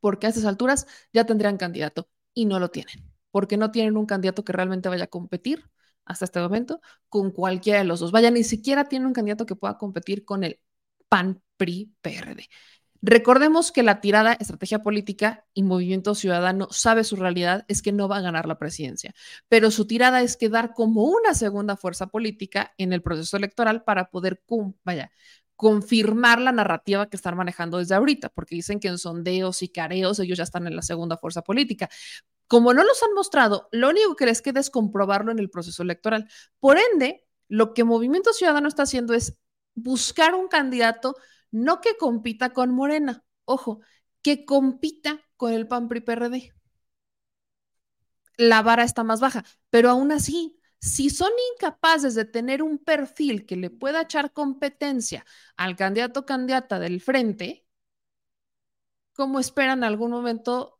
[0.00, 4.06] porque a estas alturas ya tendrían candidato y no lo tienen, porque no tienen un
[4.06, 5.64] candidato que realmente vaya a competir
[6.06, 8.12] hasta este momento con cualquiera de los dos.
[8.12, 10.60] Vaya, ni siquiera tiene un candidato que pueda competir con el
[11.08, 12.48] PAN, PRI, PRD.
[13.02, 18.08] Recordemos que la tirada estrategia política y Movimiento Ciudadano sabe su realidad es que no
[18.08, 19.14] va a ganar la presidencia,
[19.48, 24.10] pero su tirada es quedar como una segunda fuerza política en el proceso electoral para
[24.10, 24.42] poder,
[24.82, 25.12] vaya,
[25.56, 30.18] confirmar la narrativa que están manejando desde ahorita, porque dicen que en sondeos y careos
[30.18, 31.88] ellos ya están en la segunda fuerza política.
[32.48, 35.82] Como no los han mostrado, lo único que les queda es comprobarlo en el proceso
[35.82, 36.28] electoral.
[36.60, 39.38] Por ende, lo que Movimiento Ciudadano está haciendo es
[39.74, 41.16] buscar un candidato
[41.50, 43.80] no que compita con Morena, ojo,
[44.22, 46.52] que compita con el PAN PRI PRD.
[48.36, 53.46] La vara está más baja, pero aún así, si son incapaces de tener un perfil
[53.46, 55.24] que le pueda echar competencia
[55.56, 57.66] al candidato o candidata del frente,
[59.14, 60.75] ¿cómo esperan algún momento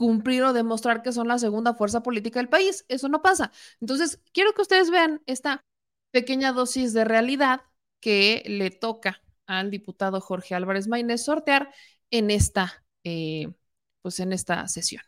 [0.00, 2.86] cumplir o demostrar que son la segunda fuerza política del país.
[2.88, 3.52] Eso no pasa.
[3.82, 5.62] Entonces, quiero que ustedes vean esta
[6.10, 7.60] pequeña dosis de realidad
[8.00, 11.70] que le toca al diputado Jorge Álvarez Maínez sortear
[12.10, 13.52] en esta, eh,
[14.00, 15.02] pues en esta sesión.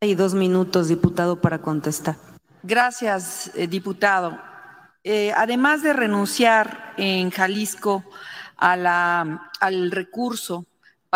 [0.00, 2.16] Hay dos minutos, diputado, para contestar.
[2.64, 4.36] Gracias, eh, diputado.
[5.04, 8.02] Eh, además de renunciar en Jalisco
[8.56, 10.66] a la, al recurso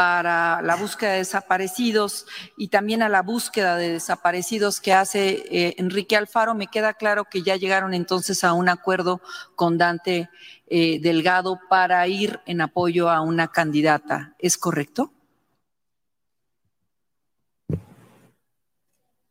[0.00, 2.24] para la búsqueda de desaparecidos
[2.56, 7.26] y también a la búsqueda de desaparecidos que hace eh, Enrique Alfaro, me queda claro
[7.26, 9.20] que ya llegaron entonces a un acuerdo
[9.56, 10.30] con Dante
[10.68, 14.34] eh, Delgado para ir en apoyo a una candidata.
[14.38, 15.12] ¿Es correcto?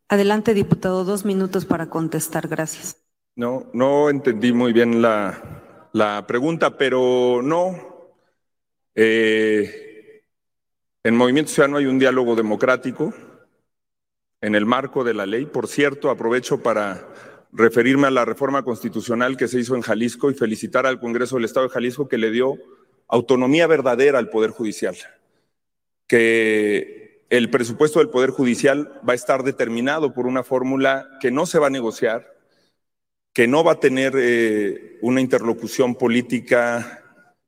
[0.08, 2.48] Adelante, diputado, dos minutos para contestar.
[2.48, 2.96] Gracias.
[3.36, 8.14] No, no entendí muy bien la, la pregunta, pero no.
[8.94, 9.88] Eh,
[11.04, 13.14] en Movimiento Ciudadano hay un diálogo democrático
[14.42, 15.46] en el marco de la ley.
[15.46, 17.08] Por cierto, aprovecho para
[17.52, 21.46] referirme a la reforma constitucional que se hizo en Jalisco y felicitar al Congreso del
[21.46, 22.58] Estado de Jalisco que le dio
[23.08, 24.96] autonomía verdadera al Poder Judicial,
[26.06, 31.46] que el presupuesto del Poder Judicial va a estar determinado por una fórmula que no
[31.46, 32.36] se va a negociar,
[33.34, 37.04] que no va a tener eh, una interlocución política,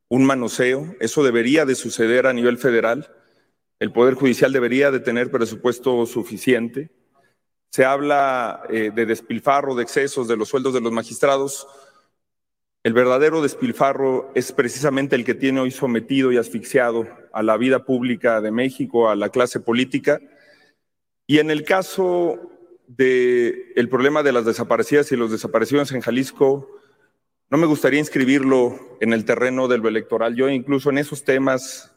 [0.07, 3.20] un manoseo, eso debería de suceder a nivel federal
[3.81, 6.91] el Poder Judicial debería de tener presupuesto suficiente.
[7.71, 11.67] Se habla eh, de despilfarro, de excesos de los sueldos de los magistrados.
[12.83, 17.83] El verdadero despilfarro es precisamente el que tiene hoy sometido y asfixiado a la vida
[17.83, 20.21] pública de México, a la clase política.
[21.25, 22.51] Y en el caso
[22.85, 26.69] del el problema de las desaparecidas y los desaparecidos en Jalisco,
[27.49, 30.35] no me gustaría inscribirlo en el terreno de lo electoral.
[30.35, 31.91] Yo incluso en esos temas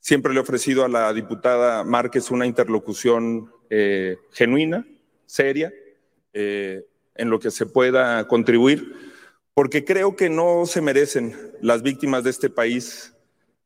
[0.00, 4.86] Siempre le he ofrecido a la diputada Márquez una interlocución eh, genuina,
[5.26, 5.72] seria,
[6.32, 8.94] eh, en lo que se pueda contribuir,
[9.52, 13.14] porque creo que no se merecen las víctimas de este país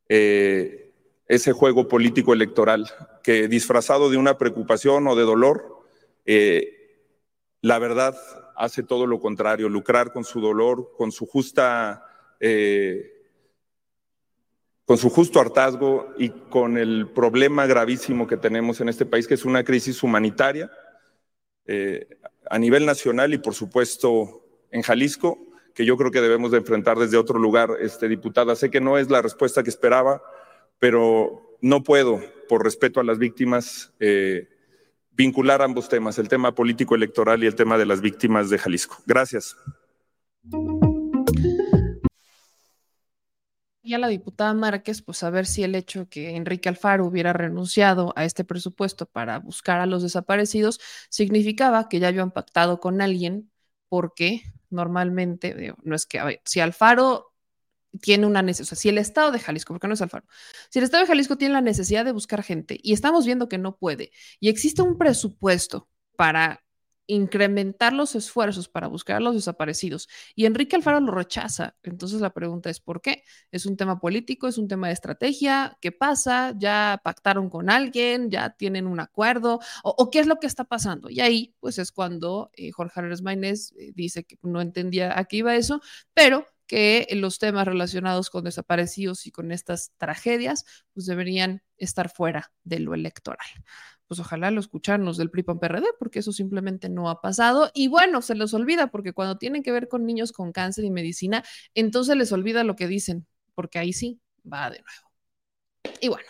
[0.09, 0.93] eh,
[1.29, 2.91] ese juego político electoral
[3.23, 5.85] que disfrazado de una preocupación o de dolor,
[7.63, 8.17] la verdad
[8.57, 12.05] hace todo lo contrario, lucrar con su dolor, con su justa
[14.85, 19.35] con su justo hartazgo y con el problema gravísimo que tenemos en este país, que
[19.35, 20.71] es una crisis humanitaria
[21.67, 22.07] eh,
[22.51, 25.39] a nivel nacional y por supuesto en Jalisco,
[25.75, 28.55] que yo creo que debemos de enfrentar desde otro lugar, este, diputada.
[28.55, 30.23] Sé que no es la respuesta que esperaba,
[30.79, 34.49] pero no puedo, por respeto a las víctimas, eh,
[35.13, 38.99] vincular ambos temas, el tema político electoral y el tema de las víctimas de Jalisco.
[39.07, 39.57] Gracias.
[43.87, 47.35] Y a la diputada Márquez, pues a ver si el hecho que Enrique Alfaro hubiera
[47.35, 50.81] renunciado a este presupuesto para buscar a los desaparecidos
[51.11, 53.51] significaba que ya habían pactado con alguien,
[53.91, 57.35] porque normalmente, no es que, a ver, si Alfaro
[58.01, 60.25] tiene una necesidad, si el Estado de Jalisco, porque no es Alfaro,
[60.71, 63.59] si el Estado de Jalisco tiene la necesidad de buscar gente y estamos viendo que
[63.59, 66.64] no puede, y existe un presupuesto para
[67.07, 71.77] incrementar los esfuerzos para buscar a los desaparecidos y Enrique Alfaro lo rechaza.
[71.83, 73.25] Entonces la pregunta es ¿por qué?
[73.51, 74.49] ¿Es un tema político?
[74.49, 75.77] ¿Es un tema de estrategia?
[75.81, 76.55] ¿Qué pasa?
[76.57, 78.31] ¿Ya pactaron con alguien?
[78.31, 79.61] ¿Ya tienen un acuerdo?
[79.83, 81.11] ¿O, qué es lo que está pasando?
[81.11, 85.25] Y ahí pues es cuando eh, Jorge Álvarez Maínez eh, dice que no entendía a
[85.25, 85.81] qué iba eso,
[86.15, 92.53] pero que los temas relacionados con desaparecidos y con estas tragedias pues deberían estar fuera
[92.63, 93.47] de lo electoral
[94.07, 97.71] pues ojalá lo escucharan los del PRI PAN PRD, porque eso simplemente no ha pasado.
[97.75, 100.91] Y bueno, se les olvida, porque cuando tienen que ver con niños con cáncer y
[100.91, 101.45] medicina,
[101.75, 105.97] entonces les olvida lo que dicen, porque ahí sí va de nuevo.
[106.01, 106.27] Y bueno,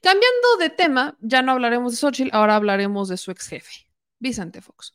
[0.00, 3.88] cambiando de tema, ya no hablaremos de Xochitl, ahora hablaremos de su ex jefe,
[4.18, 4.94] Vicente Fox.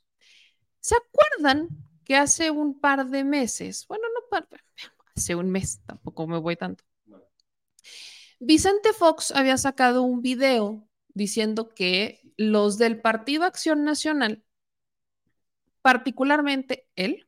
[0.80, 1.70] ¿Se acuerdan
[2.06, 4.48] que hace un par de meses, bueno, no par,
[5.16, 6.84] hace un mes, tampoco me voy tanto.
[8.40, 14.44] Vicente Fox había sacado un video diciendo que los del Partido Acción Nacional,
[15.82, 17.28] particularmente él,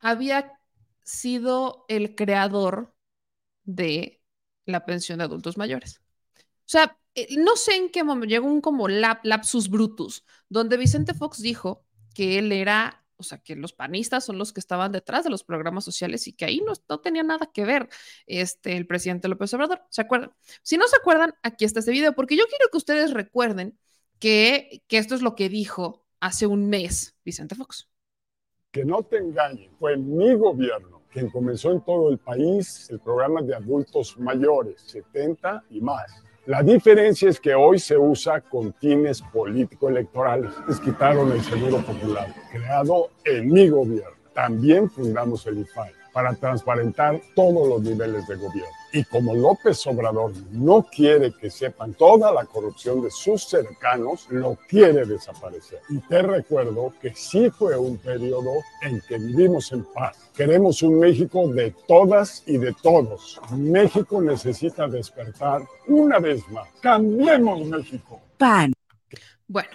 [0.00, 0.58] había
[1.02, 2.94] sido el creador
[3.64, 4.22] de
[4.64, 6.00] la pensión de adultos mayores.
[6.36, 11.14] O sea, eh, no sé en qué momento llegó un como lapsus brutus, donde Vicente
[11.14, 11.84] Fox dijo
[12.14, 15.44] que él era o sea, que los panistas son los que estaban detrás de los
[15.44, 17.88] programas sociales y que ahí no, no tenía nada que ver
[18.26, 19.82] este, el presidente López Obrador.
[19.90, 20.32] ¿Se acuerdan?
[20.62, 23.78] Si no se acuerdan, aquí está este video, porque yo quiero que ustedes recuerden
[24.18, 27.88] que, que esto es lo que dijo hace un mes Vicente Fox.
[28.70, 33.40] Que no te engañen, fue mi gobierno quien comenzó en todo el país el programa
[33.42, 39.20] de adultos mayores, 70 y más la diferencia es que hoy se usa con fines
[39.20, 40.50] político-electorales.
[40.66, 44.16] Les quitaron el Seguro Popular, creado en mi gobierno.
[44.32, 48.77] También fundamos el IFAI para transparentar todos los niveles de gobierno.
[48.92, 54.56] Y como López Obrador no quiere que sepan toda la corrupción de sus cercanos, lo
[54.68, 55.80] quiere desaparecer.
[55.90, 60.30] Y te recuerdo que sí fue un periodo en que vivimos en paz.
[60.34, 63.40] Queremos un México de todas y de todos.
[63.52, 66.68] México necesita despertar una vez más.
[66.80, 68.20] Cambiemos México.
[68.38, 68.72] Pan.
[69.46, 69.70] Bueno,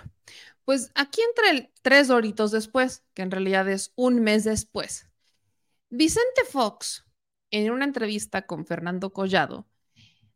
[0.65, 5.07] pues aquí entre tres horitos después, que en realidad es un mes después,
[5.89, 7.02] Vicente Fox
[7.53, 9.67] en una entrevista con Fernando Collado,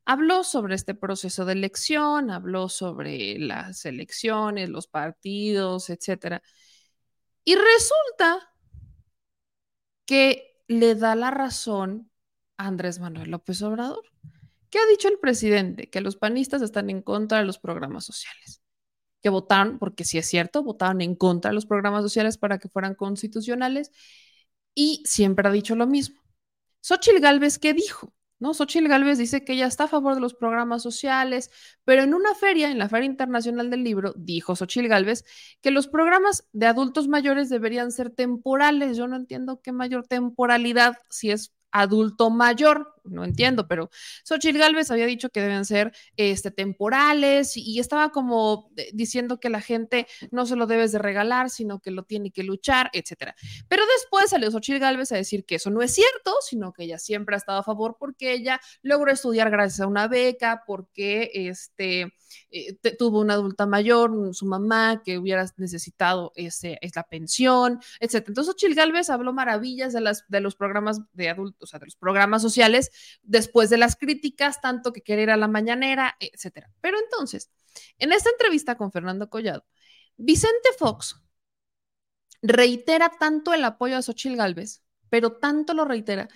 [0.05, 6.41] habló sobre este proceso de elección, habló sobre las elecciones, los partidos, etc.
[7.43, 8.53] Y resulta
[10.05, 12.11] que le da la razón
[12.57, 14.03] a Andrés Manuel López Obrador.
[14.69, 15.89] ¿Qué ha dicho el presidente?
[15.89, 18.61] Que los panistas están en contra de los programas sociales.
[19.23, 22.69] Que votaron, porque si es cierto, votaron en contra de los programas sociales para que
[22.69, 23.91] fueran constitucionales.
[24.75, 26.26] Y siempre ha dicho lo mismo.
[26.87, 28.13] Xochitl Galvez, ¿qué dijo?
[28.39, 28.53] ¿No?
[28.53, 31.51] Xochitl Galvez dice que ella está a favor de los programas sociales,
[31.83, 35.25] pero en una feria, en la Feria Internacional del Libro, dijo Xochitl Galvez
[35.59, 38.95] que los programas de adultos mayores deberían ser temporales.
[38.95, 43.89] Yo no entiendo qué mayor temporalidad si es adulto mayor, no entiendo, pero
[44.23, 49.49] Xochitl Galvez había dicho que deben ser este, temporales y, estaba como eh, diciendo que
[49.49, 53.35] la gente no se lo debes de regalar, sino que lo tiene que luchar, etcétera.
[53.67, 56.97] Pero después salió Xochitl Galvez a decir que eso no es cierto, sino que ella
[56.97, 62.13] siempre ha estado a favor porque ella logró estudiar gracias a una beca, porque este,
[62.49, 68.31] eh, tuvo una adulta mayor, su mamá, que hubiera necesitado ese, es la pensión, etcétera.
[68.31, 71.85] Entonces Xochitl Galvez habló maravillas de, las, de los programas de adultos, o sea, de
[71.85, 72.91] los programas sociales
[73.23, 76.71] después de las críticas, tanto que querer ir a la mañanera, etcétera.
[76.81, 77.51] Pero entonces,
[77.97, 79.65] en esta entrevista con Fernando Collado,
[80.17, 81.21] Vicente Fox
[82.41, 86.27] reitera tanto el apoyo a Xochitl Galvez, pero tanto lo reitera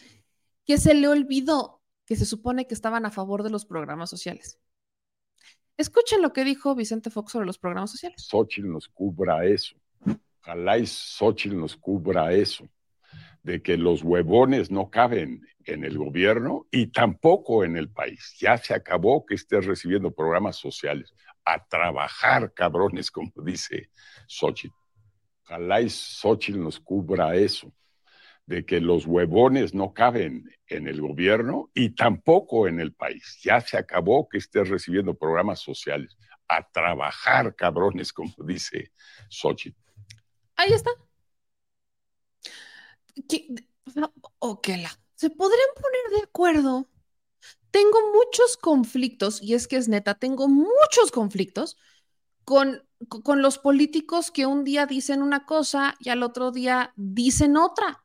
[0.66, 4.59] que se le olvidó que se supone que estaban a favor de los programas sociales.
[5.78, 8.28] Escuchen lo que dijo Vicente Fox sobre los programas sociales.
[8.30, 9.76] Xochitl nos cubra eso.
[10.41, 12.68] Ojalá y Xochitl nos cubra eso,
[13.44, 18.36] de que los huevones no caben en el gobierno y tampoco en el país.
[18.39, 21.14] Ya se acabó que estés recibiendo programas sociales.
[21.46, 23.89] A trabajar, cabrones, como dice
[24.28, 24.76] Xochitl.
[25.44, 27.74] Ojalá y Xochitl nos cubra eso,
[28.46, 33.39] de que los huevones no caben en el gobierno y tampoco en el país.
[33.44, 36.18] Ya se acabó que estés recibiendo programas sociales.
[36.48, 38.92] A trabajar, cabrones, como dice
[39.30, 39.78] Xochitl.
[40.56, 40.92] Ahí está.
[44.39, 44.70] Ok,
[45.16, 46.89] ¿Se podrían poner de acuerdo?
[47.72, 51.78] Tengo muchos conflictos, y es que es neta, tengo muchos conflictos
[52.45, 52.84] con,
[53.24, 58.03] con los políticos que un día dicen una cosa y al otro día dicen otra.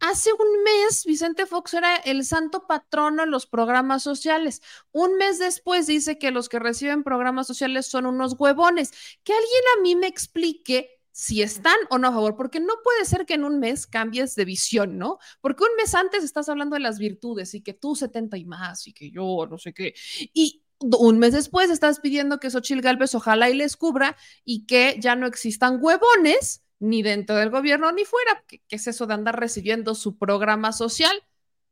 [0.00, 4.62] Hace un mes, Vicente Fox era el santo patrono en los programas sociales.
[4.92, 8.92] Un mes después dice que los que reciben programas sociales son unos huevones.
[9.24, 13.04] Que alguien a mí me explique si están o no a favor, porque no puede
[13.04, 15.18] ser que en un mes cambies de visión, ¿no?
[15.40, 18.86] Porque un mes antes estás hablando de las virtudes y que tú 70 y más
[18.86, 19.94] y que yo no sé qué.
[20.32, 24.96] Y un mes después estás pidiendo que Xochil Gálvez ojalá y les cubra y que
[24.98, 28.42] ya no existan huevones ni dentro del gobierno ni fuera.
[28.46, 31.14] ¿Qué, es eso de andar recibiendo su programa social?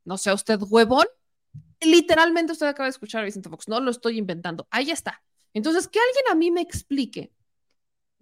[0.05, 1.07] No sea usted huevón.
[1.81, 4.67] Literalmente usted acaba de escuchar a Vicente Fox, no lo estoy inventando.
[4.71, 5.23] Ahí está.
[5.55, 7.33] Entonces, que alguien a mí me explique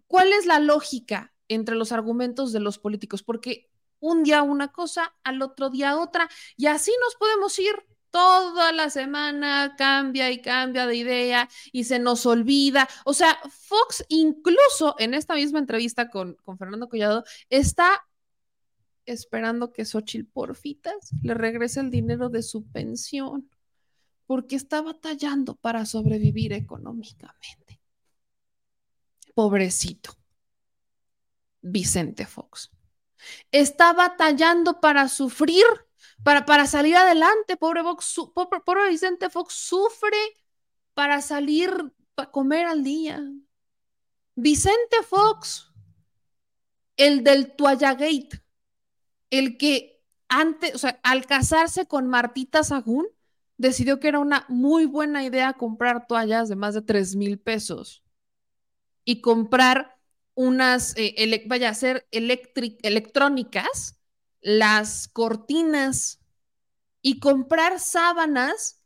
[0.06, 5.14] cuál es la lógica entre los argumentos de los políticos, porque un día una cosa,
[5.24, 7.74] al otro día otra, y así nos podemos ir
[8.10, 12.88] toda la semana cambia y cambia de idea y se nos olvida.
[13.04, 18.06] O sea, Fox incluso en esta misma entrevista con, con Fernando Collado está
[19.04, 23.50] esperando que Xochitl Porfitas le regrese el dinero de su pensión
[24.26, 27.75] porque está batallando para sobrevivir económicamente.
[29.36, 30.16] Pobrecito.
[31.60, 32.70] Vicente Fox.
[33.52, 35.66] Está batallando para sufrir
[36.22, 37.82] para, salir adelante, pobre,
[38.64, 40.16] pobre, Vicente Fox sufre
[40.94, 41.70] para salir,
[42.14, 43.22] para comer al día.
[44.34, 45.70] Vicente Fox,
[46.96, 48.42] el del Gate,
[49.30, 53.06] el que antes, o sea, al casarse con Martita Sagún,
[53.56, 58.05] decidió que era una muy buena idea comprar toallas de más de 3 mil pesos
[59.06, 59.96] y comprar
[60.34, 63.98] unas, eh, vaya a ser electrónicas
[64.42, 66.20] las cortinas
[67.00, 68.82] y comprar sábanas,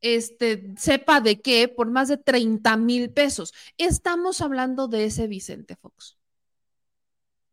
[0.00, 3.52] este, sepa de qué, por más de 30 mil pesos.
[3.78, 6.18] Estamos hablando de ese Vicente Fox,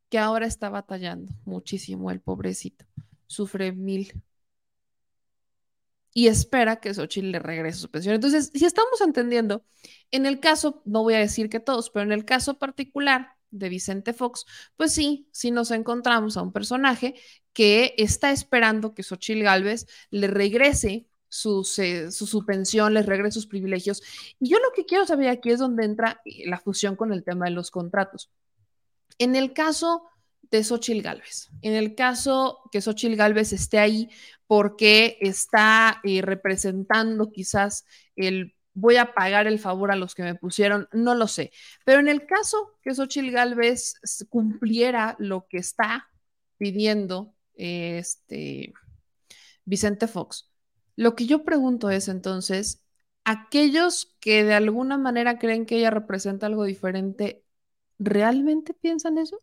[0.10, 2.86] que ahora está batallando muchísimo, el pobrecito.
[3.26, 4.12] Sufre mil.
[6.20, 8.14] Y espera que Xochitl le regrese su pensión.
[8.14, 9.64] Entonces, si estamos entendiendo,
[10.12, 13.70] en el caso, no voy a decir que todos, pero en el caso particular de
[13.70, 14.46] Vicente Fox,
[14.76, 17.16] pues sí, sí nos encontramos a un personaje
[17.54, 24.04] que está esperando que Xochitl Galvez le regrese su, su, pensión, le regrese sus privilegios.
[24.42, 27.46] Y yo lo que quiero saber aquí es donde entra la fusión con el tema
[27.46, 28.30] de los contratos.
[29.20, 30.09] En el caso
[30.52, 34.10] de Xochitl Galvez, en el caso que Xochitl Galvez esté ahí
[34.48, 37.86] porque está eh, representando quizás
[38.16, 41.52] el voy a pagar el favor a los que me pusieron, no lo sé.
[41.86, 43.96] Pero en el caso que Xochitl Galvez
[44.30, 46.10] cumpliera lo que está
[46.58, 48.74] pidiendo este
[49.66, 50.50] Vicente Fox,
[50.96, 52.84] lo que yo pregunto es entonces,
[53.24, 57.44] aquellos que de alguna manera creen que ella representa algo diferente,
[58.00, 59.42] ¿realmente piensan eso?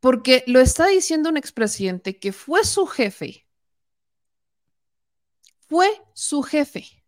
[0.00, 3.46] Porque lo está diciendo un expresidente que fue su jefe.
[5.68, 6.98] Fue su jefe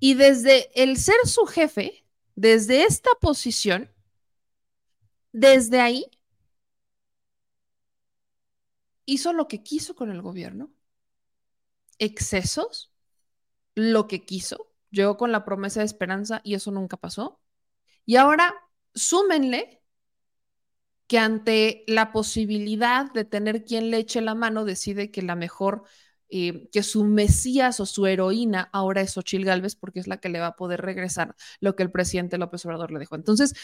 [0.00, 3.92] y desde el ser su jefe, desde esta posición,
[5.32, 6.10] desde ahí,
[9.04, 10.72] hizo lo que quiso con el gobierno.
[11.98, 12.90] Excesos,
[13.74, 14.72] lo que quiso.
[14.90, 17.40] Llegó con la promesa de esperanza y eso nunca pasó.
[18.06, 18.54] Y ahora
[18.94, 19.79] súmenle
[21.10, 25.82] que ante la posibilidad de tener quien le eche la mano, decide que la mejor
[26.28, 30.28] eh, que su mesías o su heroína ahora es Ochil Gálvez porque es la que
[30.28, 33.16] le va a poder regresar lo que el presidente López Obrador le dejó.
[33.16, 33.54] Entonces,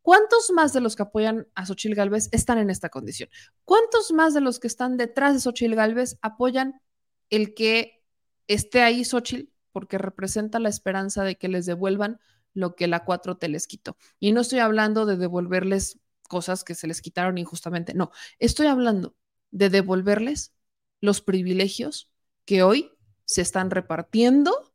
[0.00, 3.28] ¿cuántos más de los que apoyan a Xochil Gálvez están en esta condición?
[3.64, 6.80] ¿Cuántos más de los que están detrás de Xochil Gálvez apoyan
[7.28, 8.02] el que
[8.46, 12.20] esté ahí Xochitl porque representa la esperanza de que les devuelvan
[12.54, 13.98] lo que la 4T les quitó.
[14.18, 19.14] Y no estoy hablando de devolverles cosas que se les quitaron injustamente, no, estoy hablando
[19.50, 20.54] de devolverles
[21.00, 22.12] los privilegios
[22.44, 22.92] que hoy
[23.24, 24.72] se están repartiendo,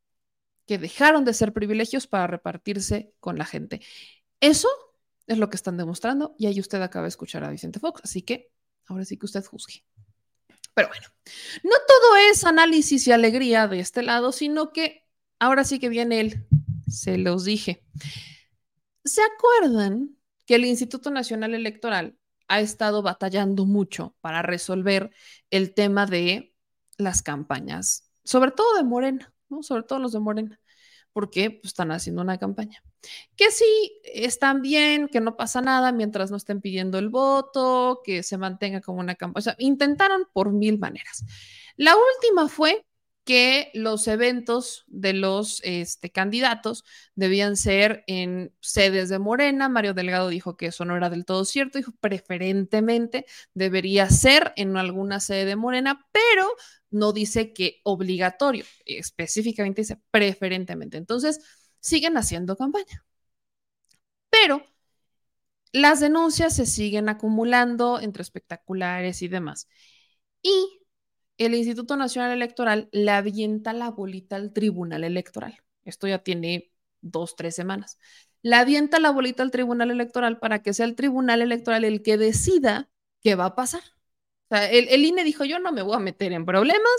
[0.65, 3.81] que dejaron de ser privilegios para repartirse con la gente.
[4.39, 4.67] Eso
[5.27, 8.21] es lo que están demostrando y ahí usted acaba de escuchar a Vicente Fox, así
[8.21, 8.51] que
[8.87, 9.83] ahora sí que usted juzgue.
[10.73, 11.07] Pero bueno,
[11.63, 15.05] no todo es análisis y alegría de este lado, sino que
[15.39, 16.47] ahora sí que viene él,
[16.87, 17.83] se los dije.
[19.03, 20.15] ¿Se acuerdan
[20.45, 25.11] que el Instituto Nacional Electoral ha estado batallando mucho para resolver
[25.49, 26.53] el tema de
[26.97, 29.63] las campañas, sobre todo de Morena, ¿no?
[29.63, 30.61] Sobre todo los de Morena
[31.13, 32.83] porque pues, están haciendo una campaña.
[33.35, 38.23] Que sí, están bien, que no pasa nada mientras no estén pidiendo el voto, que
[38.23, 39.39] se mantenga como una campaña.
[39.39, 41.25] O sea, intentaron por mil maneras.
[41.75, 42.85] La última fue
[43.23, 46.83] que los eventos de los este, candidatos
[47.15, 49.69] debían ser en sedes de Morena.
[49.69, 54.75] Mario Delgado dijo que eso no era del todo cierto, dijo preferentemente debería ser en
[54.77, 56.47] alguna sede de Morena, pero
[56.89, 60.97] no dice que obligatorio, específicamente dice preferentemente.
[60.97, 61.39] Entonces,
[61.79, 63.05] siguen haciendo campaña.
[64.29, 64.63] Pero
[65.73, 69.67] las denuncias se siguen acumulando entre espectaculares y demás.
[70.41, 70.80] Y
[71.45, 75.57] el Instituto Nacional Electoral le avienta la bolita al Tribunal Electoral.
[75.83, 77.97] Esto ya tiene dos, tres semanas.
[78.41, 82.17] Le avienta la bolita al Tribunal Electoral para que sea el Tribunal Electoral el que
[82.17, 82.89] decida
[83.21, 83.81] qué va a pasar.
[84.49, 86.91] El INE dijo, yo no me voy a meter en problemas,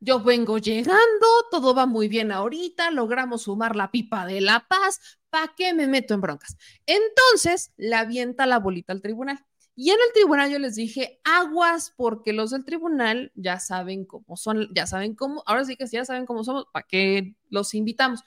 [0.00, 5.00] yo vengo llegando, todo va muy bien ahorita, logramos sumar la pipa de la paz,
[5.30, 6.56] ¿para qué me meto en broncas?
[6.86, 9.44] Entonces, le avienta la bolita al tribunal.
[9.78, 14.36] Y en el tribunal yo les dije, aguas, porque los del tribunal ya saben cómo
[14.38, 18.24] son, ya saben cómo, ahora sí que ya saben cómo somos, ¿para qué los invitamos?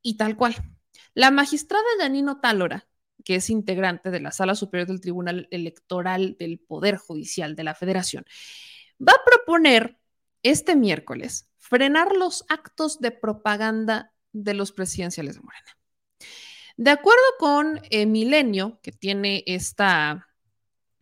[0.00, 0.56] Y tal cual.
[1.12, 2.88] La magistrada Janino Tálora,
[3.22, 7.74] que es integrante de la Sala Superior del Tribunal Electoral del Poder Judicial de la
[7.74, 8.24] Federación,
[8.98, 9.98] va a proponer
[10.42, 15.78] este miércoles frenar los actos de propaganda de los presidenciales de Morena.
[16.78, 20.26] De acuerdo con eh, Milenio, que tiene esta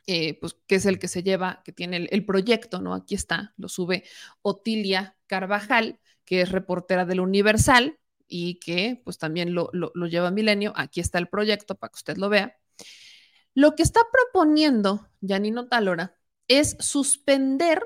[0.06, 2.94] eh, pues, que es el que se lleva, que tiene el, proyecto, ¿no?
[2.94, 4.04] Aquí está, lo sube
[4.42, 10.72] Otilia Carvajal, que es reportera del Universal y que pues también lo, lo, lleva Milenio.
[10.76, 12.56] Aquí está el proyecto para que usted lo vea.
[13.54, 16.16] Lo que está proponiendo Janino Talora
[16.48, 17.82] es suspender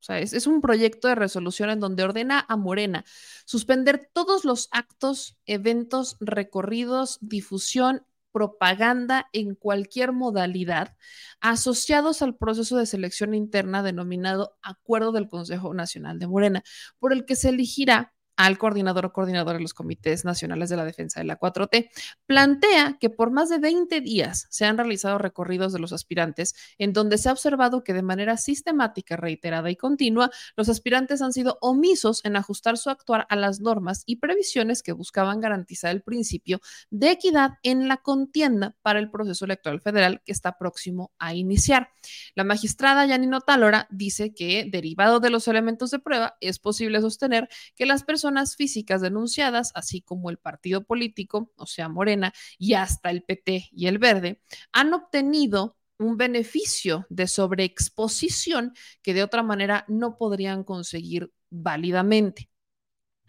[0.00, 3.04] o sea, es, es, un proyecto de resolución en donde ordena a Morena
[3.44, 10.96] suspender todos los actos, eventos, recorridos, difusión propaganda en cualquier modalidad
[11.40, 16.62] asociados al proceso de selección interna denominado Acuerdo del Consejo Nacional de Morena,
[16.98, 20.86] por el que se elegirá al coordinador o coordinador de los comités nacionales de la
[20.86, 21.90] defensa de la 4T,
[22.24, 26.94] plantea que por más de 20 días se han realizado recorridos de los aspirantes en
[26.94, 31.58] donde se ha observado que de manera sistemática, reiterada y continua, los aspirantes han sido
[31.60, 36.60] omisos en ajustar su actuar a las normas y previsiones que buscaban garantizar el principio
[36.88, 41.90] de equidad en la contienda para el proceso electoral federal que está próximo a iniciar.
[42.34, 47.50] La magistrada Yanino Talora dice que, derivado de los elementos de prueba, es posible sostener
[47.76, 53.10] que las personas físicas denunciadas, así como el partido político, o sea, Morena, y hasta
[53.10, 54.40] el PT y el Verde,
[54.72, 62.50] han obtenido un beneficio de sobreexposición que de otra manera no podrían conseguir válidamente.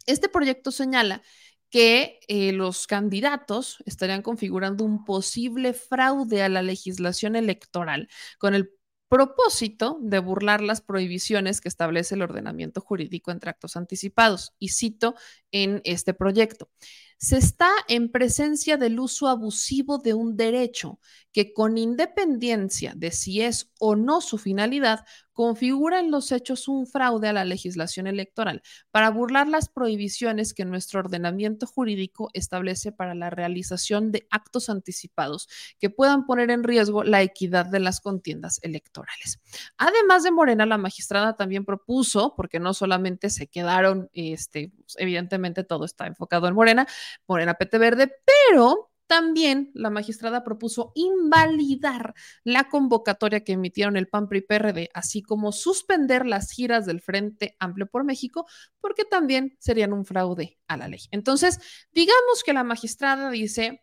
[0.05, 1.21] Este proyecto señala
[1.69, 8.71] que eh, los candidatos estarían configurando un posible fraude a la legislación electoral con el
[9.11, 14.53] propósito de burlar las prohibiciones que establece el ordenamiento jurídico entre actos anticipados.
[14.57, 15.15] Y cito
[15.51, 16.69] en este proyecto,
[17.17, 21.01] se está en presencia del uso abusivo de un derecho
[21.33, 26.87] que con independencia de si es o no su finalidad, configura en los hechos un
[26.87, 33.15] fraude a la legislación electoral para burlar las prohibiciones que nuestro ordenamiento jurídico establece para
[33.15, 35.47] la realización de actos anticipados
[35.79, 39.39] que puedan poner en riesgo la equidad de las contiendas electorales.
[39.77, 45.63] Además de Morena, la magistrada también propuso, porque no solamente se quedaron, este, pues, evidentemente
[45.63, 46.87] todo está enfocado en Morena,
[47.27, 52.13] Morena PT Verde, pero también la magistrada propuso invalidar
[52.45, 57.57] la convocatoria que emitieron el PAN PRI PRD, así como suspender las giras del Frente
[57.59, 58.45] Amplio por México,
[58.79, 61.01] porque también serían un fraude a la ley.
[61.11, 61.59] Entonces,
[61.91, 63.81] digamos que la magistrada dice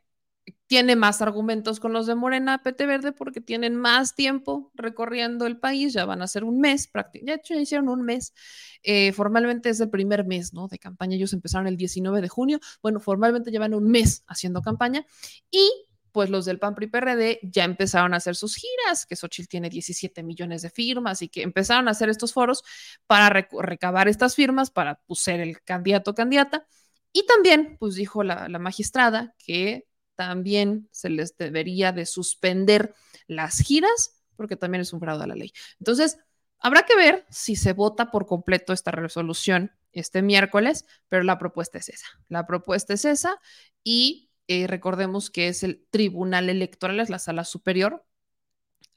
[0.68, 5.58] tiene más argumentos con los de Morena, PT Verde, porque tienen más tiempo recorriendo el
[5.58, 6.90] país, ya van a ser un mes,
[7.22, 8.34] ya ya hicieron un mes,
[8.82, 10.68] eh, formalmente es el primer mes, ¿no?
[10.68, 15.06] De campaña, ellos empezaron el 19 de junio, bueno, formalmente llevan un mes haciendo campaña
[15.50, 15.68] y
[16.12, 19.70] pues los del PAN PRI PRD ya empezaron a hacer sus giras, que Xochitl tiene
[19.70, 22.62] 17 millones de firmas y que empezaron a hacer estos foros
[23.06, 26.66] para recabar estas firmas para pues, ser el candidato candidata.
[27.12, 29.87] Y también, pues dijo la, la magistrada que
[30.18, 32.92] también se les debería de suspender
[33.28, 35.52] las giras porque también es un fraude a la ley.
[35.78, 36.18] Entonces,
[36.58, 41.78] habrá que ver si se vota por completo esta resolución este miércoles, pero la propuesta
[41.78, 42.06] es esa.
[42.28, 43.40] La propuesta es esa
[43.84, 48.04] y eh, recordemos que es el Tribunal Electoral, es la sala superior.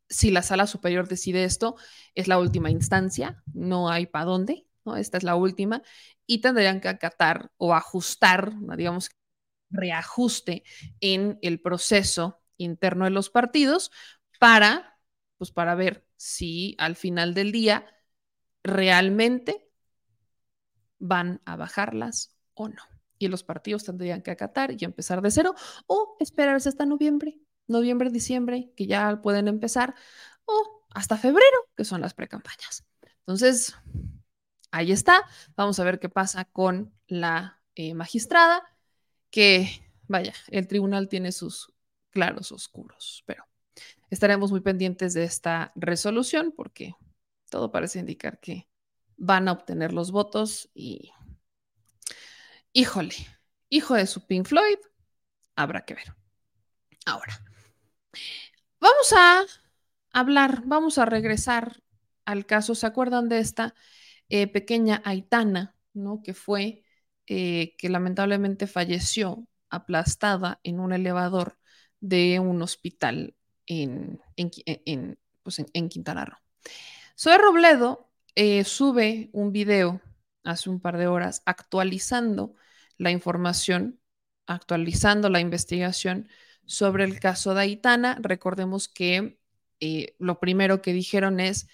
[0.10, 1.76] Si la sala superior decide esto,
[2.15, 4.98] es la última instancia, no hay para dónde, ¿no?
[4.98, 5.84] Esta es la última
[6.26, 9.11] y tendrían que acatar o ajustar, digamos,
[9.72, 10.64] reajuste
[10.99, 13.91] en el proceso interno de los partidos
[14.39, 14.99] para,
[15.38, 17.85] pues para ver si al final del día
[18.64, 19.69] realmente
[20.99, 22.84] van a bajarlas o no.
[23.18, 25.56] Y los partidos tendrían que acatar y empezar de cero
[25.88, 29.95] o esperarse hasta noviembre, noviembre, diciembre, que ya pueden empezar,
[30.45, 32.85] o hasta febrero, que son las precampañas.
[33.19, 33.76] Entonces,
[34.72, 35.23] ahí está.
[35.56, 38.70] Vamos a ver qué pasa con la eh, magistrada
[39.31, 39.67] que,
[40.07, 41.73] vaya, el tribunal tiene sus
[42.11, 43.45] claros oscuros, pero
[44.09, 46.93] estaremos muy pendientes de esta resolución porque
[47.49, 48.67] todo parece indicar que
[49.17, 51.11] van a obtener los votos y,
[52.73, 53.15] híjole,
[53.69, 54.77] hijo de su Pink Floyd,
[55.55, 56.15] habrá que ver.
[57.05, 57.43] Ahora,
[58.79, 59.45] vamos a
[60.11, 61.81] hablar, vamos a regresar
[62.25, 62.75] al caso.
[62.75, 63.75] ¿Se acuerdan de esta
[64.29, 66.21] eh, pequeña Aitana, ¿no?
[66.21, 66.80] Que fue
[67.33, 71.57] eh, que lamentablemente falleció aplastada en un elevador
[72.01, 76.35] de un hospital en, en, pues Quintana Roo.
[77.17, 80.01] Zoe Robledo eh, sube un video
[80.43, 82.53] hace un par de horas actualizando
[82.97, 84.01] la información,
[84.45, 86.27] actualizando la investigación
[86.65, 88.17] sobre el caso de Aitana.
[88.21, 89.39] Recordemos que
[89.79, 91.69] eh, lo primero que dijeron es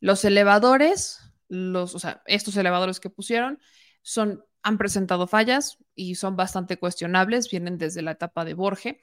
[0.00, 3.58] los elevadores, los, o sea, estos elevadores que pusieron
[4.02, 9.00] son han presentado fallas y son bastante cuestionables, vienen desde la etapa de Borge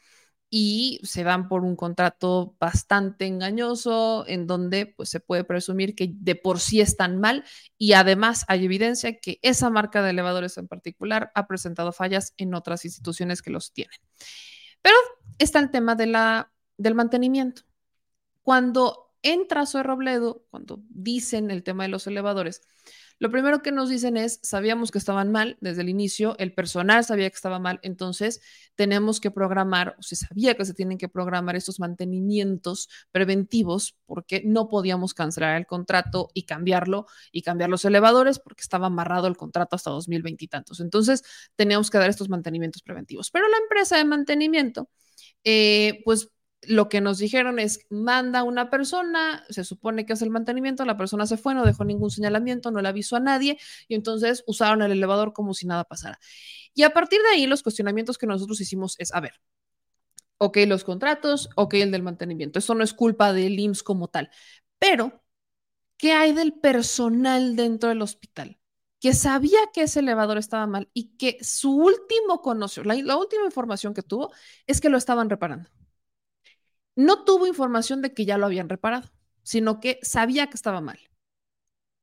[0.49, 6.11] y se dan por un contrato bastante engañoso en donde pues, se puede presumir que
[6.13, 7.43] de por sí están mal
[7.77, 12.53] y además hay evidencia que esa marca de elevadores en particular ha presentado fallas en
[12.53, 13.99] otras instituciones que los tienen.
[14.81, 14.95] Pero
[15.39, 17.63] está el tema de la, del mantenimiento.
[18.43, 22.61] Cuando entra Zoe Robledo, cuando dicen el tema de los elevadores,
[23.19, 27.05] lo primero que nos dicen es, sabíamos que estaban mal desde el inicio, el personal
[27.05, 28.41] sabía que estaba mal, entonces
[28.75, 34.41] tenemos que programar, o se sabía que se tienen que programar estos mantenimientos preventivos porque
[34.45, 39.37] no podíamos cancelar el contrato y cambiarlo y cambiar los elevadores porque estaba amarrado el
[39.37, 40.79] contrato hasta 2020 y tantos.
[40.79, 41.23] Entonces
[41.55, 43.31] teníamos que dar estos mantenimientos preventivos.
[43.31, 44.89] Pero la empresa de mantenimiento,
[45.43, 46.29] eh, pues
[46.67, 50.97] lo que nos dijeron es, manda una persona, se supone que hace el mantenimiento, la
[50.97, 54.81] persona se fue, no dejó ningún señalamiento, no le avisó a nadie y entonces usaron
[54.81, 56.19] el elevador como si nada pasara.
[56.73, 59.33] Y a partir de ahí, los cuestionamientos que nosotros hicimos es, a ver,
[60.37, 64.29] ok, los contratos, ok, el del mantenimiento, eso no es culpa del IMSS como tal,
[64.79, 65.23] pero,
[65.97, 68.59] ¿qué hay del personal dentro del hospital?
[68.99, 73.93] que sabía que ese elevador estaba mal y que su último conoció, la última información
[73.93, 74.31] que tuvo
[74.65, 75.69] es que lo estaban reparando
[76.95, 79.11] no tuvo información de que ya lo habían reparado,
[79.43, 80.99] sino que sabía que estaba mal.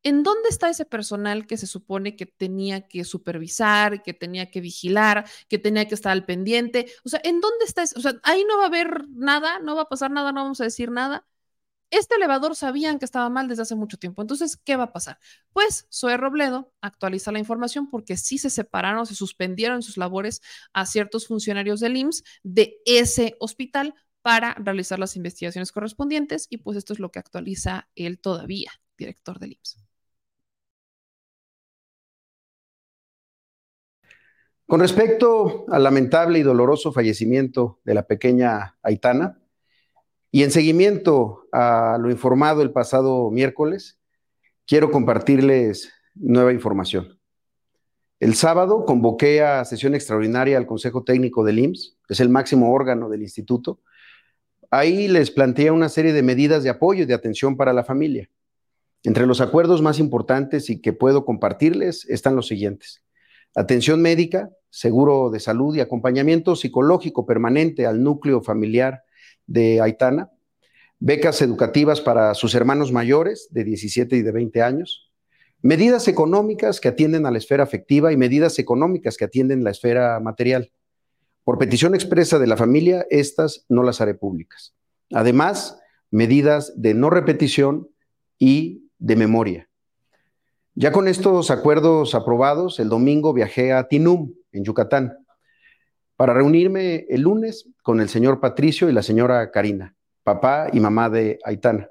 [0.04, 4.60] ¿En dónde está ese personal que se supone que tenía que supervisar, que tenía que
[4.60, 6.92] vigilar, que tenía que estar al pendiente?
[7.04, 7.96] O sea, ¿en dónde está ese?
[7.98, 10.60] O sea, ahí no va a haber nada, no va a pasar nada, no vamos
[10.60, 11.24] a decir nada.
[11.90, 14.22] Este elevador sabían que estaba mal desde hace mucho tiempo.
[14.22, 15.18] Entonces, ¿qué va a pasar?
[15.52, 20.40] Pues Zoe Robledo actualiza la información porque sí se separaron, se suspendieron sus labores
[20.72, 26.76] a ciertos funcionarios del IMSS de ese hospital para realizar las investigaciones correspondientes y pues
[26.76, 29.84] esto es lo que actualiza él todavía, director del IMSS.
[34.66, 39.38] Con respecto al lamentable y doloroso fallecimiento de la pequeña Aitana,
[40.30, 44.00] y en seguimiento a lo informado el pasado miércoles,
[44.66, 47.18] quiero compartirles nueva información.
[48.18, 52.72] El sábado convoqué a sesión extraordinaria al Consejo Técnico del IMSS, que es el máximo
[52.72, 53.80] órgano del instituto,
[54.74, 58.30] Ahí les planteé una serie de medidas de apoyo y de atención para la familia.
[59.02, 63.04] Entre los acuerdos más importantes y que puedo compartirles están los siguientes.
[63.54, 69.02] Atención médica, seguro de salud y acompañamiento psicológico permanente al núcleo familiar
[69.46, 70.30] de Aitana,
[70.98, 75.12] becas educativas para sus hermanos mayores de 17 y de 20 años,
[75.60, 80.18] medidas económicas que atienden a la esfera afectiva y medidas económicas que atienden la esfera
[80.18, 80.72] material.
[81.44, 84.74] Por petición expresa de la familia, estas no las haré públicas.
[85.12, 85.78] Además,
[86.10, 87.88] medidas de no repetición
[88.38, 89.68] y de memoria.
[90.74, 95.18] Ya con estos acuerdos aprobados, el domingo viajé a Tinum, en Yucatán,
[96.16, 101.10] para reunirme el lunes con el señor Patricio y la señora Karina, papá y mamá
[101.10, 101.88] de Aitana.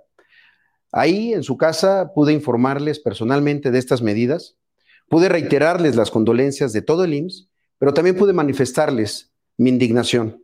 [0.93, 4.57] Ahí, en su casa, pude informarles personalmente de estas medidas,
[5.09, 9.30] pude reiterarles las condolencias de todo el IMSS, pero también pude manifestarles
[9.61, 10.43] mi indignación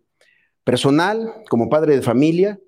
[0.63, 2.59] personal, como padre de familia,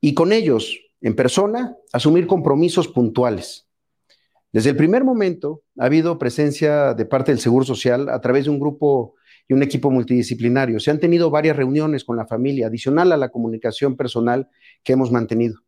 [0.00, 3.68] y con ellos, en persona, asumir compromisos puntuales.
[4.52, 8.50] Desde el primer momento ha habido presencia de parte del Seguro Social a través de
[8.50, 9.16] un grupo
[9.46, 10.80] y un equipo multidisciplinario.
[10.80, 14.48] Se han tenido varias reuniones con la familia, adicional a la comunicación personal
[14.82, 15.58] que hemos mantenido.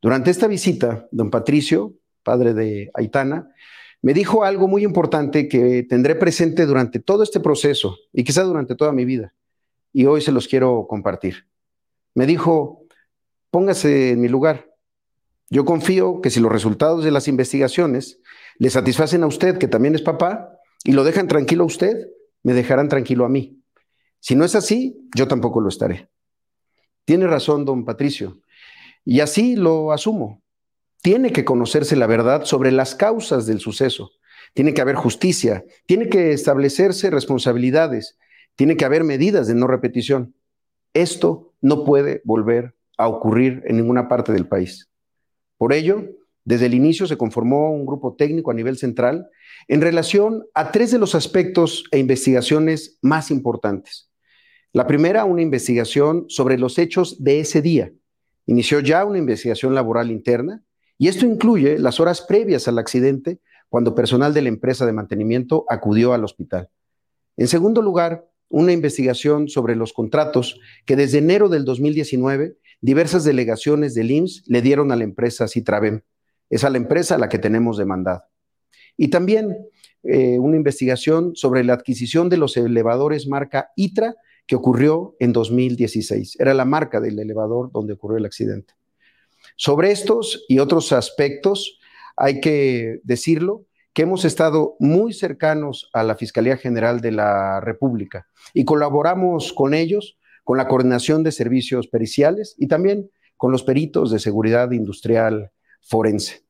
[0.00, 3.50] Durante esta visita, don Patricio, padre de Aitana,
[4.02, 8.76] me dijo algo muy importante que tendré presente durante todo este proceso y quizá durante
[8.76, 9.34] toda mi vida.
[9.98, 11.48] Y hoy se los quiero compartir.
[12.14, 12.84] Me dijo,
[13.50, 14.72] póngase en mi lugar.
[15.50, 18.20] Yo confío que si los resultados de las investigaciones
[18.58, 20.52] le satisfacen a usted, que también es papá,
[20.84, 21.96] y lo dejan tranquilo a usted,
[22.44, 23.60] me dejarán tranquilo a mí.
[24.20, 26.08] Si no es así, yo tampoco lo estaré.
[27.04, 28.38] Tiene razón, don Patricio,
[29.04, 30.44] y así lo asumo.
[31.02, 34.12] Tiene que conocerse la verdad sobre las causas del suceso.
[34.54, 38.16] Tiene que haber justicia, tiene que establecerse responsabilidades,
[38.58, 40.34] tiene que haber medidas de no repetición.
[40.92, 44.90] Esto no puede volver a ocurrir en ninguna parte del país.
[45.58, 46.02] Por ello,
[46.44, 49.28] desde el inicio se conformó un grupo técnico a nivel central
[49.68, 54.10] en relación a tres de los aspectos e investigaciones más importantes.
[54.72, 57.92] La primera, una investigación sobre los hechos de ese día.
[58.46, 60.64] Inició ya una investigación laboral interna
[60.98, 65.64] y esto incluye las horas previas al accidente cuando personal de la empresa de mantenimiento
[65.68, 66.68] acudió al hospital.
[67.36, 73.94] En segundo lugar, una investigación sobre los contratos que desde enero del 2019 diversas delegaciones
[73.94, 76.02] del IMSS le dieron a la empresa Citravem.
[76.48, 78.28] Es a la empresa a la que tenemos demandada.
[78.96, 79.56] Y también
[80.02, 84.14] eh, una investigación sobre la adquisición de los elevadores marca ITRA
[84.46, 86.40] que ocurrió en 2016.
[86.40, 88.74] Era la marca del elevador donde ocurrió el accidente.
[89.56, 91.78] Sobre estos y otros aspectos,
[92.16, 93.66] hay que decirlo,
[93.98, 99.74] que hemos estado muy cercanos a la Fiscalía General de la República y colaboramos con
[99.74, 105.50] ellos con la coordinación de servicios periciales y también con los peritos de seguridad industrial
[105.80, 106.44] forense.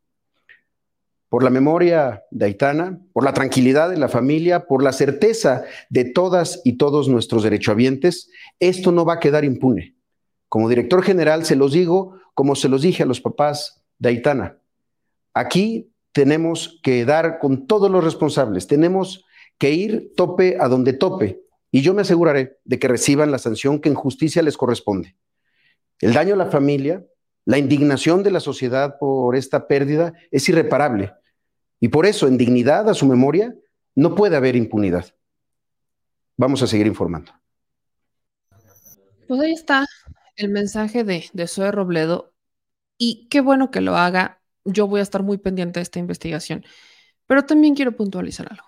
[1.31, 6.05] Por la memoria de Aitana, por la tranquilidad de la familia, por la certeza de
[6.05, 8.31] todas y todos nuestros derechohabientes,
[8.61, 9.97] esto no va a quedar impune.
[10.51, 14.59] Como director general se los digo como se los dije a los papás de Aitana.
[15.33, 19.25] Aquí tenemos que dar con todos los responsables, tenemos
[19.57, 23.81] que ir tope a donde tope y yo me aseguraré de que reciban la sanción
[23.81, 25.15] que en justicia les corresponde.
[26.01, 27.07] El daño a la familia,
[27.45, 31.13] la indignación de la sociedad por esta pérdida es irreparable
[31.79, 33.55] y por eso, en dignidad a su memoria,
[33.95, 35.07] no puede haber impunidad.
[36.37, 37.31] Vamos a seguir informando.
[39.29, 39.87] Pues ahí está
[40.35, 42.35] el mensaje de, de Zoe Robledo
[42.97, 44.38] y qué bueno que lo haga.
[44.73, 46.65] Yo voy a estar muy pendiente de esta investigación,
[47.27, 48.67] pero también quiero puntualizar algo.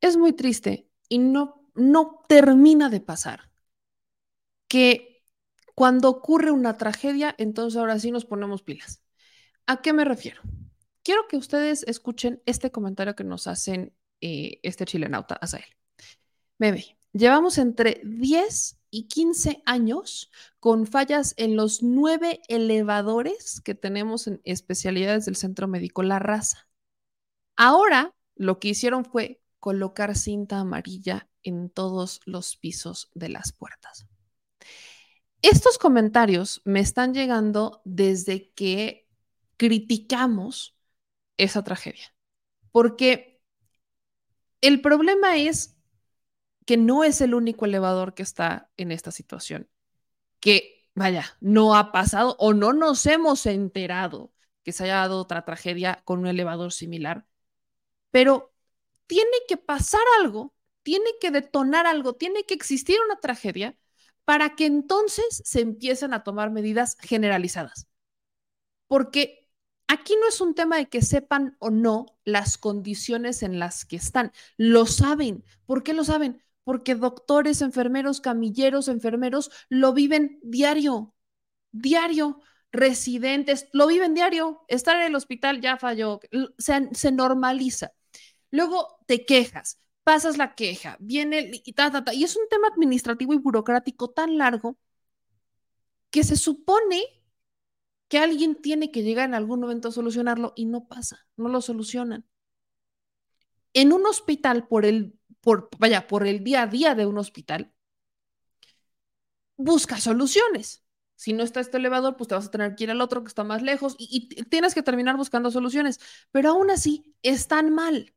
[0.00, 3.50] Es muy triste y no no termina de pasar.
[4.68, 5.24] Que
[5.74, 9.02] cuando ocurre una tragedia, entonces ahora sí nos ponemos pilas.
[9.66, 10.42] ¿A qué me refiero?
[11.02, 15.64] Quiero que ustedes escuchen este comentario que nos hacen eh, este chilenauta, Azael.
[16.58, 20.30] Bebe, llevamos entre 10 y 15 años
[20.60, 26.68] con fallas en los nueve elevadores que tenemos en especialidades del Centro Médico La Raza.
[27.56, 34.06] Ahora lo que hicieron fue colocar cinta amarilla en todos los pisos de las puertas.
[35.40, 39.08] Estos comentarios me están llegando desde que
[39.56, 40.76] criticamos
[41.36, 42.14] esa tragedia,
[42.70, 43.40] porque
[44.60, 45.76] el problema es
[46.66, 49.68] que no es el único elevador que está en esta situación,
[50.40, 54.32] que vaya, no ha pasado o no nos hemos enterado
[54.64, 57.26] que se haya dado otra tragedia con un elevador similar,
[58.10, 58.52] pero
[59.06, 63.76] tiene que pasar algo tiene que detonar algo, tiene que existir una tragedia
[64.24, 67.88] para que entonces se empiecen a tomar medidas generalizadas.
[68.86, 69.48] Porque
[69.88, 73.96] aquí no es un tema de que sepan o no las condiciones en las que
[73.96, 74.32] están.
[74.56, 75.44] Lo saben.
[75.66, 76.42] ¿Por qué lo saben?
[76.64, 81.14] Porque doctores, enfermeros, camilleros, enfermeros lo viven diario,
[81.72, 82.40] diario.
[82.74, 84.64] Residentes lo viven diario.
[84.68, 86.20] Estar en el hospital ya falló,
[86.58, 87.92] se, normaliza.
[88.50, 92.14] Luego te quejas, pasas la queja, viene y ta, ta, ta.
[92.14, 94.78] Y es un tema administrativo y burocrático tan largo
[96.10, 97.02] que se supone
[98.08, 101.62] que alguien tiene que llegar en algún momento a solucionarlo y no pasa, no lo
[101.62, 102.26] solucionan.
[103.72, 107.74] En un hospital, por el, por, vaya, por el día a día de un hospital,
[109.56, 110.84] busca soluciones.
[111.16, 113.28] Si no está este elevador, pues te vas a tener que ir al otro que
[113.28, 116.00] está más lejos y, tienes que terminar buscando soluciones.
[116.32, 118.14] Pero aún así, están mal.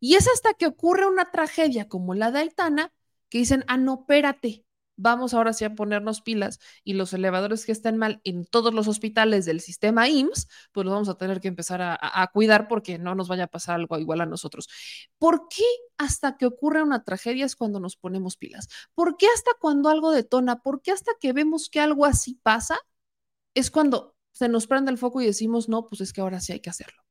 [0.00, 2.92] Y es hasta que ocurre una tragedia como la de Aitana
[3.28, 4.06] que dicen, ah, no,
[4.96, 8.88] vamos ahora sí a ponernos pilas y los elevadores que estén mal en todos los
[8.88, 13.14] hospitales del sistema IMSS, pues los vamos a tener que empezar a, cuidar porque no
[13.14, 14.68] nos vaya a pasar algo igual a nosotros.
[15.18, 15.64] ¿Por qué
[15.98, 18.68] hasta que ocurre una tragedia es cuando nos ponemos pilas?
[18.94, 20.62] ¿Por qué hasta cuando algo detona?
[20.62, 22.78] ¿Por qué hasta que vemos que algo así pasa
[23.54, 26.52] es cuando se nos prende el foco y decimos, no, pues es que ahora sí
[26.52, 27.02] hay que hacerlo?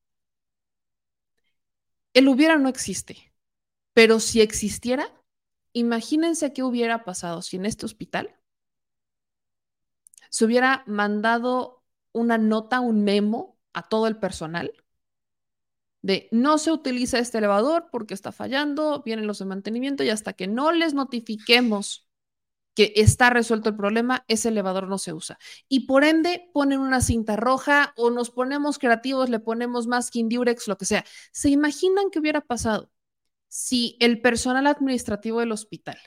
[2.13, 3.33] El hubiera no existe,
[3.93, 5.11] pero si existiera,
[5.75, 8.33] Imagínense qué hubiera pasado si en este hospital
[10.29, 11.83] se hubiera mandado
[12.13, 14.71] una nota, un memo a todo el personal
[16.01, 20.31] de no se utiliza este elevador porque está fallando, vienen los de mantenimiento y hasta
[20.31, 22.07] que no les notifiquemos
[22.73, 25.37] que está resuelto el problema, ese elevador no se usa.
[25.67, 30.69] Y por ende ponen una cinta roja o nos ponemos creativos, le ponemos más Durex,
[30.69, 31.03] lo que sea.
[31.33, 32.91] ¿Se imaginan qué hubiera pasado?
[33.55, 35.97] Si el personal administrativo del hospital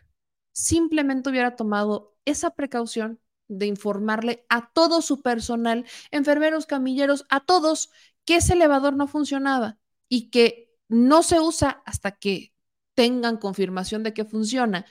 [0.53, 7.91] simplemente hubiera tomado esa precaución de informarle a todo su personal, enfermeros, camilleros, a todos,
[8.27, 9.79] que ese elevador no funcionaba
[10.11, 12.53] y que no se usa hasta que
[12.93, 14.85] tengan confirmación de que funciona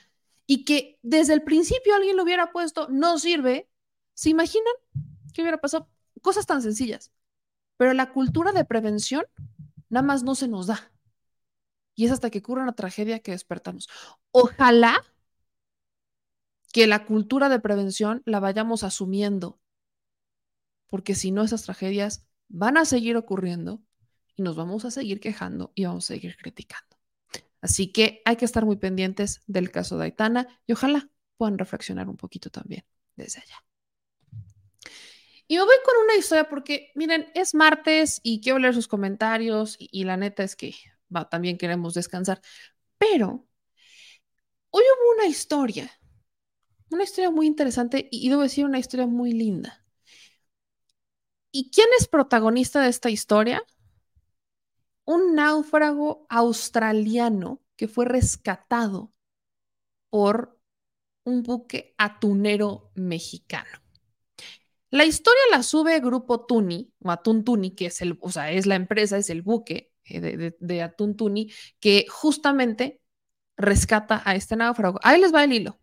[0.44, 3.70] y que desde el principio alguien lo hubiera puesto, no sirve,
[4.14, 4.74] ¿se imaginan
[5.32, 5.88] qué hubiera pasado?
[6.22, 7.12] Cosas tan sencillas.
[7.76, 9.26] Pero la cultura de prevención
[9.90, 10.90] nada más no se nos da.
[11.98, 13.88] Y es hasta que ocurre una tragedia que despertamos.
[14.30, 15.04] Ojalá
[16.72, 19.58] que la cultura de prevención la vayamos asumiendo,
[20.86, 23.82] porque si no, esas tragedias van a seguir ocurriendo
[24.36, 26.96] y nos vamos a seguir quejando y vamos a seguir criticando.
[27.60, 32.08] Así que hay que estar muy pendientes del caso de Aitana y ojalá puedan reflexionar
[32.08, 32.84] un poquito también
[33.16, 33.64] desde allá.
[35.48, 39.76] Y me voy con una historia porque, miren, es martes y quiero leer sus comentarios
[39.80, 40.76] y la neta es que
[41.30, 42.40] también queremos descansar.
[42.98, 43.46] Pero
[44.70, 45.90] hoy hubo una historia,
[46.90, 49.84] una historia muy interesante y, debo decir una historia muy linda.
[51.50, 53.62] ¿Y quién es protagonista de esta historia?
[55.04, 59.12] Un náufrago australiano que fue rescatado
[60.10, 60.60] por
[61.24, 63.80] un buque atunero mexicano.
[64.90, 68.64] La historia la sube Grupo Tuni, o Atún Tuni, que es el, o sea, es
[68.64, 73.00] la empresa, es el buque, eh, de, de, Atún Tuni, que justamente
[73.56, 74.98] rescata a este náufrago.
[75.02, 75.80] Ahí les va el hilo.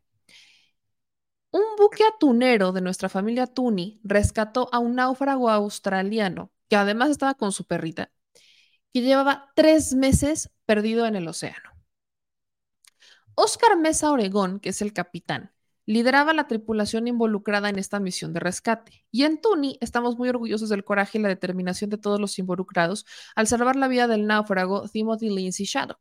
[1.52, 7.36] Un buque atunero de nuestra familia Tuni rescató a un náufrago australiano que además estaba
[7.36, 8.12] con su perrita,
[8.94, 11.72] que llevaba tres meses perdido en el océano.
[13.36, 15.55] Oscar Mesa Oregón, que es el capitán,
[15.86, 19.06] lideraba la tripulación involucrada en esta misión de rescate.
[19.12, 23.06] Y en Tuni estamos muy orgullosos del coraje y la determinación de todos los involucrados
[23.36, 26.00] al salvar la vida del náufrago Timothy Lindsay Shaddock.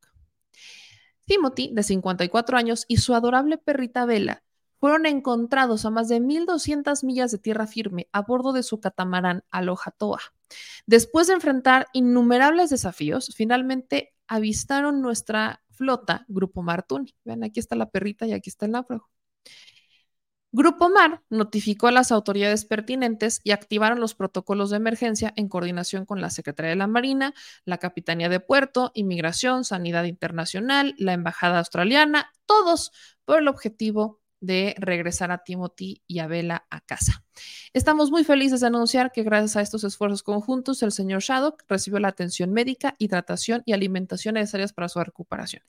[1.27, 4.43] Timothy, de 54 años, y su adorable perrita Vela
[4.78, 9.43] fueron encontrados a más de 1.200 millas de tierra firme a bordo de su catamarán
[9.51, 10.20] Aloha Toa.
[10.86, 17.15] Después de enfrentar innumerables desafíos, finalmente avistaron nuestra flota, Grupo Martuni.
[17.24, 19.09] Ven, aquí está la perrita y aquí está el náufrago.
[20.56, 26.06] Grupo Mar notificó a las autoridades pertinentes y activaron los protocolos de emergencia en coordinación
[26.06, 31.59] con la Secretaría de la Marina, la Capitanía de Puerto, Inmigración, Sanidad Internacional, la Embajada
[31.59, 32.93] Australiana, todos
[33.24, 37.24] por el objetivo de regresar a Timothy y a Bella a casa.
[37.72, 41.98] Estamos muy felices de anunciar que gracias a estos esfuerzos conjuntos, el señor Shaddock recibió
[41.98, 45.64] la atención médica, hidratación y alimentación necesarias para su recuperación.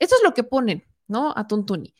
[0.00, 1.32] Esto es lo que ponen, ¿no?
[1.36, 1.94] A Tuntuni.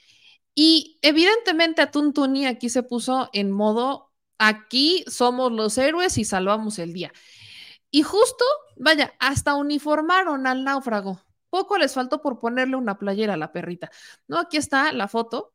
[0.55, 6.79] Y evidentemente a Tuntuni aquí se puso en modo, aquí somos los héroes y salvamos
[6.79, 7.13] el día.
[7.91, 8.45] Y justo,
[8.77, 11.21] vaya, hasta uniformaron al náufrago.
[11.51, 13.91] Poco les faltó por ponerle una playera a la perrita.
[14.29, 15.54] No, aquí está la foto.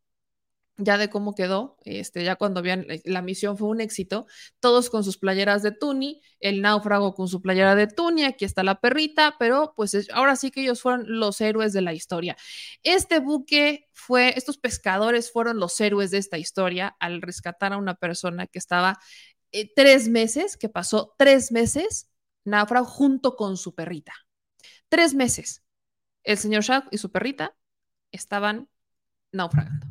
[0.79, 4.25] Ya de cómo quedó, este, ya cuando vean, la misión fue un éxito,
[4.59, 8.63] todos con sus playeras de Tuni, el náufrago con su playera de Tuni, aquí está
[8.63, 12.37] la perrita, pero pues ahora sí que ellos fueron los héroes de la historia.
[12.83, 17.95] Este buque fue, estos pescadores fueron los héroes de esta historia al rescatar a una
[17.95, 18.99] persona que estaba
[19.51, 22.09] eh, tres meses, que pasó tres meses
[22.45, 24.13] náufrago junto con su perrita.
[24.87, 25.63] Tres meses.
[26.23, 27.55] El señor Shack y su perrita
[28.11, 28.69] estaban
[29.31, 29.88] naufragando.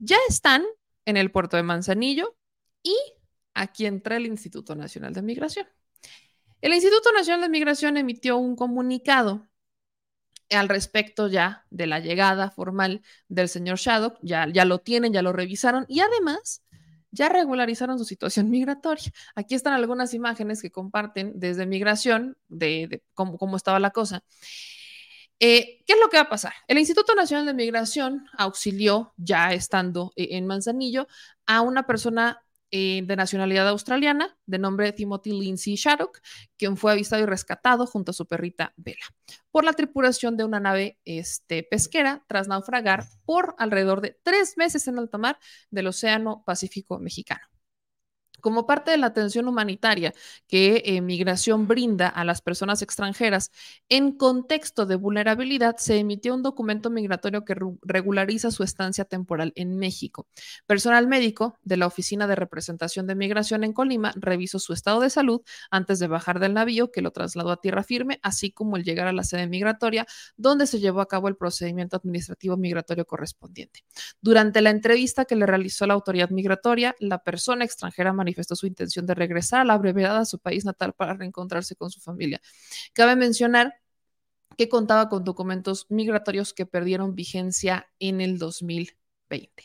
[0.00, 0.64] Ya están
[1.04, 2.36] en el puerto de Manzanillo
[2.82, 2.94] y
[3.54, 5.66] aquí entra el Instituto Nacional de Migración.
[6.60, 9.48] El Instituto Nacional de Migración emitió un comunicado
[10.50, 15.32] al respecto ya de la llegada formal del señor Shadow, ya, lo tienen, ya lo
[15.32, 16.62] revisaron y además
[17.10, 19.12] ya regularizaron su situación migratoria.
[19.34, 24.24] Aquí están algunas imágenes que comparten desde migración de, cómo estaba la cosa.
[25.40, 26.52] Eh, ¿Qué es lo que va a pasar?
[26.66, 31.06] El Instituto Nacional de Migración auxilió, ya estando eh, en Manzanillo,
[31.46, 36.20] a una persona eh, de nacionalidad australiana de nombre Timothy Lindsay Shattuck,
[36.58, 39.06] quien fue avistado y rescatado junto a su perrita Bella
[39.50, 44.86] por la tripulación de una nave este, pesquera tras naufragar por alrededor de tres meses
[44.86, 45.38] en alta mar
[45.70, 47.57] del Océano Pacífico Mexicano.
[48.40, 50.14] Como parte de la atención humanitaria
[50.46, 53.50] que eh, Migración brinda a las personas extranjeras
[53.88, 59.76] en contexto de vulnerabilidad, se emitió un documento migratorio que regulariza su estancia temporal en
[59.76, 60.26] México.
[60.66, 65.10] Personal médico de la Oficina de Representación de Migración en Colima revisó su estado de
[65.10, 68.84] salud antes de bajar del navío que lo trasladó a tierra firme, así como el
[68.84, 70.06] llegar a la sede migratoria,
[70.36, 73.84] donde se llevó a cabo el procedimiento administrativo migratorio correspondiente.
[74.20, 79.06] Durante la entrevista que le realizó la autoridad migratoria, la persona extranjera manifestó su intención
[79.06, 82.40] de regresar a la brevedad a su país natal para reencontrarse con su familia.
[82.92, 83.74] Cabe mencionar
[84.56, 89.64] que contaba con documentos migratorios que perdieron vigencia en el 2020.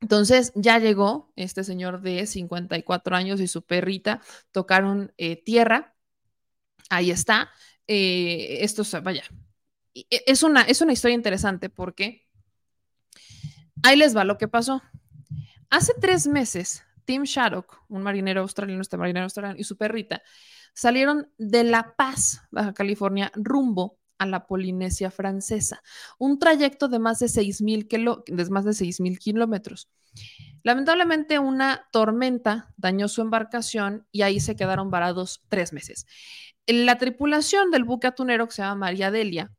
[0.00, 4.20] Entonces ya llegó este señor de 54 años y su perrita,
[4.52, 5.94] tocaron eh, tierra,
[6.90, 7.50] ahí está.
[7.88, 9.24] Eh, esto, vaya,
[9.94, 12.26] e, es una, es una historia interesante porque
[13.82, 14.82] ahí les va lo que pasó.
[15.70, 20.22] Hace tres meses Tim Shattuck, un marinero australiano, este marinero australiano y su perrita,
[20.74, 25.82] salieron de La Paz, Baja California, rumbo a la Polinesia francesa,
[26.18, 29.88] un trayecto de más de 6.000 más de kilómetros.
[30.62, 36.06] Lamentablemente una tormenta dañó su embarcación y ahí se quedaron varados tres meses.
[36.66, 39.52] La tripulación del buque atunero que se llama María Delia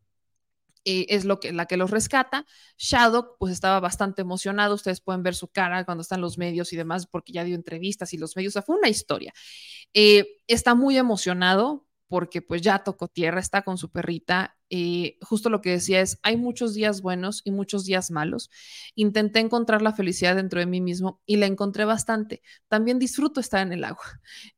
[0.87, 2.45] eh, es lo que, la que los rescata.
[2.77, 4.75] Shadow, pues estaba bastante emocionado.
[4.75, 8.13] Ustedes pueden ver su cara cuando están los medios y demás, porque ya dio entrevistas
[8.13, 8.51] y los medios.
[8.51, 9.33] O sea, fue una historia.
[9.93, 14.57] Eh, está muy emocionado porque pues ya tocó tierra, está con su perrita.
[14.69, 18.49] Eh, justo lo que decía es, hay muchos días buenos y muchos días malos.
[18.95, 22.41] Intenté encontrar la felicidad dentro de mí mismo y la encontré bastante.
[22.67, 24.03] También disfruto estar en el agua.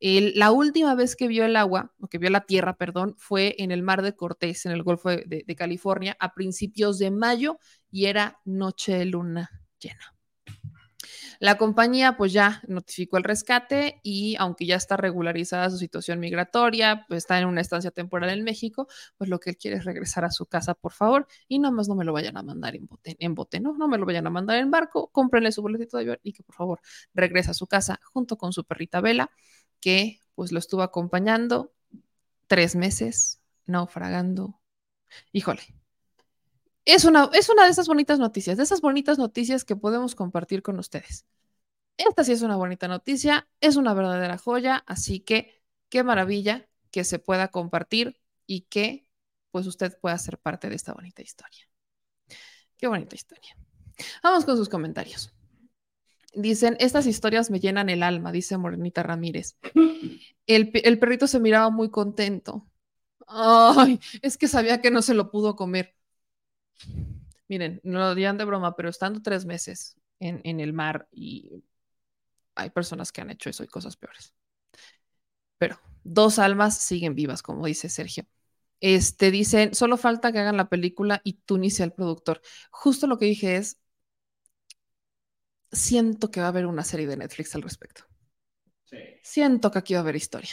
[0.00, 3.70] la última vez que vio el agua, o que vio la tierra, perdón, fue en
[3.70, 7.58] el mar de Cortés, en el Golfo de California, a principios de mayo
[7.90, 10.19] y era noche de luna llena.
[11.40, 17.06] La compañía pues ya notificó el rescate y aunque ya está regularizada su situación migratoria,
[17.08, 20.26] pues está en una estancia temporal en México, pues lo que él quiere es regresar
[20.26, 23.34] a su casa, por favor, y nada más no me lo vayan a mandar en
[23.34, 23.72] bote, ¿no?
[23.72, 26.42] No me lo vayan a mandar en barco, cómprenle su boletito de avión y que
[26.42, 26.80] por favor
[27.14, 29.30] regrese a su casa junto con su perrita Vela,
[29.80, 31.72] que pues lo estuvo acompañando
[32.48, 34.60] tres meses naufragando.
[35.32, 35.62] Híjole,
[36.92, 40.62] es una, es una de esas bonitas noticias, de esas bonitas noticias que podemos compartir
[40.62, 41.26] con ustedes.
[41.96, 47.04] Esta sí es una bonita noticia, es una verdadera joya, así que qué maravilla que
[47.04, 49.06] se pueda compartir y que
[49.50, 51.68] pues usted pueda ser parte de esta bonita historia.
[52.76, 53.56] Qué bonita historia.
[54.22, 55.32] Vamos con sus comentarios.
[56.32, 59.56] Dicen, estas historias me llenan el alma, dice Morenita Ramírez.
[60.46, 62.66] El, el perrito se miraba muy contento.
[63.26, 65.94] Ay, es que sabía que no se lo pudo comer.
[67.48, 71.50] Miren, no lo digan de broma, pero estando tres meses en, el mar y
[72.54, 74.34] hay personas que han hecho eso y cosas peores.
[75.58, 78.24] Pero dos almas siguen vivas, como dice Sergio.
[78.80, 82.40] Este dicen, solo falta que hagan la película y tú ni sea el productor.
[82.70, 83.78] Justo lo que dije es,
[85.72, 88.04] siento que va a haber una serie de Netflix al respecto.
[89.22, 90.50] Siento que aquí va a haber historia.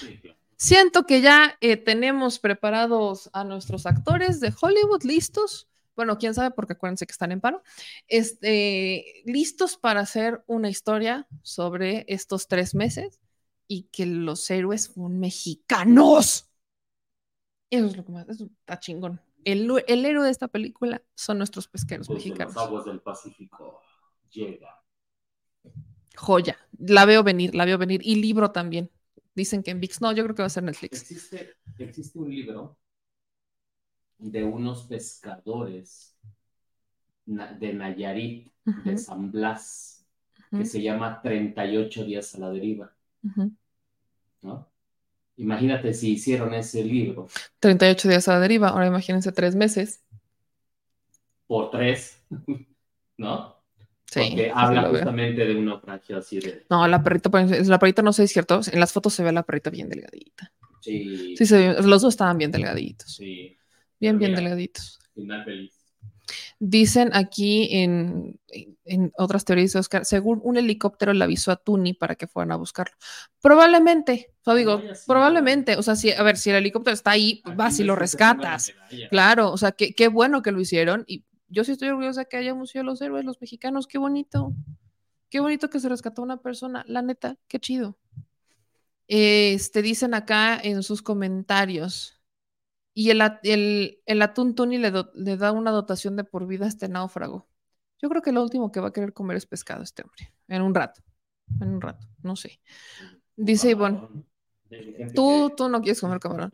[0.56, 5.68] Siento que ya eh, tenemos preparados a nuestros actores de Hollywood listos
[5.98, 7.64] bueno, quién sabe, porque acuérdense que están en paro,
[8.08, 13.20] este, listos para hacer una historia sobre estos tres meses
[13.68, 16.50] y que los héroes son mexicanos.
[17.70, 19.20] Eso es lo que más, eso está chingón.
[19.44, 22.54] El, héroe de esta película son nuestros pesqueros mexicanos.
[22.54, 23.82] Las aguas del Pacífico.
[24.30, 24.84] llega.
[26.16, 26.58] Joya.
[26.78, 28.02] La veo venir, la veo venir.
[28.04, 28.92] Y libro también.
[29.36, 30.02] Dicen que en VIX.
[30.02, 31.02] No, yo creo que va a ser Netflix.
[31.02, 32.78] Existe, existe un libro
[34.18, 36.18] de unos pescadores
[37.26, 38.98] de Nayarit, de.
[38.98, 40.06] San Blas,
[40.52, 42.94] que se llama 38 días a la deriva.
[44.42, 44.70] ¿no?
[45.38, 47.28] Imagínate si hicieron ese libro
[47.60, 48.70] 38 días a la deriva.
[48.70, 50.04] Ahora imagínense tres meses.
[51.46, 52.22] por tres,
[53.18, 53.56] ¿no?
[54.06, 54.22] Sí.
[54.30, 56.66] Porque habla justamente de un naufragio así de...
[56.70, 58.62] No, la perrita, pues, la perrita no sé si es cierto.
[58.72, 60.52] En las fotos se ve la perrita bien delgadita.
[60.80, 63.16] Sí, Sí, se los dos estaban bien delgaditos.
[63.16, 63.57] sí,
[64.00, 65.00] Bien, bien delgaditos.
[65.14, 65.74] final feliz.
[66.60, 68.40] Dicen aquí en,
[68.84, 72.52] en otras teorías de Oscar, según un helicóptero le avisó a Tuni para que fueran
[72.52, 72.96] a buscarlo.
[73.42, 77.42] Probablemente, o sea, digo, probablemente, o sea, si, a ver, si el helicóptero está ahí,
[77.46, 78.74] Aquí vas y lo rescatas.
[79.10, 82.28] Claro, o sea, qué, qué bueno que lo hicieron y yo sí estoy orgullosa de
[82.28, 84.54] que haya Museo de los Héroes, los mexicanos, qué bonito.
[85.30, 87.98] Qué bonito que se rescató una persona, la neta, qué chido.
[89.08, 92.17] Este, dicen acá en sus comentarios.
[93.00, 96.66] Y el, el, el atún Tuni le, do- le da una dotación de por vida
[96.66, 97.48] a este náufrago.
[98.02, 100.34] Yo creo que lo último que va a querer comer es pescado este hombre.
[100.48, 101.04] En un rato.
[101.62, 102.08] En un rato.
[102.24, 102.60] No sé.
[103.36, 104.02] Dice Ivonne.
[105.14, 106.50] Tú, tú no quieres comer camarón.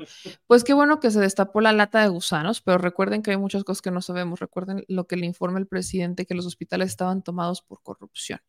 [0.45, 3.63] Pues qué bueno que se destapó la lata de gusanos, pero recuerden que hay muchas
[3.63, 4.41] cosas que no sabemos.
[4.41, 8.41] Recuerden lo que le informa el presidente, que los hospitales estaban tomados por corrupción.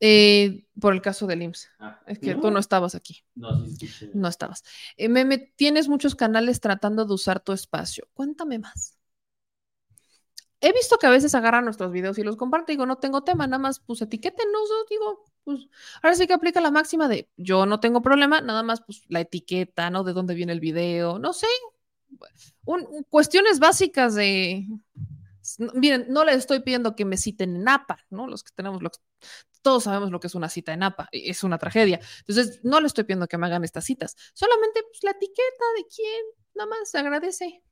[0.00, 1.68] Eh, por el caso del IMSS.
[1.78, 3.24] Ah, Es que tú no estabas aquí.
[3.34, 4.10] No, sí, sí, sí.
[4.12, 4.62] No estabas.
[4.96, 8.06] Eh, Meme, tienes muchos canales tratando de usar tu espacio.
[8.14, 8.98] Cuéntame más.
[10.60, 12.74] He visto que a veces agarran nuestros videos y los comparten.
[12.74, 14.46] Digo, no tengo tema, nada más pues etiquétenos.
[14.68, 14.84] ¿no?
[14.90, 15.68] Digo, pues
[16.02, 19.20] ahora sí que aplica la máxima de yo no tengo problema, nada más pues la
[19.20, 20.02] etiqueta, ¿no?
[20.02, 21.46] De dónde viene el video, no sé.
[22.64, 24.66] Un- un- cuestiones básicas de.
[25.58, 28.26] No, Miren, no les estoy pidiendo que me citen en APA, ¿no?
[28.26, 29.00] Los que tenemos, los-
[29.62, 32.00] todos sabemos lo que es una cita en APA, y es una tragedia.
[32.20, 35.84] Entonces, no le estoy pidiendo que me hagan estas citas, solamente pues, la etiqueta de
[35.94, 36.22] quién,
[36.54, 37.62] nada más agradece.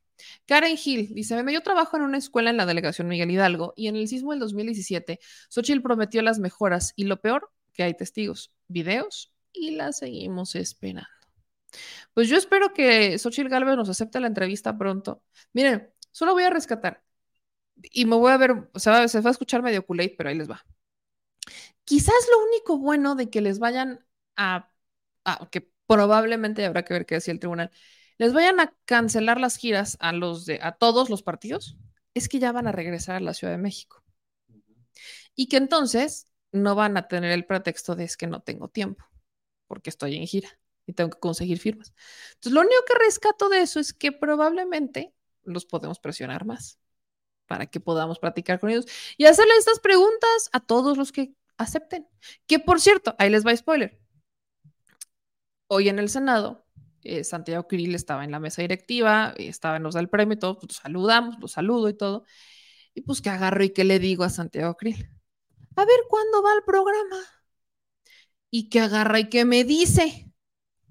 [0.45, 3.87] Karen Hill dice: "Meme, Yo trabajo en una escuela en la delegación Miguel Hidalgo y
[3.87, 8.53] en el sismo del 2017, Xochitl prometió las mejoras y lo peor, que hay testigos,
[8.67, 11.07] videos y la seguimos esperando.
[12.13, 15.23] Pues yo espero que Xochitl Galvez nos acepte la entrevista pronto.
[15.53, 17.03] Miren, solo voy a rescatar
[17.91, 20.35] y me voy a ver, se va, se va a escuchar medio culate, pero ahí
[20.37, 20.65] les va.
[21.83, 24.71] Quizás lo único bueno de que les vayan a,
[25.23, 27.71] a- que probablemente habrá que ver qué decía el tribunal,
[28.17, 31.77] les vayan a cancelar las giras a los de a todos los partidos,
[32.13, 34.03] es que ya van a regresar a la Ciudad de México.
[35.35, 39.05] Y que entonces no van a tener el pretexto de es que no tengo tiempo,
[39.67, 40.49] porque estoy en gira
[40.85, 41.93] y tengo que conseguir firmas.
[42.35, 46.79] Entonces, lo único que rescato de eso es que probablemente los podemos presionar más
[47.47, 48.85] para que podamos platicar con ellos
[49.17, 52.07] y hacerle estas preguntas a todos los que acepten.
[52.47, 53.99] Que por cierto, ahí les va spoiler.
[55.67, 56.65] Hoy en el Senado,
[57.03, 60.39] eh, Santiago Krill estaba en la mesa directiva, eh, estaba en los del premio y
[60.39, 62.25] todo, pues, saludamos, lo saludo y todo.
[62.93, 65.09] Y pues que agarro y que le digo a Santiago Krill,
[65.75, 67.17] a ver cuándo va el programa.
[68.49, 70.31] Y que agarra y que me dice,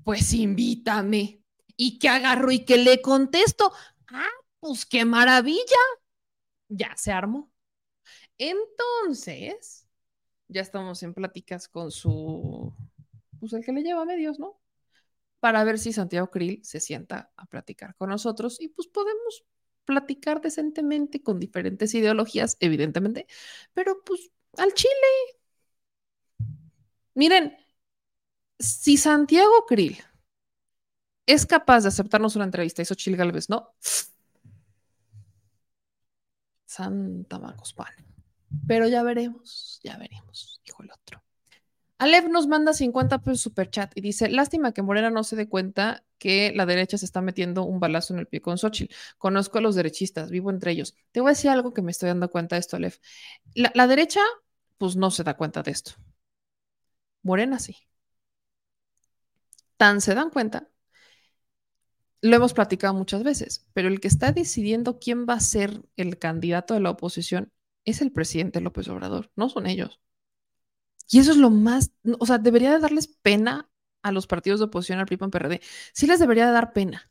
[0.05, 1.43] pues invítame.
[1.77, 3.73] Y que agarro y que le contesto,
[4.09, 4.29] ah,
[4.61, 5.83] pues qué maravilla.
[6.69, 7.53] Ya se armó.
[8.39, 9.86] Entonces,
[10.49, 12.74] ya estamos en pláticas con su,
[13.41, 14.61] pues el que le lleva a medios, ¿no?
[15.41, 19.45] Para ver si Santiago Krill se sienta a platicar con nosotros y pues podemos
[19.85, 23.27] platicar decentemente con diferentes ideologías, evidentemente,
[23.74, 24.91] pero pues al Chile.
[27.15, 27.57] Miren,
[28.59, 29.99] si Santiago Krill
[31.27, 33.74] es capaz de aceptarnos una entrevista y Xochitl Galvez no,
[36.75, 37.95] Santa Macospan.
[38.67, 41.23] Pero ya veremos, ya veremos, dijo el otro.
[41.99, 45.49] Alef nos manda 50 pesos super chat y dice: Lástima que Morena no se dé
[45.49, 48.93] cuenta que la derecha se está metiendo un balazo en el pie con Xochitl.
[49.19, 50.97] Conozco a los derechistas, vivo entre ellos.
[51.13, 52.99] Te voy a decir algo que me estoy dando cuenta de esto, Alef.
[53.55, 54.21] La derecha,
[54.77, 55.93] pues no se da cuenta de esto.
[57.23, 57.77] Morena sí.
[59.77, 60.69] Tan se dan cuenta.
[62.25, 66.19] Lo hemos platicado muchas veces, pero el que está decidiendo quién va a ser el
[66.19, 67.53] candidato de la oposición
[67.85, 70.01] es el presidente López Obrador, no son ellos.
[71.11, 73.69] Y eso es lo más, o sea, debería de darles pena
[74.03, 75.61] a los partidos de oposición, al PRI, PAN, PRD.
[75.93, 77.11] Sí les debería de dar pena,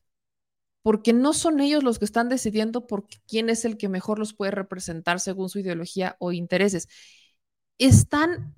[0.81, 4.33] porque no son ellos los que están decidiendo por quién es el que mejor los
[4.33, 6.89] puede representar según su ideología o intereses.
[7.77, 8.55] Están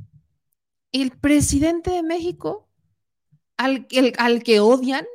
[0.93, 2.69] el presidente de México,
[3.57, 5.05] al, el, al que odian,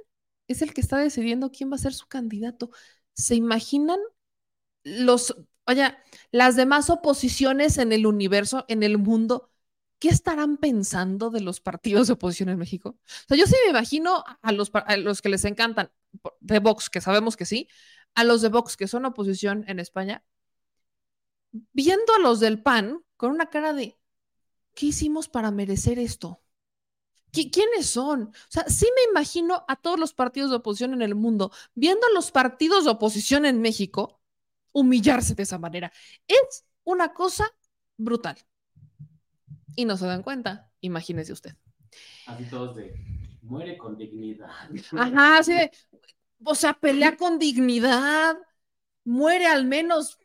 [0.53, 2.71] es el que está decidiendo quién va a ser su candidato.
[3.15, 3.99] ¿Se imaginan
[4.85, 5.35] los
[5.71, 6.03] Vaya,
[6.33, 9.53] las demás oposiciones en el universo, en el mundo,
[10.01, 12.99] ¿qué estarán pensando de los partidos de oposición en México?
[12.99, 15.93] O sea, yo sí me imagino a los, a los que les encantan
[16.41, 17.69] de Vox, que sabemos que sí,
[18.17, 20.25] a los de Vox que son oposición en España,
[21.73, 23.97] viendo a los del PAN con una cara de,
[24.75, 26.43] ¿qué hicimos para merecer esto?
[27.33, 28.23] ¿Quiénes son?
[28.23, 32.07] O sea, sí me imagino a todos los partidos de oposición en el mundo, viendo
[32.07, 34.21] a los partidos de oposición en México
[34.73, 35.93] humillarse de esa manera.
[36.27, 37.53] Es una cosa
[37.97, 38.37] brutal.
[39.77, 41.55] Y no se dan cuenta, imagínese usted.
[42.27, 42.95] Así todos de,
[43.43, 44.51] muere con dignidad.
[44.97, 45.71] Ajá, de,
[46.45, 48.37] o sea, pelea con dignidad,
[49.05, 50.19] muere al menos,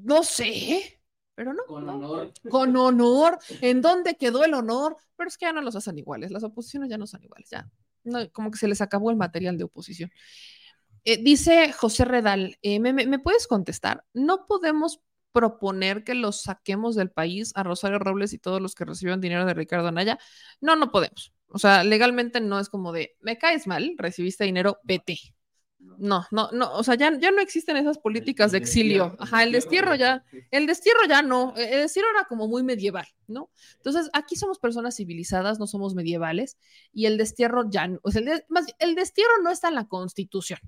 [0.00, 0.93] no sé,
[1.34, 1.64] pero no.
[1.66, 2.32] Con honor.
[2.48, 3.38] Con honor.
[3.60, 4.96] ¿En dónde quedó el honor?
[5.16, 6.30] Pero es que ya no los hacen iguales.
[6.30, 7.50] Las oposiciones ya no son iguales.
[7.50, 7.68] Ya.
[8.04, 10.10] No, como que se les acabó el material de oposición.
[11.04, 14.04] Eh, dice José Redal, eh, ¿me, me, puedes contestar?
[14.14, 15.00] No podemos
[15.32, 19.44] proponer que los saquemos del país a Rosario Robles y todos los que reciban dinero
[19.44, 20.18] de Ricardo Anaya.
[20.60, 21.34] No, no podemos.
[21.48, 25.18] O sea, legalmente no es como de, me caes mal, recibiste dinero, vete.
[25.98, 29.16] No, no, no, o sea, ya, ya no existen esas políticas de exilio.
[29.18, 33.50] Ajá, el destierro ya, el destierro ya no, el destierro era como muy medieval, ¿no?
[33.76, 36.58] Entonces, aquí somos personas civilizadas, no somos medievales,
[36.92, 39.86] y el destierro ya no, o sea, el, más, el destierro no está en la
[39.86, 40.58] constitución,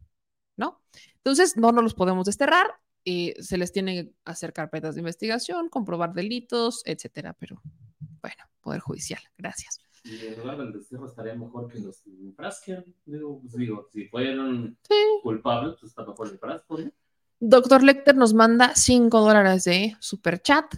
[0.57, 0.81] ¿no?
[1.17, 2.67] Entonces, no nos los podemos desterrar,
[3.05, 7.63] eh, se les tiene que hacer carpetas de investigación, comprobar delitos, etcétera, pero
[8.21, 9.86] bueno, Poder Judicial, gracias.
[10.09, 12.85] Y en lugar del destierro estaría mejor que los enfrasquen.
[13.05, 14.95] Digo, pues digo, si fueron sí.
[15.23, 16.91] culpables, pues está mejor el frasco, ¿no?
[17.39, 20.75] Doctor Lecter nos manda 5 dólares de super chat.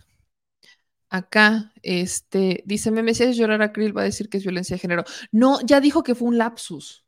[1.10, 4.80] Acá, este, dice Meme, si llorar a Krill va a decir que es violencia de
[4.80, 5.04] género.
[5.30, 7.06] No, ya dijo que fue un lapsus.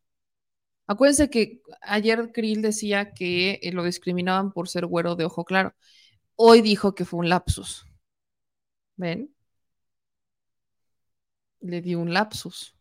[0.86, 5.74] Acuérdense que ayer Krill decía que lo discriminaban por ser güero de ojo claro.
[6.36, 7.84] Hoy dijo que fue un lapsus.
[8.97, 9.34] ¿Ven?
[11.61, 12.74] Le dio un lapsus.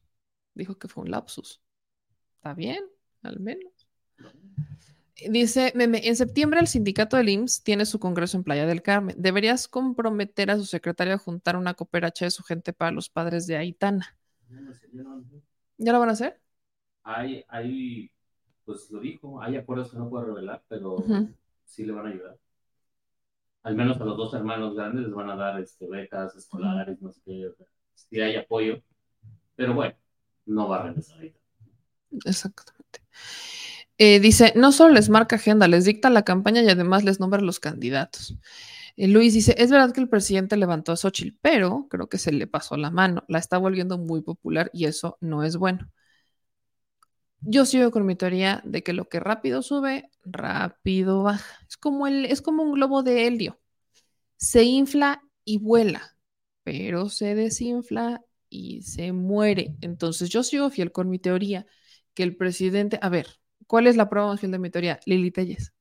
[0.54, 1.62] Dijo que fue un lapsus.
[2.38, 2.84] Está bien,
[3.24, 3.72] al menos.
[5.30, 9.16] Dice, meme, en septiembre el sindicato del IMSS tiene su congreso en Playa del Carmen.
[9.20, 13.46] Deberías comprometer a su secretario a juntar una cooperacha de su gente para los padres
[13.46, 14.18] de Aitana.
[15.78, 16.40] ¿Ya lo van a hacer?
[17.04, 18.12] Hay, hay,
[18.66, 21.36] pues lo dijo, hay acuerdos que no puedo revelar, pero Uh -huh.
[21.66, 22.38] sí le van a ayudar.
[23.64, 27.12] Al menos a los dos hermanos grandes les van a dar este, becas escolares, no
[27.12, 27.52] sé qué
[28.10, 28.82] si hay apoyo,
[29.56, 29.96] pero bueno,
[30.46, 31.40] no va a regresar ahorita.
[32.26, 33.02] Exactamente.
[33.98, 37.42] Eh, dice, no solo les marca agenda, les dicta la campaña y además les nombra
[37.42, 38.38] los candidatos.
[38.96, 42.32] Eh, Luis dice, es verdad que el presidente levantó a Xochitl, pero creo que se
[42.32, 45.90] le pasó la mano, la está volviendo muy popular y eso no es bueno.
[47.42, 51.60] Yo sigo con mi teoría de que lo que rápido sube, rápido baja.
[51.68, 53.60] Es como, el, es como un globo de helio.
[54.38, 56.19] Se infla y vuela
[56.70, 59.76] pero se desinfla y se muere.
[59.82, 61.66] Entonces yo sigo fiel con mi teoría,
[62.14, 65.00] que el presidente, a ver, ¿cuál es la prueba más fiel de mi teoría?
[65.08, 65.74] Lili Telles.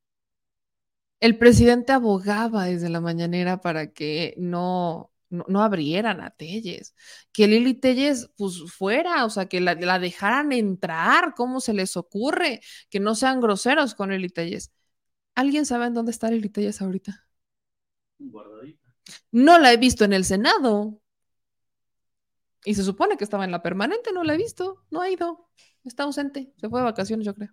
[1.20, 6.94] El presidente abogaba desde la mañanera para que no, no, abrieran a Telles,
[7.32, 11.98] que Lili Telles pues fuera, o sea, que la, la, dejaran entrar, ¿cómo se les
[11.98, 12.60] ocurre?
[12.88, 14.72] Que no sean groseros con Lili Telles.
[15.34, 17.28] ¿Alguien sabe en dónde está Lili Telles ahorita?
[18.20, 18.77] Guardadita.
[19.30, 21.00] No la he visto en el Senado.
[22.64, 25.48] Y se supone que estaba en la permanente, no la he visto, no ha ido,
[25.84, 27.50] está ausente, se fue de vacaciones, yo creo.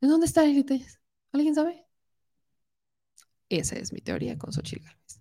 [0.00, 1.00] ¿En dónde está Lili Telles?
[1.32, 1.86] ¿Alguien sabe?
[3.48, 5.20] Esa es mi teoría con Xochitl Gálvez.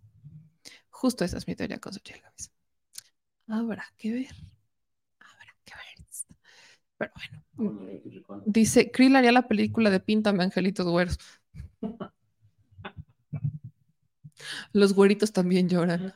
[0.90, 2.52] Justo esa es mi teoría con Xochitl Gálvez.
[3.48, 4.36] Habrá que ver.
[5.20, 6.06] Habrá que ver.
[6.98, 7.12] Pero
[7.58, 8.44] bueno.
[8.46, 11.18] Dice, Krill haría la película de Píntame Angelitos Güeros.
[14.74, 16.14] Los güeritos también lloran.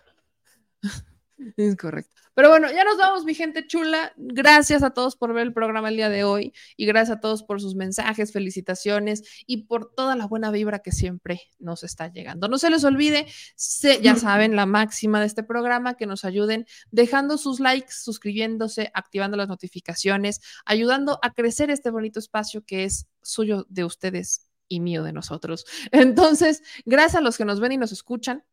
[1.58, 2.16] Es correcto.
[2.34, 4.14] Pero bueno, ya nos vamos, mi gente chula.
[4.18, 7.44] Gracias a todos por ver el programa el día de hoy y gracias a todos
[7.44, 12.48] por sus mensajes, felicitaciones y por toda la buena vibra que siempre nos está llegando.
[12.48, 16.66] No se les olvide, se, ya saben, la máxima de este programa, que nos ayuden
[16.92, 23.08] dejando sus likes, suscribiéndose, activando las notificaciones, ayudando a crecer este bonito espacio que es
[23.22, 25.66] suyo de ustedes y mío de nosotros.
[25.92, 28.44] Entonces, gracias a los que nos ven y nos escuchan.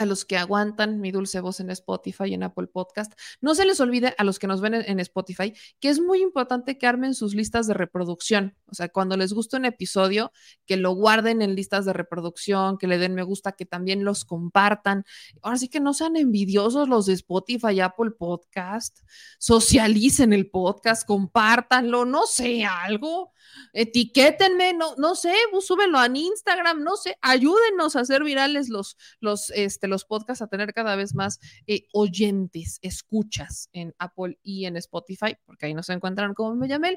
[0.00, 3.12] A los que aguantan mi dulce voz en Spotify y en Apple Podcast.
[3.40, 6.22] No se les olvide a los que nos ven en, en Spotify que es muy
[6.22, 8.56] importante que armen sus listas de reproducción.
[8.66, 10.32] O sea, cuando les gusta un episodio,
[10.66, 14.24] que lo guarden en listas de reproducción, que le den me gusta, que también los
[14.24, 15.04] compartan.
[15.42, 19.00] Ahora sí que no sean envidiosos los de Spotify y Apple Podcast.
[19.38, 23.32] Socialicen el podcast, compártanlo, no sé, algo
[23.72, 29.50] etiquétenme, no, no sé, súbenlo a Instagram, no sé, ayúdenos a hacer virales los, los,
[29.50, 34.76] este, los podcasts, a tener cada vez más eh, oyentes, escuchas en Apple y en
[34.78, 36.96] Spotify, porque ahí nos encuentran como Mellamel.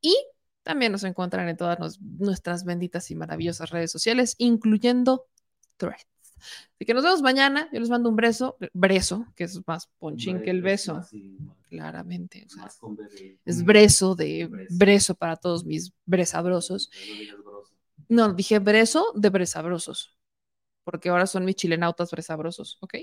[0.00, 0.16] Y
[0.64, 5.26] también nos encuentran en todas nos- nuestras benditas y maravillosas redes sociales, incluyendo
[5.76, 6.06] Threads.
[6.74, 7.68] Así que nos vemos mañana.
[7.70, 10.96] Yo les mando un beso, beso, que es más ponchín que el beso.
[10.96, 11.36] Así,
[11.68, 12.46] Claramente.
[12.46, 12.68] o sea,
[13.44, 16.90] es breso de breso para todos mis bresabrosos.
[18.08, 20.16] No dije breso de bresabrosos.
[20.84, 22.94] Porque ahora son mis chilenautas bresabrosos, ¿ok?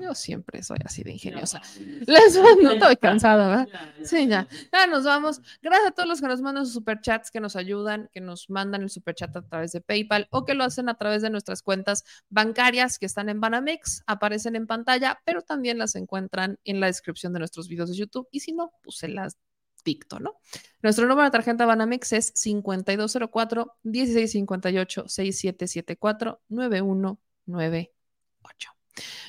[0.00, 1.60] Yo siempre soy así de ingeniosa.
[2.06, 3.68] Les mando, estoy cansada, ¿verdad?
[4.02, 4.48] Sí, ya.
[4.72, 5.40] Ya nos vamos.
[5.62, 8.82] Gracias a todos los que nos mandan sus superchats, que nos ayudan, que nos mandan
[8.82, 12.04] el superchat a través de PayPal o que lo hacen a través de nuestras cuentas
[12.28, 17.32] bancarias que están en Banamex, aparecen en pantalla, pero también las encuentran en la descripción
[17.32, 18.28] de nuestros videos de YouTube.
[18.30, 19.36] Y si no, pues se las
[19.84, 20.40] dicto, ¿no?
[20.82, 28.70] Nuestro número de tarjeta Banamex es 5204 1658 6774 9198.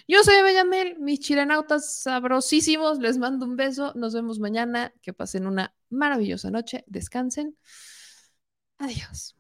[0.07, 5.47] Yo soy Bellamel, mis chilenautas sabrosísimos, les mando un beso, nos vemos mañana, que pasen
[5.47, 7.57] una maravillosa noche, descansen.
[8.77, 9.35] Adiós.